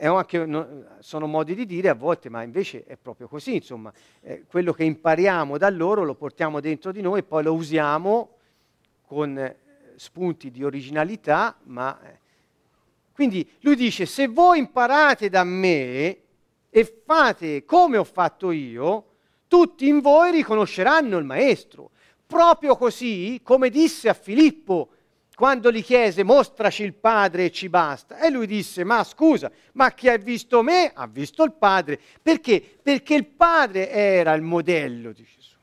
anche, 0.00 0.84
sono 0.98 1.26
modi 1.28 1.54
di 1.54 1.64
dire 1.64 1.90
a 1.90 1.94
volte, 1.94 2.28
ma 2.28 2.42
invece 2.42 2.82
è 2.84 2.96
proprio 2.96 3.28
così, 3.28 3.54
insomma, 3.54 3.92
eh, 4.20 4.42
quello 4.48 4.72
che 4.72 4.82
impariamo 4.82 5.56
da 5.58 5.70
loro 5.70 6.02
lo 6.02 6.16
portiamo 6.16 6.58
dentro 6.58 6.90
di 6.90 7.02
noi 7.02 7.20
e 7.20 7.22
poi 7.22 7.44
lo 7.44 7.54
usiamo 7.54 8.30
con 9.06 9.38
eh, 9.38 9.58
spunti 9.94 10.50
di 10.50 10.64
originalità, 10.64 11.56
ma... 11.66 11.96
Eh. 12.02 12.18
Quindi 13.12 13.48
lui 13.60 13.76
dice, 13.76 14.06
se 14.06 14.26
voi 14.26 14.58
imparate 14.58 15.28
da 15.28 15.44
me 15.44 16.18
e 16.68 17.02
fate 17.06 17.64
come 17.64 17.96
ho 17.96 18.02
fatto 18.02 18.50
io, 18.50 19.04
tutti 19.46 19.86
in 19.86 20.00
voi 20.00 20.32
riconosceranno 20.32 21.16
il 21.16 21.24
maestro. 21.24 21.90
Proprio 22.26 22.76
così, 22.76 23.40
come 23.42 23.70
disse 23.70 24.08
a 24.08 24.14
Filippo, 24.14 24.90
quando 25.34 25.72
gli 25.72 25.82
chiese 25.82 26.22
mostraci 26.22 26.84
il 26.84 26.94
Padre 26.94 27.46
e 27.46 27.50
ci 27.50 27.68
basta. 27.68 28.18
E 28.18 28.30
lui 28.30 28.46
disse, 28.46 28.84
ma 28.84 29.02
scusa, 29.04 29.50
ma 29.72 29.92
chi 29.92 30.08
ha 30.08 30.16
visto 30.16 30.62
me 30.62 30.92
ha 30.94 31.06
visto 31.06 31.42
il 31.42 31.52
Padre. 31.52 32.00
Perché? 32.22 32.78
Perché 32.82 33.14
il 33.14 33.26
Padre 33.26 33.90
era 33.90 34.32
il 34.34 34.42
modello 34.42 35.12
di 35.12 35.24
Gesù. 35.24 35.56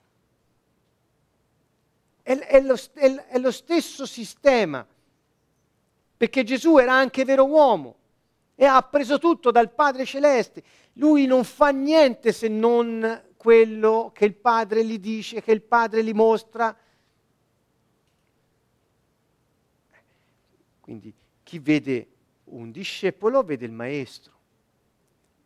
È, 2.21 2.37
è, 2.37 2.61
lo, 2.61 2.77
è, 2.93 3.15
è 3.29 3.37
lo 3.39 3.51
stesso 3.51 4.05
sistema, 4.05 4.85
perché 6.17 6.43
Gesù 6.43 6.77
era 6.77 6.93
anche 6.93 7.25
vero 7.25 7.45
uomo 7.45 7.95
e 8.55 8.65
ha 8.65 8.81
preso 8.83 9.17
tutto 9.17 9.51
dal 9.51 9.71
Padre 9.71 10.05
Celeste. 10.05 10.61
Lui 10.93 11.25
non 11.25 11.43
fa 11.43 11.69
niente 11.69 12.31
se 12.31 12.47
non 12.47 13.29
quello 13.41 14.11
che 14.13 14.25
il 14.25 14.35
Padre 14.35 14.85
gli 14.85 14.99
dice, 14.99 15.41
che 15.41 15.51
il 15.51 15.63
Padre 15.63 16.03
gli 16.03 16.13
mostra 16.13 16.77
Quindi 20.91 21.13
chi 21.43 21.59
vede 21.59 22.07
un 22.45 22.69
discepolo 22.69 23.43
vede 23.43 23.65
il 23.65 23.71
maestro. 23.71 24.33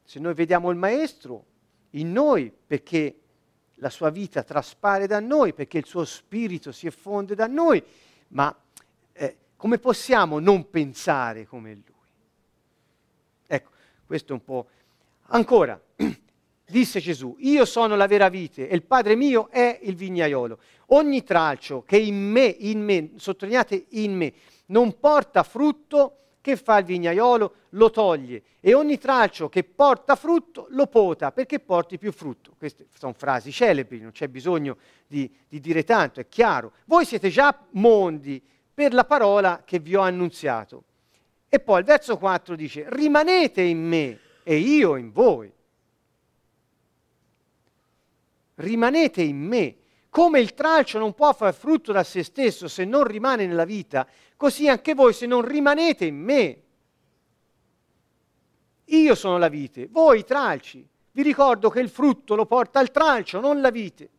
Se 0.04 0.18
noi 0.18 0.34
vediamo 0.34 0.72
il 0.72 0.78
maestro 0.78 1.46
in 1.92 2.12
noi, 2.12 2.52
perché 2.66 3.20
la 3.76 3.92
sua 3.92 4.10
vita 4.10 4.42
traspare 4.42 5.06
da 5.06 5.20
noi, 5.20 5.54
perché 5.54 5.78
il 5.78 5.86
suo 5.86 6.04
spirito 6.04 6.72
si 6.72 6.88
effonde 6.88 7.36
da 7.36 7.46
noi, 7.46 7.84
ma 8.30 8.58
eh, 9.14 9.38
come 9.56 9.78
possiamo 9.78 10.40
non 10.40 10.68
pensare 10.72 11.46
come 11.46 11.74
lui? 11.74 11.84
Ecco, 13.46 13.70
questo 14.08 14.32
è 14.32 14.36
un 14.36 14.44
po'... 14.44 14.68
Ancora, 15.28 15.80
disse 16.66 17.00
Gesù, 17.00 17.36
io 17.40 17.66
sono 17.66 17.96
la 17.96 18.08
vera 18.08 18.30
vite 18.30 18.68
e 18.68 18.76
il 18.76 18.84
Padre 18.84 19.16
mio 19.16 19.50
è 19.50 19.80
il 19.84 19.96
vignaiolo. 19.96 20.60
Ogni 20.88 21.24
tralcio 21.24 21.84
che 21.84 21.98
in 21.98 22.16
me, 22.16 22.46
in 22.46 22.84
me, 22.84 23.12
sottolineate 23.16 23.86
in 23.90 24.16
me, 24.16 24.34
non 24.68 25.00
porta 25.00 25.44
frutto, 25.44 26.18
che 26.46 26.58
fa 26.58 26.78
il 26.78 26.86
vignaiolo? 26.86 27.54
Lo 27.70 27.90
toglie 27.90 28.44
e 28.60 28.76
ogni 28.76 29.00
tralcio 29.00 29.50
che 29.50 29.64
porta 29.64 30.16
frutto 30.16 30.68
lo 30.70 30.86
pota 30.86 31.32
perché 31.32 31.60
porti 31.60 31.98
più 31.98 32.12
frutto. 32.12 32.54
Queste 32.56 32.86
sono 32.96 33.14
frasi 33.14 33.52
celebri, 33.52 34.00
non 34.00 34.12
c'è 34.12 34.28
bisogno 34.28 34.78
di, 35.08 35.28
di 35.48 35.60
dire 35.60 35.84
tanto, 35.84 36.20
è 36.20 36.28
chiaro. 36.28 36.74
Voi 36.86 37.04
siete 37.04 37.30
già 37.30 37.66
mondi 37.72 38.40
per 38.72 38.94
la 38.94 39.06
parola 39.06 39.64
che 39.66 39.80
vi 39.80 39.96
ho 39.96 40.02
annunziato. 40.02 40.84
E 41.50 41.60
poi 41.60 41.80
il 41.80 41.86
verso 41.86 42.18
4 42.18 42.56
dice, 42.56 42.86
rimanete 42.90 43.62
in 43.62 43.84
me 43.84 44.20
e 44.44 44.58
io 44.58 44.98
in 44.98 45.12
voi. 45.12 45.52
Rimanete 48.56 49.22
in 49.22 49.38
me. 49.38 49.76
Come 50.10 50.40
il 50.40 50.54
tralcio 50.54 50.98
non 50.98 51.14
può 51.14 51.34
far 51.34 51.54
frutto 51.54 51.92
da 51.92 52.04
se 52.04 52.24
stesso 52.24 52.68
se 52.68 52.86
non 52.86 53.04
rimane 53.04 53.46
nella 53.46 53.66
vita, 53.66 54.08
così 54.38 54.70
anche 54.70 54.94
voi 54.94 55.14
se 55.14 55.26
non 55.26 55.42
rimanete 55.42 56.06
in 56.06 56.16
me. 56.16 56.62
Io 58.86 59.16
sono 59.16 59.38
la 59.38 59.50
vite, 59.50 59.88
voi 59.90 60.20
i 60.20 60.24
tralci. 60.24 60.88
Vi 61.12 61.22
ricordo 61.22 61.70
che 61.70 61.80
il 61.80 61.90
frutto 61.90 62.36
lo 62.36 62.46
porta 62.46 62.80
il 62.80 62.92
tralcio, 62.92 63.40
non 63.40 63.60
la 63.60 63.72
vite. 63.72 64.10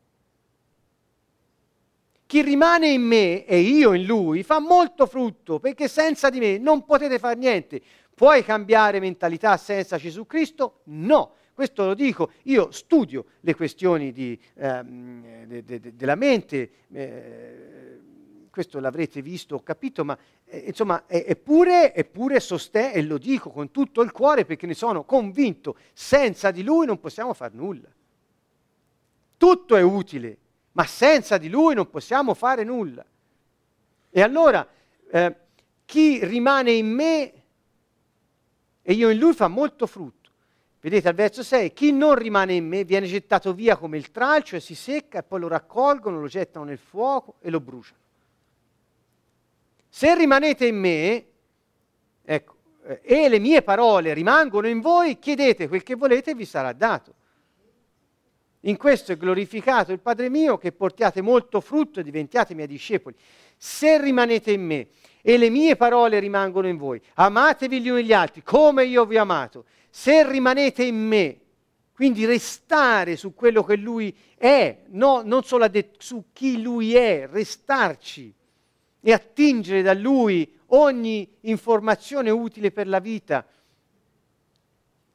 Chi 2.27 2.43
rimane 2.43 2.89
in 2.89 3.03
me 3.03 3.45
e 3.45 3.61
io 3.61 3.93
in 3.93 4.05
lui 4.05 4.43
fa 4.43 4.59
molto 4.59 5.07
frutto, 5.07 5.61
perché 5.61 5.87
senza 5.87 6.29
di 6.29 6.41
me 6.41 6.59
non 6.59 6.85
potete 6.85 7.19
fare 7.19 7.37
niente. 7.37 7.81
Puoi 8.15 8.43
cambiare 8.43 8.99
mentalità 8.99 9.57
senza 9.57 9.97
Gesù 9.97 10.27
Cristo? 10.27 10.81
No. 10.85 11.35
Questo 11.57 11.87
lo 11.87 11.95
dico, 11.95 12.33
io 12.43 12.71
studio 12.71 13.25
le 13.41 13.55
questioni 13.55 14.13
di, 14.13 14.39
ehm, 14.57 15.47
de, 15.47 15.65
de, 15.65 15.81
de, 15.81 15.97
della 15.97 16.15
mente, 16.15 16.71
eh, 16.93 18.01
questo 18.51 18.79
l'avrete 18.79 19.23
visto, 19.23 19.55
ho 19.55 19.63
capito, 19.63 20.05
ma 20.05 20.19
eh, 20.45 20.65
insomma, 20.67 21.05
eppure, 21.07 21.95
eppure 21.95 22.41
sostengo, 22.41 22.97
e 22.99 23.03
lo 23.03 23.17
dico 23.17 23.49
con 23.49 23.71
tutto 23.71 24.03
il 24.03 24.13
cuore 24.13 24.45
perché 24.45 24.67
ne 24.67 24.75
sono 24.75 25.05
convinto, 25.05 25.79
senza 25.95 26.51
di 26.51 26.63
lui 26.63 26.85
non 26.85 27.01
possiamo 27.01 27.33
fare 27.33 27.55
nulla. 27.55 27.89
Tutto 29.39 29.77
è 29.77 29.83
utile, 29.83 30.37
ma 30.73 30.85
senza 30.85 31.39
di 31.39 31.49
lui 31.49 31.75
non 31.75 31.89
possiamo 31.89 32.35
fare 32.35 32.65
nulla. 32.65 33.03
E 34.11 34.21
allora, 34.21 34.69
eh, 35.11 35.37
chi 35.87 36.23
rimane 36.23 36.73
in 36.73 36.89
me 36.89 37.33
e 38.83 38.93
io 38.93 39.09
in 39.09 39.19
lui 39.19 39.33
fa 39.33 39.49
molto 39.49 39.87
frutto. 39.87 40.16
Vedete 40.81 41.09
al 41.09 41.15
verso 41.15 41.43
6, 41.43 41.73
chi 41.73 41.93
non 41.93 42.15
rimane 42.15 42.55
in 42.55 42.67
me 42.67 42.85
viene 42.85 43.07
gettato 43.07 43.53
via 43.53 43.77
come 43.77 43.97
il 43.97 44.11
tralcio 44.11 44.57
e 44.57 44.61
si 44.61 44.75
secca 44.75 45.19
e 45.19 45.23
poi 45.23 45.41
lo 45.41 45.49
raccolgono, 45.49 46.21
lo 46.21 46.29
gettano 46.29 46.65
nel 46.65 46.79
fuoco 46.79 47.37
e 47.41 47.51
lo 47.51 47.61
bruciano. 47.61 48.01
Se 49.89 50.15
rimanete 50.15 50.67
in 50.67 50.77
me, 50.77 51.27
ecco, 52.23 52.55
eh, 52.85 53.01
e 53.03 53.29
le 53.29 53.39
mie 53.39 53.63
parole 53.63 54.15
rimangono 54.15 54.69
in 54.69 54.81
voi, 54.81 55.19
chiedete 55.19 55.69
quel 55.69 55.83
che 55.83 55.95
volete 55.95 56.33
e 56.33 56.35
vi 56.35 56.45
sarà 56.45 56.73
dato. 56.73 57.15
In 58.61 58.77
questo 58.77 59.13
è 59.13 59.17
glorificato 59.17 59.93
il 59.93 60.01
Padre 60.01 60.29
mio 60.29 60.59
che 60.59 60.73
portiate 60.73 61.21
molto 61.23 61.61
frutto 61.61 62.01
e 62.01 62.03
diventiate 62.03 62.55
miei 62.55 62.67
discepoli. 62.67 63.15
Se 63.57 64.01
rimanete 64.01 64.51
in 64.53 64.65
me 64.65 64.89
e 65.23 65.39
le 65.39 65.51
mie 65.51 65.77
parole 65.77 66.19
rimangono 66.19 66.69
in 66.69 66.77
voi, 66.77 67.01
amatevi 67.15 67.81
gli 67.81 67.89
uni 67.89 68.05
gli 68.05 68.13
altri 68.13 68.43
come 68.43 68.85
io 68.85 69.05
vi 69.05 69.17
ho 69.17 69.23
amato. 69.23 69.65
Se 69.99 70.31
rimanete 70.31 70.85
in 70.85 70.95
me, 70.95 71.41
quindi 71.95 72.27
restare 72.27 73.17
su 73.17 73.33
quello 73.33 73.65
che 73.65 73.77
lui 73.77 74.15
è, 74.37 74.83
no, 74.89 75.23
non 75.25 75.43
solo 75.43 75.67
de- 75.69 75.93
su 75.97 76.27
chi 76.35 76.61
lui 76.61 76.95
è, 76.95 77.27
restarci 77.27 78.31
e 79.01 79.13
attingere 79.15 79.81
da 79.81 79.95
lui 79.95 80.55
ogni 80.67 81.27
informazione 81.41 82.29
utile 82.29 82.71
per 82.73 82.89
la 82.89 82.99
vita 82.99 83.47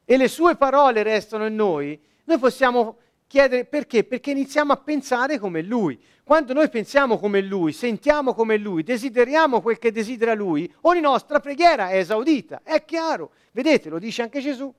e 0.04 0.16
le 0.16 0.26
sue 0.26 0.56
parole 0.56 1.04
restano 1.04 1.46
in 1.46 1.54
noi, 1.54 1.96
noi 2.24 2.38
possiamo 2.38 2.96
chiedere 3.28 3.64
perché? 3.64 4.02
Perché 4.02 4.32
iniziamo 4.32 4.72
a 4.72 4.78
pensare 4.78 5.38
come 5.38 5.62
lui. 5.62 5.96
Quando 6.24 6.52
noi 6.52 6.68
pensiamo 6.68 7.18
come 7.18 7.40
lui, 7.40 7.72
sentiamo 7.72 8.32
come 8.32 8.56
lui, 8.56 8.82
desideriamo 8.82 9.60
quel 9.60 9.78
che 9.78 9.90
desidera 9.90 10.34
lui, 10.34 10.72
ogni 10.82 11.00
nostra 11.00 11.40
preghiera 11.40 11.90
è 11.90 11.98
esaudita, 11.98 12.62
è 12.62 12.84
chiaro. 12.84 13.32
Vedete, 13.50 13.88
lo 13.88 13.98
dice 13.98 14.22
anche 14.22 14.40
Gesù. 14.40 14.72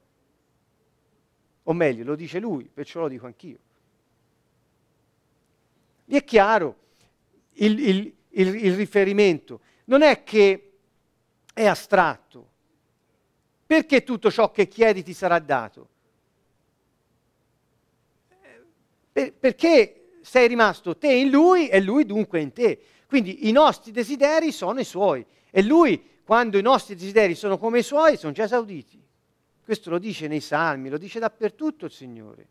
O 1.66 1.74
meglio, 1.74 2.04
lo 2.04 2.16
dice 2.16 2.39
lui, 2.39 2.70
perciò 2.74 3.02
lo 3.02 3.08
dico 3.08 3.26
anch'io. 3.26 3.58
Vi 6.06 6.16
è 6.16 6.24
chiaro 6.24 6.76
il, 7.54 7.80
il 7.80 8.14
il, 8.34 8.56
il 8.56 8.76
riferimento. 8.76 9.62
Non 9.86 10.02
è 10.02 10.24
che 10.24 10.72
è 11.54 11.66
astratto. 11.66 12.50
Perché 13.66 14.04
tutto 14.04 14.32
ciò 14.32 14.52
che 14.52 14.68
chiedi 14.68 15.04
ti 15.04 15.14
sarà 15.14 15.39
dato? 15.39 15.89
Per, 19.12 19.34
perché 19.34 20.03
sei 20.24 20.48
rimasto 20.48 20.98
te 20.98 21.12
in 21.12 21.30
lui 21.30 21.68
e 21.68 21.82
lui 21.82 22.06
dunque 22.06 22.40
in 22.40 22.52
te. 22.54 22.80
Quindi 23.06 23.48
i 23.48 23.52
nostri 23.52 23.92
desideri 23.92 24.52
sono 24.52 24.80
i 24.80 24.86
suoi 24.86 25.24
e 25.52 25.62
lui, 25.62 26.04
quando 26.24 26.58
i 26.58 26.62
nostri 26.62 26.96
desideri 26.96 27.36
sono 27.36 27.58
come 27.58 27.80
i 27.80 27.84
suoi, 27.84 28.18
sono 28.18 28.32
già 28.32 28.46
esauditi. 28.46 29.00
Questo 29.64 29.90
lo 29.90 30.00
dice 30.00 30.28
nei 30.28 30.40
salmi, 30.40 30.90
lo 30.90 30.98
dice 30.98 31.20
dappertutto 31.20 31.86
il 31.86 31.92
Signore. 31.92 32.48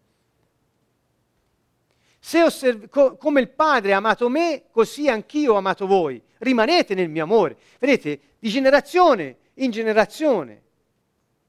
Se 2.18 2.42
osserv- 2.42 2.88
co- 2.88 3.16
come 3.16 3.40
il 3.40 3.48
Padre 3.48 3.94
ha 3.94 3.96
amato 3.96 4.28
me, 4.28 4.64
così 4.70 5.08
anch'io 5.08 5.54
ho 5.54 5.56
amato 5.56 5.86
voi. 5.86 6.22
Rimanete 6.38 6.94
nel 6.94 7.08
mio 7.08 7.24
amore. 7.24 7.56
Vedete, 7.80 8.20
di 8.38 8.48
generazione 8.48 9.38
in 9.54 9.70
generazione, 9.70 10.62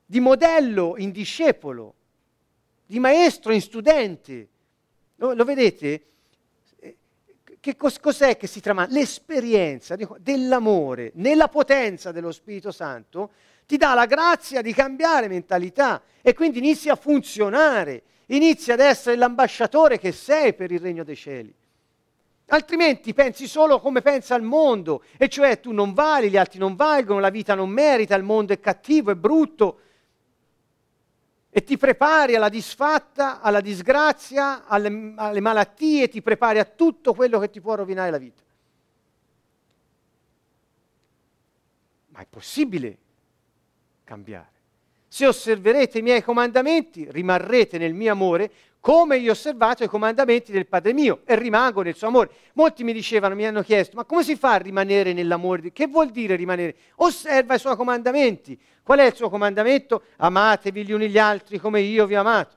di 0.05 0.19
modello 0.19 0.95
in 0.97 1.11
discepolo, 1.11 1.93
di 2.85 2.99
maestro 2.99 3.53
in 3.53 3.61
studente. 3.61 4.47
Lo, 5.17 5.33
lo 5.33 5.43
vedete? 5.43 6.05
Che 7.63 7.77
cos- 7.77 8.01
cos'è 8.01 8.35
che 8.35 8.45
si 8.45 8.59
trama? 8.59 8.85
L'esperienza 8.89 9.95
dell'amore 10.17 11.13
nella 11.15 11.47
potenza 11.47 12.11
dello 12.11 12.33
Spirito 12.33 12.73
Santo 12.73 13.31
ti 13.65 13.77
dà 13.77 13.93
la 13.93 14.05
grazia 14.05 14.61
di 14.61 14.73
cambiare 14.73 15.29
mentalità 15.29 16.01
e 16.21 16.33
quindi 16.33 16.57
inizi 16.57 16.89
a 16.89 16.97
funzionare, 16.97 18.03
inizi 18.25 18.73
ad 18.73 18.81
essere 18.81 19.15
l'ambasciatore 19.15 19.97
che 19.97 20.11
sei 20.11 20.53
per 20.53 20.73
il 20.73 20.81
regno 20.81 21.05
dei 21.05 21.15
cieli. 21.15 21.55
Altrimenti 22.47 23.13
pensi 23.13 23.47
solo 23.47 23.79
come 23.79 24.01
pensa 24.01 24.35
il 24.35 24.43
mondo, 24.43 25.01
e 25.17 25.29
cioè 25.29 25.61
tu 25.61 25.71
non 25.71 25.93
vali, 25.93 26.29
gli 26.29 26.35
altri 26.35 26.59
non 26.59 26.75
valgono, 26.75 27.21
la 27.21 27.29
vita 27.29 27.55
non 27.55 27.69
merita, 27.69 28.13
il 28.15 28.23
mondo 28.23 28.51
è 28.51 28.59
cattivo, 28.59 29.11
è 29.11 29.15
brutto, 29.15 29.82
e 31.55 31.63
ti 31.63 31.77
prepari 31.77 32.33
alla 32.35 32.49
disfatta, 32.49 33.39
alla 33.39 33.61
disgrazia, 33.61 34.65
alle, 34.65 35.13
alle 35.15 35.39
malattie, 35.39 36.09
ti 36.09 36.19
prepari 36.23 36.57
a 36.57 36.65
tutto 36.65 37.13
quello 37.13 37.37
che 37.37 37.51
ti 37.51 37.61
può 37.61 37.75
rovinare 37.75 38.09
la 38.09 38.17
vita. 38.17 38.41
Ma 42.07 42.21
è 42.21 42.25
possibile 42.27 42.97
cambiare. 44.03 44.49
Se 45.13 45.27
osserverete 45.27 45.99
i 45.99 46.01
miei 46.01 46.23
comandamenti, 46.23 47.07
rimarrete 47.07 47.77
nel 47.77 47.93
mio 47.93 48.11
amore, 48.11 48.49
come 48.79 49.17
io 49.17 49.29
ho 49.29 49.33
osservato 49.33 49.83
i 49.83 49.87
comandamenti 49.87 50.51
del 50.51 50.65
Padre 50.65 50.91
mio 50.91 51.21
e 51.25 51.35
rimango 51.35 51.83
nel 51.83 51.93
suo 51.93 52.07
amore. 52.07 52.31
Molti 52.53 52.83
mi 52.83 52.93
dicevano, 52.93 53.35
mi 53.35 53.45
hanno 53.45 53.61
chiesto, 53.61 53.95
ma 53.95 54.05
come 54.05 54.23
si 54.23 54.35
fa 54.35 54.53
a 54.53 54.57
rimanere 54.57 55.13
nell'amore? 55.13 55.71
Che 55.71 55.85
vuol 55.85 56.09
dire 56.09 56.35
rimanere? 56.35 56.75
Osserva 56.95 57.53
i 57.53 57.59
suoi 57.59 57.75
comandamenti. 57.75 58.59
Qual 58.81 58.97
è 58.97 59.05
il 59.05 59.13
suo 59.13 59.29
comandamento? 59.29 60.01
Amatevi 60.15 60.83
gli 60.83 60.91
uni 60.93 61.07
gli 61.07 61.19
altri 61.19 61.59
come 61.59 61.81
io 61.81 62.07
vi 62.07 62.15
ho 62.15 62.21
amato. 62.21 62.55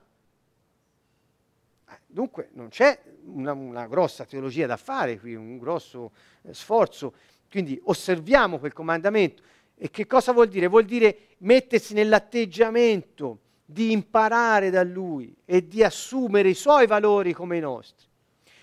Eh, 1.91 1.99
dunque 2.07 2.49
non 2.55 2.71
c'è 2.71 2.99
una, 3.25 3.53
una 3.53 3.87
grossa 3.87 4.25
teologia 4.25 4.65
da 4.65 4.79
fare 4.79 5.21
qui, 5.21 5.35
un 5.35 5.59
grosso 5.59 6.11
eh, 6.41 6.55
sforzo. 6.55 7.13
Quindi 7.51 7.79
osserviamo 7.85 8.59
quel 8.59 8.73
comandamento. 8.73 9.43
E 9.79 9.91
che 9.91 10.07
cosa 10.07 10.33
vuol 10.33 10.49
dire? 10.49 10.69
Vuol 10.69 10.85
dire 10.85 11.35
mettersi 11.39 11.93
nell'atteggiamento 11.93 13.41
di 13.65 13.93
imparare 13.93 14.71
da 14.71 14.83
Lui 14.83 15.35
e 15.45 15.67
di 15.67 15.83
assumere 15.83 16.49
i 16.49 16.55
Suoi 16.55 16.87
valori 16.87 17.33
come 17.33 17.57
i 17.57 17.61
nostri. 17.61 18.07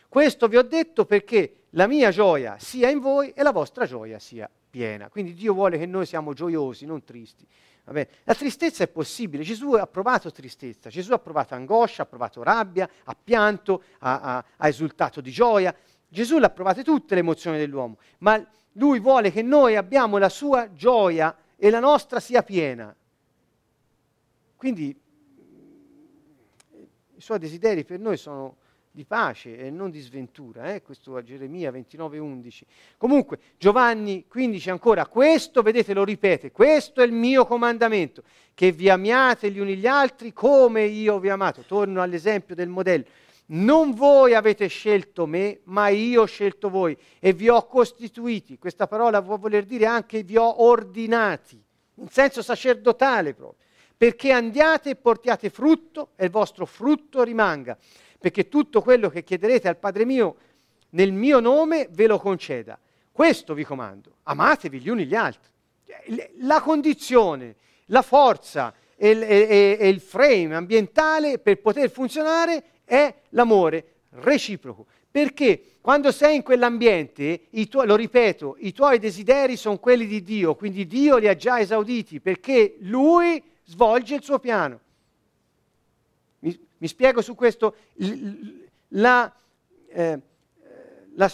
Questo 0.08 0.48
vi 0.48 0.58
ho 0.58 0.64
detto 0.64 1.06
perché 1.06 1.66
la 1.72 1.88
mia 1.88 2.10
gioia 2.12 2.58
sia 2.60 2.90
in 2.90 3.00
voi 3.00 3.32
e 3.32 3.44
la 3.44 3.52
vostra 3.52 3.86
gioia 3.86 4.20
sia 4.20 4.50
piena. 4.70 5.10
Quindi 5.10 5.34
Dio 5.34 5.54
vuole 5.54 5.78
che 5.78 5.86
noi 5.86 6.06
siamo 6.06 6.34
gioiosi, 6.34 6.86
non 6.86 7.04
tristi. 7.04 7.46
La 7.86 8.34
tristezza 8.34 8.84
è 8.84 8.88
possibile, 8.88 9.44
Gesù 9.44 9.74
ha 9.74 9.86
provato 9.86 10.32
tristezza, 10.32 10.90
Gesù 10.90 11.12
ha 11.12 11.20
provato 11.20 11.54
angoscia, 11.54 12.04
ha 12.04 12.06
provato 12.06 12.42
rabbia, 12.42 12.90
ha 13.04 13.18
pianto, 13.22 13.84
ha, 14.00 14.22
ha, 14.22 14.46
ha 14.56 14.68
esultato 14.68 15.20
di 15.20 15.32
gioia. 15.32 15.76
Gesù 16.14 16.38
l'ha 16.38 16.52
provate 16.52 16.84
tutte 16.84 17.16
le 17.16 17.22
emozioni 17.22 17.58
dell'uomo, 17.58 17.98
ma 18.20 18.48
lui 18.74 19.00
vuole 19.00 19.32
che 19.32 19.42
noi 19.42 19.76
abbiamo 19.76 20.20
la 20.20 20.30
sua 20.30 20.72
gioia 20.72 21.36
e 21.56 21.72
la 21.72 21.80
nostra 21.80 22.20
sia 22.20 22.44
piena. 22.44 22.96
Quindi 24.56 24.96
i 27.16 27.22
suoi 27.22 27.40
desideri 27.40 27.84
per 27.84 28.00
noi 28.00 28.18
sono 28.18 28.58
di 28.92 29.06
pace 29.06 29.58
e 29.58 29.72
non 29.72 29.90
di 29.90 30.00
sventura, 30.02 30.72
eh? 30.72 30.84
questo 30.84 31.16
a 31.16 31.24
Geremia 31.24 31.72
29:11. 31.72 32.62
Comunque, 32.98 33.40
Giovanni 33.58 34.26
15 34.28 34.70
ancora, 34.70 35.08
questo, 35.08 35.64
vedete, 35.64 35.96
lo 35.96 36.04
ripete, 36.04 36.52
questo 36.52 37.02
è 37.02 37.06
il 37.06 37.12
mio 37.12 37.48
comandamento, 37.48 38.22
che 38.54 38.72
vi 38.72 38.88
amiate 38.88 39.50
gli 39.50 39.58
uni 39.58 39.78
gli 39.78 39.88
altri 39.88 40.32
come 40.32 40.84
io 40.84 41.18
vi 41.18 41.32
ho 41.32 41.34
amato. 41.34 41.64
Torno 41.64 42.04
all'esempio 42.04 42.54
del 42.54 42.70
modello. 42.70 43.06
Non 43.54 43.94
voi 43.94 44.34
avete 44.34 44.68
scelto 44.68 45.26
me, 45.26 45.60
ma 45.66 45.90
io 45.90 46.22
ho 46.22 46.26
scelto 46.26 46.70
voi 46.70 46.98
e 47.20 47.34
vi 47.34 47.50
ho 47.50 47.66
costituiti. 47.68 48.58
Questa 48.58 48.88
parola 48.88 49.20
vuol 49.20 49.40
voler 49.40 49.66
dire 49.66 49.86
anche 49.86 50.24
vi 50.24 50.38
ho 50.38 50.64
ordinati, 50.64 51.62
in 51.96 52.10
senso 52.10 52.42
sacerdotale 52.42 53.34
proprio 53.34 53.62
perché 54.04 54.34
andiate 54.34 54.90
e 54.90 54.96
portiate 54.98 55.50
frutto 55.50 56.10
e 56.18 56.26
il 56.26 56.30
vostro 56.30 56.66
frutto 56.66 57.24
rimanga, 57.24 57.78
perché 58.20 58.50
tutto 58.50 58.82
quello 58.82 59.08
che 59.08 59.24
chiederete 59.24 59.70
al 59.70 59.78
Padre 59.78 60.04
mio 60.04 60.36
nel 60.90 61.14
mio 61.14 61.40
nome 61.40 61.88
ve 61.90 62.08
lo 62.08 62.20
conceda. 62.20 62.78
Questo 63.14 63.54
vi 63.54 63.64
comando, 63.64 64.18
amatevi 64.24 64.82
gli 64.82 64.90
uni 64.90 65.06
gli 65.06 65.16
altri. 65.16 65.50
La 66.40 66.60
condizione, 66.60 67.56
la 67.86 68.02
forza 68.02 68.74
e, 68.98 69.78
e 69.80 69.88
il 69.88 70.02
frame 70.02 70.54
ambientale 70.54 71.40
per 71.40 71.62
poter 71.62 71.90
funzionare 71.90 72.64
è 72.86 73.14
l'amore 73.30 73.96
reciproco. 74.12 74.86
Perché 75.10 75.76
quando 75.82 76.12
sei 76.12 76.38
in 76.38 76.44
quell'ambiente, 76.44 77.48
tuoi, 77.70 77.86
lo 77.86 77.96
ripeto, 77.96 78.56
i 78.60 78.72
tuoi 78.74 79.00
desideri 79.00 79.56
sono 79.56 79.78
quelli 79.78 80.08
di 80.08 80.24
Dio, 80.24 80.56
quindi 80.56 80.88
Dio 80.88 81.18
li 81.18 81.28
ha 81.28 81.36
già 81.36 81.60
esauditi, 81.60 82.20
perché 82.20 82.78
Lui 82.80 83.42
svolge 83.66 84.16
il 84.16 84.24
suo 84.24 84.40
piano. 84.40 84.80
Mi, 86.40 86.60
mi 86.78 86.88
spiego 86.88 87.22
su 87.22 87.36
questo. 87.36 87.76
La, 88.90 89.32
eh, 89.88 90.20
la, 91.16 91.32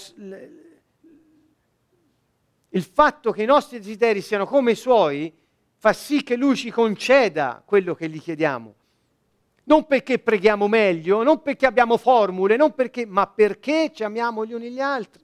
il 2.69 2.83
fatto 2.83 3.31
che 3.31 3.43
i 3.43 3.47
nostri 3.47 3.77
desideri 3.77 4.21
siano 4.21 4.45
come 4.45 4.71
i 4.71 4.75
suoi 4.75 5.33
fa 5.77 5.93
sì 5.93 6.23
che 6.23 6.35
lui 6.35 6.55
ci 6.55 6.71
conceda 6.71 7.63
quello 7.65 7.95
che 7.95 8.09
gli 8.09 8.21
chiediamo. 8.21 8.75
Non 9.69 9.85
perché 9.85 10.17
preghiamo 10.17 10.67
meglio, 10.67 11.21
non 11.21 11.43
perché 11.43 11.67
abbiamo 11.67 11.97
formule, 11.97 12.55
non 12.55 12.73
perché, 12.73 13.05
ma 13.05 13.27
perché 13.27 13.91
ci 13.93 14.03
amiamo 14.03 14.43
gli 14.43 14.53
uni 14.53 14.71
gli 14.71 14.79
altri. 14.79 15.23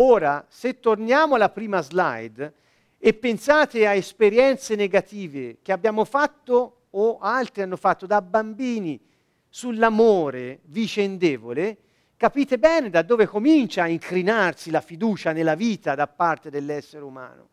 Ora, 0.00 0.44
se 0.48 0.80
torniamo 0.80 1.36
alla 1.36 1.50
prima 1.50 1.80
slide 1.82 2.52
e 2.98 3.14
pensate 3.14 3.86
a 3.86 3.94
esperienze 3.94 4.74
negative 4.74 5.58
che 5.62 5.70
abbiamo 5.70 6.04
fatto 6.04 6.86
o 6.90 7.18
altri 7.20 7.62
hanno 7.62 7.76
fatto 7.76 8.06
da 8.06 8.20
bambini 8.20 9.00
sull'amore 9.48 10.62
vicendevole, 10.64 11.76
capite 12.16 12.58
bene 12.58 12.90
da 12.90 13.02
dove 13.02 13.28
comincia 13.28 13.84
a 13.84 13.88
incrinarsi 13.88 14.72
la 14.72 14.80
fiducia 14.80 15.30
nella 15.30 15.54
vita 15.54 15.94
da 15.94 16.08
parte 16.08 16.50
dell'essere 16.50 17.04
umano. 17.04 17.50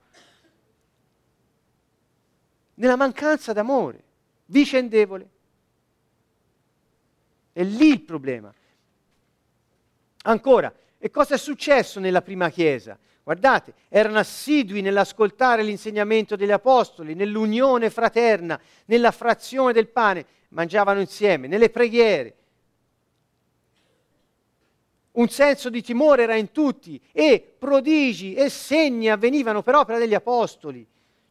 Nella 2.76 2.96
mancanza 2.96 3.54
d'amore 3.54 4.04
vicendevole. 4.46 5.30
È 7.52 7.64
lì 7.64 7.88
il 7.88 8.02
problema. 8.02 8.54
Ancora, 10.24 10.74
e 10.98 11.10
cosa 11.10 11.36
è 11.36 11.38
successo 11.38 12.00
nella 12.00 12.22
prima 12.22 12.50
Chiesa? 12.50 12.98
Guardate, 13.24 13.74
erano 13.90 14.20
assidui 14.20 14.82
nell'ascoltare 14.82 15.64
l'insegnamento 15.64 16.36
degli 16.36 16.52
apostoli, 16.52 17.16
nell'unione 17.16 17.90
fraterna, 17.90 18.60
nella 18.86 19.12
frazione 19.12 19.74
del 19.74 19.88
pane, 19.88 20.26
mangiavano 20.50 21.00
insieme, 21.00 21.48
nelle 21.48 21.70
preghiere. 21.70 22.36
Un 25.14 25.30
senso 25.30 25.70
di 25.70 25.82
timore 25.82 26.24
era 26.24 26.36
in 26.36 26.52
tutti 26.52 27.02
e 27.12 27.56
prodigi 27.58 28.34
e 28.34 28.50
segni 28.50 29.10
avvenivano 29.10 29.64
per 29.64 29.76
opera 29.76 29.98
degli 29.98 30.14
apostoli. 30.14 30.86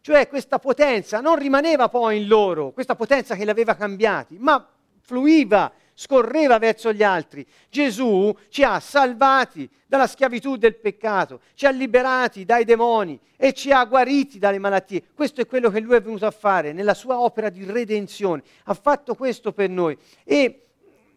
Cioè 0.05 0.28
questa 0.28 0.59
potenza 0.59 1.22
non 1.22 1.36
rimaneva 1.36 1.88
poi 1.88 2.18
in 2.18 2.28
loro, 2.28 2.72
questa 2.72 2.94
potenza 2.94 3.34
che 3.36 3.44
li 3.44 3.48
aveva 3.48 3.74
cambiati, 3.74 4.36
ma 4.38 4.68
fluiva 5.00 5.72
scorreva 5.94 6.59
verso 6.59 6.92
gli 6.92 7.02
altri. 7.02 7.46
Gesù 7.70 8.30
ci 8.50 8.62
ha 8.62 8.80
salvati 8.80 9.66
dalla 9.86 10.07
schiavitù 10.07 10.57
del 10.57 10.76
peccato, 10.76 11.40
ci 11.55 11.64
ha 11.64 11.70
liberati 11.70 12.44
dai 12.44 12.66
demoni 12.66 13.18
e 13.34 13.55
ci 13.55 13.72
ha 13.72 13.82
guariti 13.86 14.38
dalle 14.38 14.59
malattie. 14.59 15.05
Questo 15.14 15.40
è 15.40 15.46
quello 15.46 15.70
che 15.70 15.80
lui 15.80 15.96
è 15.96 16.02
venuto 16.02 16.26
a 16.26 16.30
fare 16.30 16.74
nella 16.74 16.92
sua 16.92 17.18
opera 17.18 17.48
di 17.48 17.64
redenzione. 17.64 18.42
Ha 18.64 18.74
fatto 18.74 19.14
questo 19.14 19.52
per 19.55 19.70
noi. 19.70 19.96
E, 20.22 20.66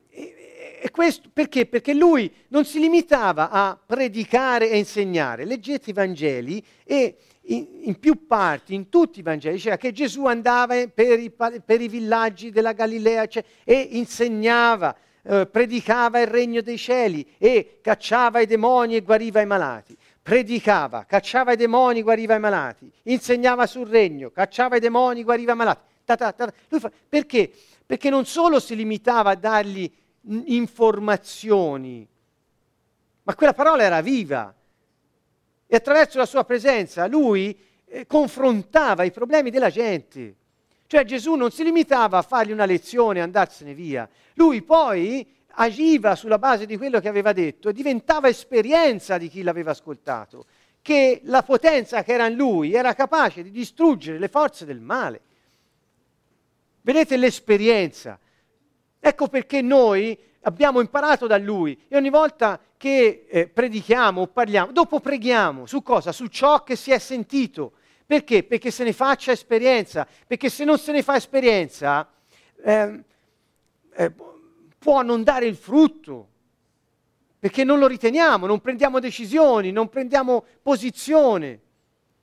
e, 0.09 0.79
e 0.81 0.91
questo 0.91 1.29
perché? 1.33 1.65
Perché 1.65 1.93
lui 1.93 2.33
non 2.47 2.63
si 2.63 2.79
limitava 2.79 3.49
a 3.49 3.77
predicare 3.85 4.69
e 4.69 4.77
insegnare. 4.77 5.43
Leggete 5.43 5.89
i 5.89 5.93
Vangeli 5.93 6.65
e 6.85 7.17
in, 7.47 7.67
in 7.83 7.99
più 7.99 8.25
parti, 8.25 8.73
in 8.73 8.89
tutti 8.89 9.19
i 9.19 9.23
Vangeli, 9.23 9.55
diceva 9.55 9.77
che 9.77 9.91
Gesù 9.91 10.25
andava 10.25 10.75
per 10.87 11.19
i, 11.19 11.31
per 11.31 11.81
i 11.81 11.87
villaggi 11.87 12.51
della 12.51 12.73
Galilea 12.73 13.27
cioè, 13.27 13.43
e 13.63 13.87
insegnava, 13.91 14.95
eh, 15.21 15.45
predicava 15.45 16.19
il 16.19 16.27
regno 16.27 16.61
dei 16.61 16.77
cieli 16.77 17.25
e 17.37 17.79
cacciava 17.81 18.41
i 18.41 18.45
demoni 18.45 18.95
e 18.95 19.01
guariva 19.01 19.41
i 19.41 19.45
malati. 19.45 19.95
Predicava, 20.21 21.05
cacciava 21.05 21.53
i 21.53 21.55
demoni, 21.55 22.01
guariva 22.01 22.35
i 22.35 22.39
malati, 22.39 22.91
insegnava 23.03 23.65
sul 23.65 23.87
regno, 23.87 24.29
cacciava 24.29 24.75
i 24.75 24.79
demoni, 24.81 25.23
guariva 25.23 25.53
i 25.53 25.55
malati. 25.55 25.81
Ta 26.03 26.15
ta 26.17 26.33
ta. 26.33 26.51
Fa, 26.67 26.91
perché? 27.07 27.49
Perché 27.85 28.09
non 28.09 28.25
solo 28.25 28.59
si 28.59 28.75
limitava 28.75 29.31
a 29.31 29.35
dargli 29.35 29.89
informazioni, 30.47 32.05
ma 33.23 33.35
quella 33.35 33.53
parola 33.53 33.83
era 33.83 34.01
viva. 34.01 34.53
E 35.67 35.75
attraverso 35.75 36.17
la 36.17 36.25
sua 36.25 36.45
presenza 36.45 37.05
lui 37.07 37.57
eh, 37.85 38.07
confrontava 38.07 39.03
i 39.03 39.11
problemi 39.11 39.49
della 39.49 39.69
gente. 39.69 40.35
Cioè 40.87 41.03
Gesù 41.03 41.35
non 41.35 41.51
si 41.51 41.63
limitava 41.63 42.17
a 42.17 42.21
fargli 42.21 42.51
una 42.51 42.65
lezione 42.65 43.19
e 43.19 43.21
andarsene 43.21 43.73
via. 43.73 44.09
Lui 44.35 44.61
poi 44.61 45.35
agiva 45.59 46.15
sulla 46.15 46.39
base 46.39 46.65
di 46.65 46.77
quello 46.77 46.99
che 46.99 47.09
aveva 47.09 47.33
detto 47.33 47.69
e 47.69 47.73
diventava 47.73 48.29
esperienza 48.29 49.17
di 49.17 49.27
chi 49.27 49.41
l'aveva 49.41 49.71
ascoltato, 49.71 50.45
che 50.81 51.21
la 51.23 51.43
potenza 51.43 52.03
che 52.03 52.13
era 52.13 52.27
in 52.27 52.35
lui 52.35 52.73
era 52.73 52.93
capace 52.93 53.43
di 53.43 53.51
distruggere 53.51 54.19
le 54.19 54.29
forze 54.29 54.65
del 54.65 54.79
male. 54.79 55.21
Vedete 56.81 57.17
l'esperienza. 57.17 58.17
Ecco 58.99 59.27
perché 59.27 59.61
noi 59.61 60.17
abbiamo 60.47 60.79
imparato 60.79 61.27
da 61.27 61.37
lui 61.37 61.77
e 61.89 61.97
ogni 61.97 62.09
volta 62.09 62.59
che 62.77 63.25
eh, 63.27 63.47
predichiamo 63.47 64.21
o 64.21 64.27
parliamo, 64.27 64.71
dopo 64.71 65.01
preghiamo 65.01 65.65
su 65.65 65.83
cosa? 65.83 66.11
Su 66.13 66.27
ciò 66.27 66.63
che 66.63 66.75
si 66.75 66.91
è 66.91 66.97
sentito. 66.97 67.73
Perché? 68.05 68.43
Perché 68.43 68.71
se 68.71 68.85
ne 68.85 68.93
faccia 68.93 69.33
esperienza, 69.33 70.07
perché 70.25 70.49
se 70.49 70.63
non 70.63 70.77
se 70.77 70.93
ne 70.93 71.03
fa 71.03 71.17
esperienza 71.17 72.09
eh, 72.63 73.03
eh, 73.93 74.13
può 74.77 75.01
non 75.01 75.23
dare 75.23 75.45
il 75.45 75.57
frutto, 75.57 76.29
perché 77.39 77.65
non 77.65 77.79
lo 77.79 77.87
riteniamo, 77.87 78.45
non 78.45 78.61
prendiamo 78.61 78.99
decisioni, 78.99 79.71
non 79.71 79.89
prendiamo 79.89 80.45
posizione. 80.61 81.59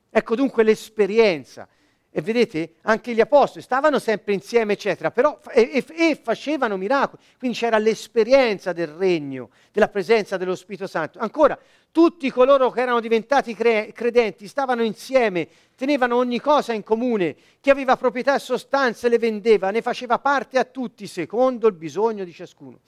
Ecco 0.08 0.34
dunque 0.34 0.62
l'esperienza. 0.62 1.68
E 2.16 2.20
vedete, 2.20 2.74
anche 2.82 3.12
gli 3.12 3.18
apostoli 3.18 3.60
stavano 3.60 3.98
sempre 3.98 4.34
insieme, 4.34 4.74
eccetera, 4.74 5.10
però, 5.10 5.40
e, 5.50 5.68
e, 5.72 6.10
e, 6.10 6.14
facevano 6.14 6.76
miracoli. 6.76 7.20
Quindi 7.36 7.56
c'era 7.56 7.76
l'esperienza 7.78 8.72
del 8.72 8.86
regno, 8.86 9.50
della 9.72 9.88
presenza 9.88 10.36
dello 10.36 10.54
Spirito 10.54 10.86
Santo. 10.86 11.18
Ancora, 11.18 11.58
tutti 11.90 12.30
coloro 12.30 12.70
che 12.70 12.82
erano 12.82 13.00
diventati 13.00 13.52
cre- 13.56 13.90
credenti 13.92 14.46
stavano 14.46 14.84
insieme, 14.84 15.48
tenevano 15.74 16.14
ogni 16.14 16.38
cosa 16.38 16.72
in 16.72 16.84
comune. 16.84 17.34
Chi 17.60 17.70
aveva 17.70 17.96
proprietà 17.96 18.36
e 18.36 18.38
sostanze 18.38 19.08
le 19.08 19.18
vendeva, 19.18 19.72
ne 19.72 19.82
faceva 19.82 20.20
parte 20.20 20.56
a 20.56 20.64
tutti, 20.64 21.08
secondo 21.08 21.66
il 21.66 21.74
bisogno 21.74 22.22
di 22.22 22.32
ciascuno. 22.32 22.78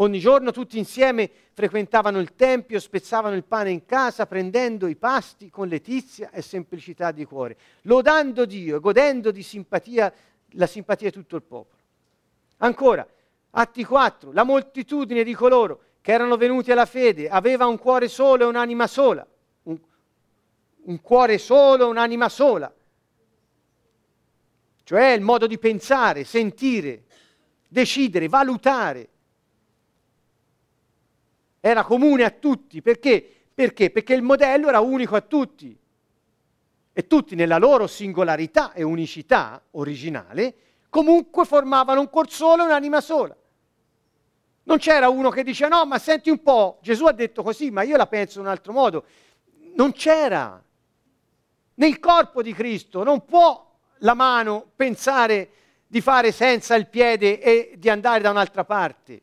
Ogni 0.00 0.20
giorno 0.20 0.52
tutti 0.52 0.78
insieme 0.78 1.28
frequentavano 1.52 2.20
il 2.20 2.36
Tempio, 2.36 2.78
spezzavano 2.78 3.34
il 3.34 3.42
pane 3.42 3.70
in 3.70 3.84
casa, 3.84 4.26
prendendo 4.26 4.86
i 4.86 4.94
pasti 4.94 5.50
con 5.50 5.66
letizia 5.66 6.30
e 6.30 6.40
semplicità 6.40 7.10
di 7.10 7.24
cuore, 7.24 7.56
lodando 7.82 8.44
Dio 8.44 8.76
e 8.76 8.80
godendo 8.80 9.32
di 9.32 9.42
simpatia, 9.42 10.12
la 10.52 10.66
simpatia 10.66 11.10
di 11.10 11.16
tutto 11.16 11.34
il 11.34 11.42
popolo. 11.42 11.80
Ancora, 12.58 13.06
Atti 13.50 13.84
4, 13.84 14.30
la 14.32 14.44
moltitudine 14.44 15.24
di 15.24 15.34
coloro 15.34 15.80
che 16.00 16.12
erano 16.12 16.36
venuti 16.36 16.70
alla 16.70 16.86
fede 16.86 17.28
aveva 17.28 17.66
un 17.66 17.76
cuore 17.76 18.06
solo 18.06 18.44
e 18.44 18.46
un'anima 18.46 18.86
sola. 18.86 19.26
Un, 19.64 19.78
un 20.84 21.00
cuore 21.00 21.38
solo 21.38 21.86
e 21.86 21.90
un'anima 21.90 22.28
sola. 22.28 22.72
Cioè 24.84 25.06
il 25.08 25.22
modo 25.22 25.48
di 25.48 25.58
pensare, 25.58 26.22
sentire, 26.22 27.02
decidere, 27.68 28.28
valutare 28.28 29.08
era 31.60 31.84
comune 31.84 32.24
a 32.24 32.30
tutti. 32.30 32.82
Perché? 32.82 33.44
Perché? 33.54 33.90
Perché 33.90 34.14
il 34.14 34.22
modello 34.22 34.68
era 34.68 34.80
unico 34.80 35.16
a 35.16 35.20
tutti. 35.20 35.76
E 36.92 37.06
tutti 37.06 37.34
nella 37.34 37.58
loro 37.58 37.86
singolarità 37.86 38.72
e 38.72 38.82
unicità 38.82 39.62
originale 39.72 40.54
comunque 40.88 41.44
formavano 41.44 42.00
un 42.00 42.10
cuor 42.10 42.30
solo 42.30 42.62
e 42.62 42.66
un'anima 42.66 43.00
sola. 43.00 43.36
Non 44.64 44.78
c'era 44.78 45.08
uno 45.08 45.30
che 45.30 45.42
dice 45.42 45.68
no, 45.68 45.84
ma 45.86 45.98
senti 45.98 46.28
un 46.28 46.42
po', 46.42 46.78
Gesù 46.82 47.06
ha 47.06 47.12
detto 47.12 47.42
così, 47.42 47.70
ma 47.70 47.82
io 47.82 47.96
la 47.96 48.06
penso 48.06 48.38
in 48.38 48.46
un 48.46 48.50
altro 48.50 48.72
modo. 48.72 49.04
Non 49.74 49.92
c'era. 49.92 50.62
Nel 51.74 51.98
corpo 52.00 52.42
di 52.42 52.52
Cristo 52.52 53.02
non 53.02 53.24
può 53.24 53.64
la 53.98 54.14
mano 54.14 54.70
pensare 54.74 55.50
di 55.86 56.00
fare 56.00 56.32
senza 56.32 56.74
il 56.74 56.88
piede 56.88 57.40
e 57.40 57.74
di 57.78 57.88
andare 57.88 58.20
da 58.20 58.30
un'altra 58.30 58.64
parte. 58.64 59.22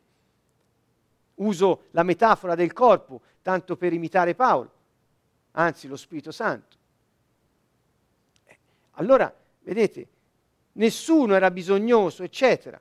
Uso 1.36 1.84
la 1.90 2.02
metafora 2.02 2.54
del 2.54 2.72
corpo 2.72 3.20
tanto 3.42 3.76
per 3.76 3.92
imitare 3.92 4.34
Paolo, 4.34 4.70
anzi 5.52 5.86
lo 5.86 5.96
Spirito 5.96 6.32
Santo. 6.32 6.76
Allora, 8.92 9.32
vedete, 9.60 10.08
nessuno 10.72 11.34
era 11.34 11.50
bisognoso, 11.50 12.22
eccetera. 12.22 12.80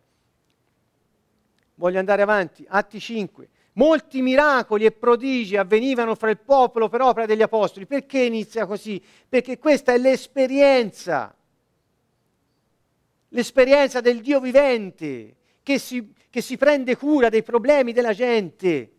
Voglio 1.76 1.99
andare 1.99 2.22
avanti, 2.22 2.66
Atti 2.68 2.99
5. 2.99 3.49
Molti 3.74 4.22
miracoli 4.22 4.86
e 4.86 4.91
prodigi 4.93 5.58
avvenivano 5.58 6.16
fra 6.16 6.30
il 6.30 6.38
popolo 6.38 6.88
per 6.88 7.01
opera 7.01 7.26
degli 7.26 7.41
apostoli. 7.41 7.86
Perché 7.86 8.22
inizia 8.22 8.66
così? 8.66 9.03
Perché 9.28 9.60
questa 9.60 9.93
è 9.93 9.97
l'esperienza, 9.97 11.36
l'esperienza 13.30 13.99
del 13.99 14.22
Dio 14.22 14.39
vivente 14.39 15.36
che 15.66 15.80
si, 15.80 16.13
che 16.30 16.41
si 16.41 16.57
prende 16.57 16.95
cura 16.95 17.30
dei 17.30 17.41
problemi 17.41 17.91
della 17.91 18.13
gente, 18.13 18.91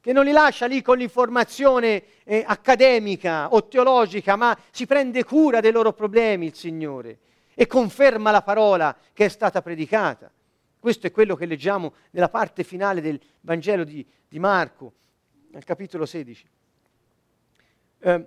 che 0.00 0.12
non 0.12 0.24
li 0.24 0.30
lascia 0.30 0.66
lì 0.66 0.82
con 0.82 0.98
l'informazione 0.98 2.04
eh, 2.22 2.44
accademica 2.46 3.52
o 3.52 3.66
teologica, 3.66 4.36
ma 4.36 4.56
si 4.70 4.86
prende 4.86 5.24
cura 5.24 5.58
dei 5.58 5.72
loro 5.72 5.92
problemi 5.92 6.46
il 6.46 6.54
Signore 6.54 7.18
e 7.54 7.66
conferma 7.66 8.30
la 8.30 8.42
parola 8.42 8.96
che 9.12 9.24
è 9.24 9.28
stata 9.28 9.62
predicata. 9.62 10.30
Questo 10.78 11.08
è 11.08 11.10
quello 11.10 11.34
che 11.34 11.44
leggiamo 11.44 11.94
nella 12.10 12.28
parte 12.28 12.62
finale 12.62 13.00
del 13.00 13.20
Vangelo 13.40 13.82
di, 13.82 14.06
di 14.28 14.38
Marco, 14.38 14.92
nel 15.50 15.64
capitolo 15.64 16.06
16. 16.06 16.48
Eh, 17.98 18.26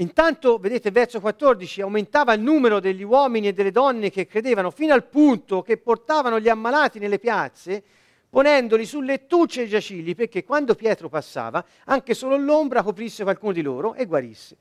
Intanto, 0.00 0.56
vedete, 0.56 0.90
verso 0.90 1.20
14, 1.20 1.82
aumentava 1.82 2.32
il 2.32 2.40
numero 2.40 2.80
degli 2.80 3.02
uomini 3.02 3.48
e 3.48 3.52
delle 3.52 3.70
donne 3.70 4.10
che 4.10 4.26
credevano 4.26 4.70
fino 4.70 4.94
al 4.94 5.04
punto 5.04 5.60
che 5.60 5.76
portavano 5.76 6.40
gli 6.40 6.48
ammalati 6.48 6.98
nelle 6.98 7.18
piazze, 7.18 7.82
ponendoli 8.30 8.86
su 8.86 9.02
lettucce 9.02 9.62
e 9.62 9.68
giacigli, 9.68 10.14
perché 10.14 10.42
quando 10.42 10.74
Pietro 10.74 11.10
passava, 11.10 11.62
anche 11.84 12.14
solo 12.14 12.38
l'ombra 12.38 12.82
coprisse 12.82 13.24
qualcuno 13.24 13.52
di 13.52 13.60
loro 13.60 13.92
e 13.92 14.06
guarisse. 14.06 14.56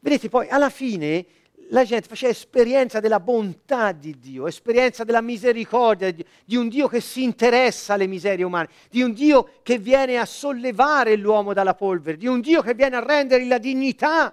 Vedete, 0.00 0.30
poi 0.30 0.48
alla 0.48 0.70
fine 0.70 1.26
la 1.68 1.84
gente 1.84 2.08
faceva 2.08 2.32
esperienza 2.32 2.98
della 2.98 3.20
bontà 3.20 3.92
di 3.92 4.18
Dio, 4.18 4.46
esperienza 4.46 5.04
della 5.04 5.20
misericordia 5.20 6.10
di, 6.10 6.24
di 6.46 6.56
un 6.56 6.68
Dio 6.68 6.88
che 6.88 7.00
si 7.00 7.22
interessa 7.22 7.92
alle 7.92 8.06
miserie 8.06 8.44
umane, 8.44 8.70
di 8.88 9.02
un 9.02 9.12
Dio 9.12 9.50
che 9.62 9.76
viene 9.76 10.16
a 10.16 10.24
sollevare 10.24 11.14
l'uomo 11.16 11.52
dalla 11.52 11.74
polvere, 11.74 12.16
di 12.16 12.26
un 12.26 12.40
Dio 12.40 12.62
che 12.62 12.72
viene 12.72 12.96
a 12.96 13.04
rendergli 13.04 13.48
la 13.48 13.58
dignità 13.58 14.32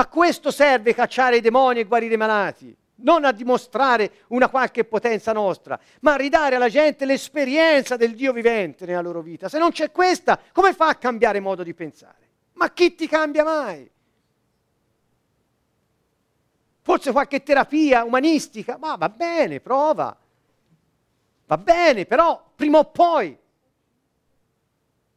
a 0.00 0.06
questo 0.06 0.52
serve 0.52 0.94
cacciare 0.94 1.38
i 1.38 1.40
demoni 1.40 1.80
e 1.80 1.84
guarire 1.84 2.14
i 2.14 2.16
malati, 2.18 2.74
non 3.00 3.24
a 3.24 3.32
dimostrare 3.32 4.24
una 4.28 4.48
qualche 4.48 4.84
potenza 4.84 5.32
nostra, 5.32 5.78
ma 6.00 6.12
a 6.12 6.16
ridare 6.16 6.54
alla 6.54 6.68
gente 6.68 7.04
l'esperienza 7.04 7.96
del 7.96 8.14
Dio 8.14 8.32
vivente 8.32 8.86
nella 8.86 9.00
loro 9.00 9.22
vita. 9.22 9.48
Se 9.48 9.58
non 9.58 9.72
c'è 9.72 9.90
questa, 9.90 10.38
come 10.52 10.72
fa 10.72 10.88
a 10.88 10.94
cambiare 10.94 11.40
modo 11.40 11.64
di 11.64 11.74
pensare? 11.74 12.28
Ma 12.52 12.70
chi 12.70 12.94
ti 12.94 13.08
cambia 13.08 13.42
mai? 13.42 13.90
Forse 16.80 17.10
qualche 17.10 17.42
terapia 17.42 18.04
umanistica, 18.04 18.78
ma 18.78 18.94
va 18.94 19.08
bene, 19.08 19.58
prova. 19.58 20.16
Va 21.46 21.58
bene, 21.58 22.06
però 22.06 22.52
prima 22.54 22.78
o 22.78 22.84
poi 22.84 23.36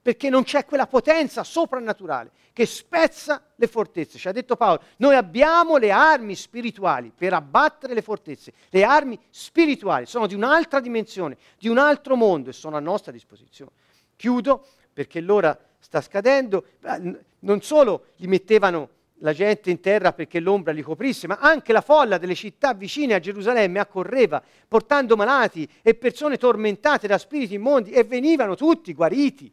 perché 0.02 0.30
non 0.30 0.44
c'è 0.44 0.66
quella 0.66 0.88
potenza 0.88 1.44
soprannaturale 1.44 2.32
che 2.54 2.66
spezza 2.66 3.44
le 3.56 3.68
fortezze. 3.68 4.18
Ci 4.18 4.28
ha 4.28 4.32
detto 4.32 4.56
Paolo, 4.56 4.82
noi 4.98 5.16
abbiamo 5.16 5.78
le 5.78 5.92
armi 5.92 6.36
spirituali 6.36 7.12
per 7.16 7.34
abbattere 7.34 7.94
le 7.94 8.02
fortezze. 8.02 8.52
Le 8.70 8.84
armi 8.84 9.18
spirituali 9.30 10.06
sono 10.06 10.28
di 10.28 10.36
un'altra 10.36 10.80
dimensione, 10.80 11.38
di 11.58 11.70
un 11.70 11.78
altro 11.78 12.16
mondo 12.16 12.50
e 12.50 12.54
sono 12.54 12.78
a 12.78 12.80
nostra 12.80 13.12
disposizione. 13.12 13.72
Chiudo 14.16 14.66
perché 14.92 15.22
l'ora 15.22 15.58
sta 15.80 16.02
scadendo. 16.02 16.66
Non 17.40 17.62
solo 17.62 18.08
gli 18.16 18.28
mettevano 18.28 18.90
la 19.20 19.34
gente 19.34 19.70
in 19.70 19.80
terra 19.80 20.14
perché 20.14 20.40
l'ombra 20.40 20.74
li 20.74 20.82
coprisse, 20.82 21.28
ma 21.28 21.38
anche 21.40 21.72
la 21.72 21.82
folla 21.82 22.18
delle 22.18 22.36
città 22.36 22.74
vicine 22.74 23.14
a 23.14 23.20
Gerusalemme 23.20 23.80
accorreva, 23.80 24.42
portando 24.68 25.16
malati 25.16 25.70
e 25.84 25.94
persone 25.94 26.38
tormentate 26.38 27.08
da 27.08 27.20
spiriti 27.20 27.54
immondi 27.54 27.92
e 27.92 28.04
venivano 28.04 28.56
tutti 28.56 28.94
guariti. 28.94 29.52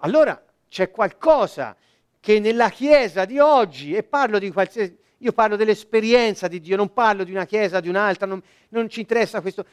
Allora 0.00 0.42
c'è 0.68 0.90
qualcosa 0.90 1.76
che 2.20 2.38
nella 2.38 2.68
Chiesa 2.68 3.24
di 3.24 3.38
oggi, 3.38 3.94
e 3.94 4.02
parlo 4.02 4.38
di 4.38 4.50
qualsiasi, 4.50 4.96
io 5.18 5.32
parlo 5.32 5.56
dell'esperienza 5.56 6.48
di 6.48 6.60
Dio, 6.60 6.76
non 6.76 6.92
parlo 6.92 7.24
di 7.24 7.30
una 7.30 7.46
Chiesa, 7.46 7.80
di 7.80 7.88
un'altra, 7.88 8.26
non, 8.26 8.42
non 8.70 8.88
ci 8.88 9.00
interessa 9.00 9.40
questo, 9.40 9.64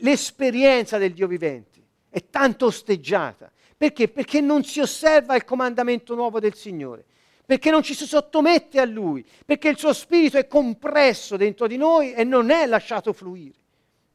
l'esperienza 0.00 0.98
del 0.98 1.12
Dio 1.12 1.26
vivente 1.26 1.78
è 2.10 2.24
tanto 2.30 2.66
osteggiata. 2.66 3.50
Perché? 3.76 4.08
Perché 4.08 4.40
non 4.40 4.64
si 4.64 4.80
osserva 4.80 5.36
il 5.36 5.44
comandamento 5.44 6.14
nuovo 6.14 6.40
del 6.40 6.54
Signore, 6.54 7.04
perché 7.46 7.70
non 7.70 7.82
ci 7.82 7.94
si 7.94 8.06
sottomette 8.06 8.80
a 8.80 8.84
Lui, 8.84 9.24
perché 9.44 9.68
il 9.68 9.78
suo 9.78 9.92
spirito 9.92 10.36
è 10.36 10.48
compresso 10.48 11.36
dentro 11.36 11.66
di 11.68 11.76
noi 11.76 12.12
e 12.12 12.24
non 12.24 12.50
è 12.50 12.66
lasciato 12.66 13.12
fluire. 13.12 13.54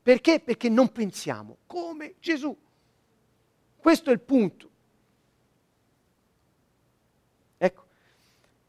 Perché? 0.01 0.41
Perché 0.41 0.68
non 0.68 0.91
pensiamo 0.91 1.59
come 1.66 2.16
Gesù. 2.20 2.55
Questo 3.78 4.09
è 4.09 4.14
il 4.14 4.20
punto. 4.20 4.70
Ecco, 7.57 7.86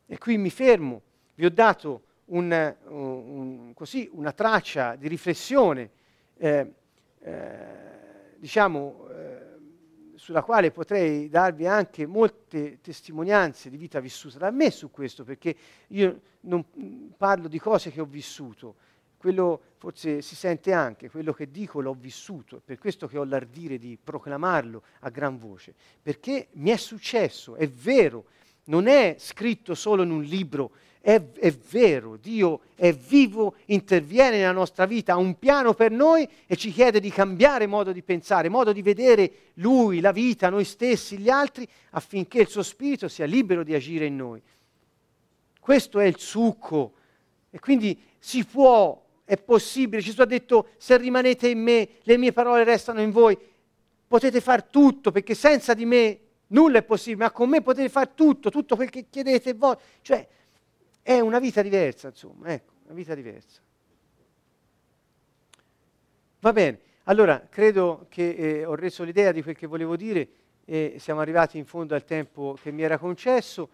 e 0.07 0.19
qui 0.19 0.37
mi 0.39 0.51
fermo, 0.51 1.03
vi 1.35 1.45
ho 1.45 1.51
dato 1.51 2.03
un, 2.27 2.75
un, 2.89 3.73
così, 3.75 4.09
una 4.13 4.33
traccia 4.33 4.97
di 4.97 5.09
riflessione, 5.09 5.91
eh, 6.37 6.73
eh, 7.21 8.37
diciamo, 8.37 9.09
eh, 9.11 9.45
sulla 10.15 10.43
quale 10.43 10.71
potrei 10.71 11.29
darvi 11.29 11.67
anche 11.67 12.07
molte 12.07 12.81
testimonianze 12.81 13.69
di 13.69 13.77
vita 13.77 14.01
vissuta 14.01 14.39
da 14.39 14.51
me 14.51 14.71
su 14.71 14.91
questo, 14.91 15.25
perché 15.25 15.55
io 15.89 16.21
non 16.41 16.65
parlo 17.17 17.49
di 17.49 17.59
cose 17.59 17.91
che 17.91 18.01
ho 18.01 18.07
vissuto, 18.07 18.77
quello 19.17 19.61
forse 19.79 20.21
si 20.21 20.35
sente 20.35 20.73
anche, 20.73 21.11
quello 21.11 21.33
che 21.33 21.51
dico 21.51 21.81
l'ho 21.81 21.95
vissuto, 21.95 22.57
è 22.57 22.61
per 22.63 22.79
questo 22.79 23.07
che 23.07 23.19
ho 23.19 23.25
l'ardire 23.25 23.79
di 23.79 23.99
proclamarlo 24.03 24.83
a 25.01 25.09
gran 25.09 25.39
voce, 25.39 25.75
perché 26.03 26.49
mi 26.53 26.71
è 26.71 26.77
successo, 26.77 27.57
è 27.57 27.67
vero, 27.67 28.27
non 28.65 28.87
è 28.87 29.17
scritto 29.19 29.75
solo 29.75 30.03
in 30.03 30.11
un 30.11 30.23
libro, 30.23 30.71
è, 31.05 31.23
è, 31.35 31.53
vero, 31.53 32.17
Dio 32.17 32.61
è 32.75 32.91
vivo, 32.95 33.57
interviene 33.67 34.39
nella 34.39 34.53
nostra 34.53 34.87
vita, 34.87 35.12
ha 35.12 35.19
un 35.19 35.39
piano 35.39 35.75
per 35.75 35.91
noi 35.91 36.27
e 36.47 36.57
ci 36.57 36.73
chiede 36.73 36.99
di 36.99 37.11
cambiare 37.11 37.67
modo 37.67 37.93
di 37.93 38.01
pensare, 38.01 38.49
modo 38.49 38.73
di 38.73 38.81
vedere 38.81 39.33
Lui, 39.55 40.01
la 40.01 40.12
vita, 40.12 40.49
noi 40.49 40.65
stessi, 40.65 41.19
gli 41.19 41.29
altri, 41.29 41.69
affinché 41.91 42.41
il 42.41 42.49
suo 42.49 42.62
spirito 42.62 43.09
sia 43.09 43.27
libero 43.27 43.62
di 43.62 43.75
agire 43.75 44.07
in 44.07 44.17
noi. 44.17 44.41
Questo 45.61 46.01
è 46.01 46.07
il 46.07 46.19
succo. 46.19 46.95
E 47.51 47.59
quindi 47.59 48.01
si 48.19 48.43
può, 48.47 48.99
è 49.27 49.37
possibile, 49.37 50.01
Gesù 50.01 50.23
ha 50.23 50.27
detto 50.27 50.69
se 50.79 50.97
rimanete 50.97 51.49
in 51.49 51.61
me, 51.61 51.89
le 52.01 52.17
mie 52.17 52.33
parole 52.33 52.65
restano 52.65 53.03
in 53.03 53.11
voi, 53.11 53.37
potete 54.09 54.41
far 54.41 54.62
tutto 54.65 55.12
perché 55.12 55.35
senza 55.35 55.75
di 55.75 55.85
me 55.85 56.19
nulla 56.55 56.79
è 56.79 56.83
possibile, 56.83 57.25
ma 57.25 57.31
con 57.31 57.49
me 57.49 57.61
potete 57.61 57.89
fare 57.89 58.13
tutto, 58.15 58.49
tutto 58.49 58.77
quel 58.77 58.89
che 58.89 59.07
chiedete 59.11 59.53
voi. 59.55 59.77
Cioè, 60.01 60.27
è 61.03 61.19
una 61.21 61.39
vita 61.39 61.61
diversa, 61.61 62.09
insomma, 62.09 62.49
ecco, 62.49 62.73
una 62.85 62.95
vita 62.95 63.15
diversa. 63.15 63.61
Va 66.41 66.53
bene, 66.53 66.81
allora 67.05 67.47
credo 67.51 68.07
che 68.09 68.31
eh, 68.31 68.65
ho 68.65 68.75
reso 68.75 69.03
l'idea 69.03 69.33
di 69.33 69.43
quel 69.43 69.57
che 69.57 69.67
volevo 69.67 69.97
dire 69.97 70.29
e 70.65 70.97
siamo 70.99 71.21
arrivati 71.21 71.59
in 71.59 71.67
fondo 71.67 71.95
al 71.95 72.05
tempo 72.05 72.57
che 72.61 72.71
mi 72.71 72.83
era 72.83 72.99
concesso. 72.99 73.69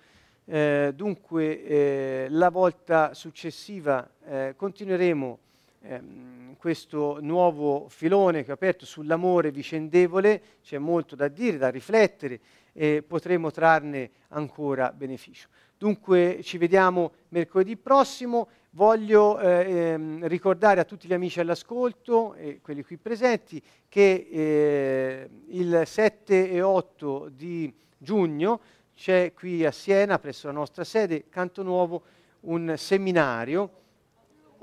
Eh, 0.44 0.92
dunque, 0.94 1.64
eh, 1.64 2.26
la 2.30 2.48
volta 2.48 3.14
successiva 3.14 4.08
eh, 4.24 4.54
continueremo 4.56 5.38
ehm, 5.82 6.56
questo 6.56 7.18
nuovo 7.20 7.88
filone 7.88 8.44
che 8.44 8.50
ho 8.50 8.54
aperto 8.54 8.84
sull'amore 8.84 9.50
vicendevole, 9.50 10.42
c'è 10.62 10.78
molto 10.78 11.16
da 11.16 11.28
dire, 11.28 11.56
da 11.56 11.68
riflettere 11.68 12.40
e 12.72 13.02
potremo 13.06 13.50
trarne 13.50 14.10
ancora 14.28 14.92
beneficio. 14.92 15.48
Dunque 15.76 16.40
ci 16.42 16.58
vediamo 16.58 17.12
mercoledì 17.28 17.76
prossimo. 17.76 18.48
Voglio 18.72 19.40
eh, 19.40 19.48
ehm, 19.48 20.28
ricordare 20.28 20.80
a 20.80 20.84
tutti 20.84 21.08
gli 21.08 21.14
amici 21.14 21.40
all'ascolto 21.40 22.34
e 22.34 22.60
quelli 22.60 22.84
qui 22.84 22.98
presenti 22.98 23.60
che 23.88 24.28
eh, 24.30 25.28
il 25.48 25.82
7 25.84 26.50
e 26.50 26.60
8 26.60 27.30
di 27.32 27.74
giugno 27.96 28.60
c'è 28.94 29.32
qui 29.32 29.64
a 29.64 29.72
Siena, 29.72 30.18
presso 30.18 30.46
la 30.46 30.52
nostra 30.52 30.84
sede, 30.84 31.30
Canto 31.30 31.62
Nuovo, 31.62 32.02
un 32.40 32.74
seminario, 32.76 33.79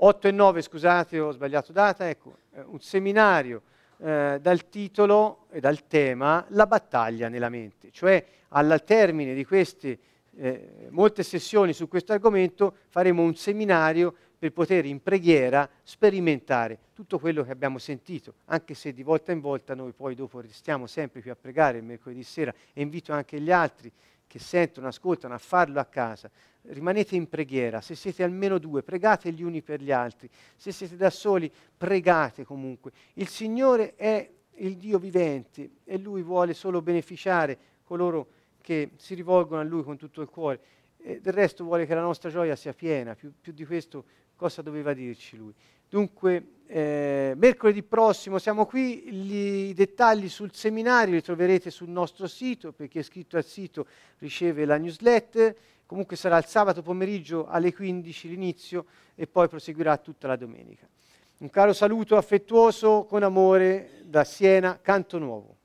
8 0.00 0.28
e 0.28 0.30
9 0.30 0.62
scusate 0.62 1.18
ho 1.18 1.32
sbagliato 1.32 1.72
data, 1.72 2.08
ecco, 2.08 2.36
eh, 2.52 2.62
un 2.66 2.80
seminario 2.80 3.62
eh, 3.98 4.38
dal 4.40 4.68
titolo 4.68 5.46
e 5.50 5.58
dal 5.58 5.88
tema 5.88 6.44
La 6.50 6.66
battaglia 6.66 7.28
nella 7.28 7.48
mente, 7.48 7.90
cioè 7.90 8.24
al 8.50 8.82
termine 8.84 9.34
di 9.34 9.44
queste 9.44 9.98
eh, 10.36 10.86
molte 10.90 11.24
sessioni 11.24 11.72
su 11.72 11.88
questo 11.88 12.12
argomento, 12.12 12.74
faremo 12.88 13.22
un 13.22 13.34
seminario 13.34 14.14
per 14.38 14.52
poter 14.52 14.86
in 14.86 15.02
preghiera 15.02 15.68
sperimentare 15.82 16.78
tutto 16.94 17.18
quello 17.18 17.42
che 17.42 17.50
abbiamo 17.50 17.78
sentito, 17.78 18.34
anche 18.44 18.74
se 18.74 18.92
di 18.92 19.02
volta 19.02 19.32
in 19.32 19.40
volta 19.40 19.74
noi 19.74 19.90
poi 19.92 20.14
dopo 20.14 20.40
restiamo 20.40 20.86
sempre 20.86 21.20
qui 21.20 21.30
a 21.30 21.36
pregare 21.36 21.78
il 21.78 21.84
mercoledì 21.84 22.22
sera 22.22 22.54
e 22.72 22.82
invito 22.82 23.12
anche 23.12 23.40
gli 23.40 23.50
altri 23.50 23.90
che 24.28 24.38
sentono, 24.38 24.86
ascoltano 24.86 25.34
a 25.34 25.38
farlo 25.38 25.80
a 25.80 25.84
casa. 25.84 26.30
Rimanete 26.62 27.16
in 27.16 27.28
preghiera, 27.28 27.80
se 27.80 27.96
siete 27.96 28.22
almeno 28.22 28.58
due, 28.58 28.82
pregate 28.82 29.32
gli 29.32 29.42
uni 29.42 29.62
per 29.62 29.82
gli 29.82 29.90
altri, 29.90 30.28
se 30.54 30.70
siete 30.70 30.96
da 30.96 31.10
soli, 31.10 31.50
pregate 31.76 32.44
comunque. 32.44 32.92
Il 33.14 33.26
Signore 33.26 33.96
è 33.96 34.30
il 34.56 34.76
Dio 34.76 34.98
vivente 34.98 35.70
e 35.84 35.98
Lui 35.98 36.22
vuole 36.22 36.54
solo 36.54 36.82
beneficiare 36.82 37.58
coloro 37.84 38.28
che 38.60 38.90
si 38.96 39.14
rivolgono 39.14 39.60
a 39.60 39.64
Lui 39.64 39.82
con 39.82 39.96
tutto 39.96 40.20
il 40.20 40.28
cuore. 40.28 40.60
E 40.98 41.20
del 41.20 41.32
resto 41.32 41.64
vuole 41.64 41.86
che 41.86 41.94
la 41.94 42.02
nostra 42.02 42.28
gioia 42.28 42.54
sia 42.54 42.74
piena, 42.74 43.14
più, 43.14 43.32
più 43.40 43.52
di 43.52 43.64
questo 43.64 44.04
cosa 44.36 44.62
doveva 44.62 44.92
dirci 44.92 45.36
Lui. 45.36 45.54
Dunque, 45.88 46.58
eh, 46.66 47.32
mercoledì 47.34 47.82
prossimo 47.82 48.38
siamo 48.38 48.66
qui, 48.66 49.10
Gli, 49.10 49.68
i 49.70 49.74
dettagli 49.74 50.28
sul 50.28 50.52
seminario 50.52 51.14
li 51.14 51.22
troverete 51.22 51.70
sul 51.70 51.88
nostro 51.88 52.26
sito, 52.26 52.72
per 52.72 52.88
chi 52.88 52.98
è 52.98 53.00
iscritto 53.00 53.38
al 53.38 53.44
sito 53.44 53.86
riceve 54.18 54.66
la 54.66 54.76
newsletter, 54.76 55.56
comunque 55.86 56.16
sarà 56.16 56.36
il 56.36 56.44
sabato 56.44 56.82
pomeriggio 56.82 57.46
alle 57.46 57.72
15 57.72 58.28
l'inizio 58.28 58.84
e 59.14 59.26
poi 59.26 59.48
proseguirà 59.48 59.96
tutta 59.96 60.26
la 60.26 60.36
domenica. 60.36 60.86
Un 61.38 61.48
caro 61.48 61.72
saluto 61.72 62.16
affettuoso 62.16 63.04
con 63.04 63.22
amore 63.22 64.02
da 64.04 64.24
Siena, 64.24 64.78
Canto 64.82 65.18
Nuovo. 65.18 65.57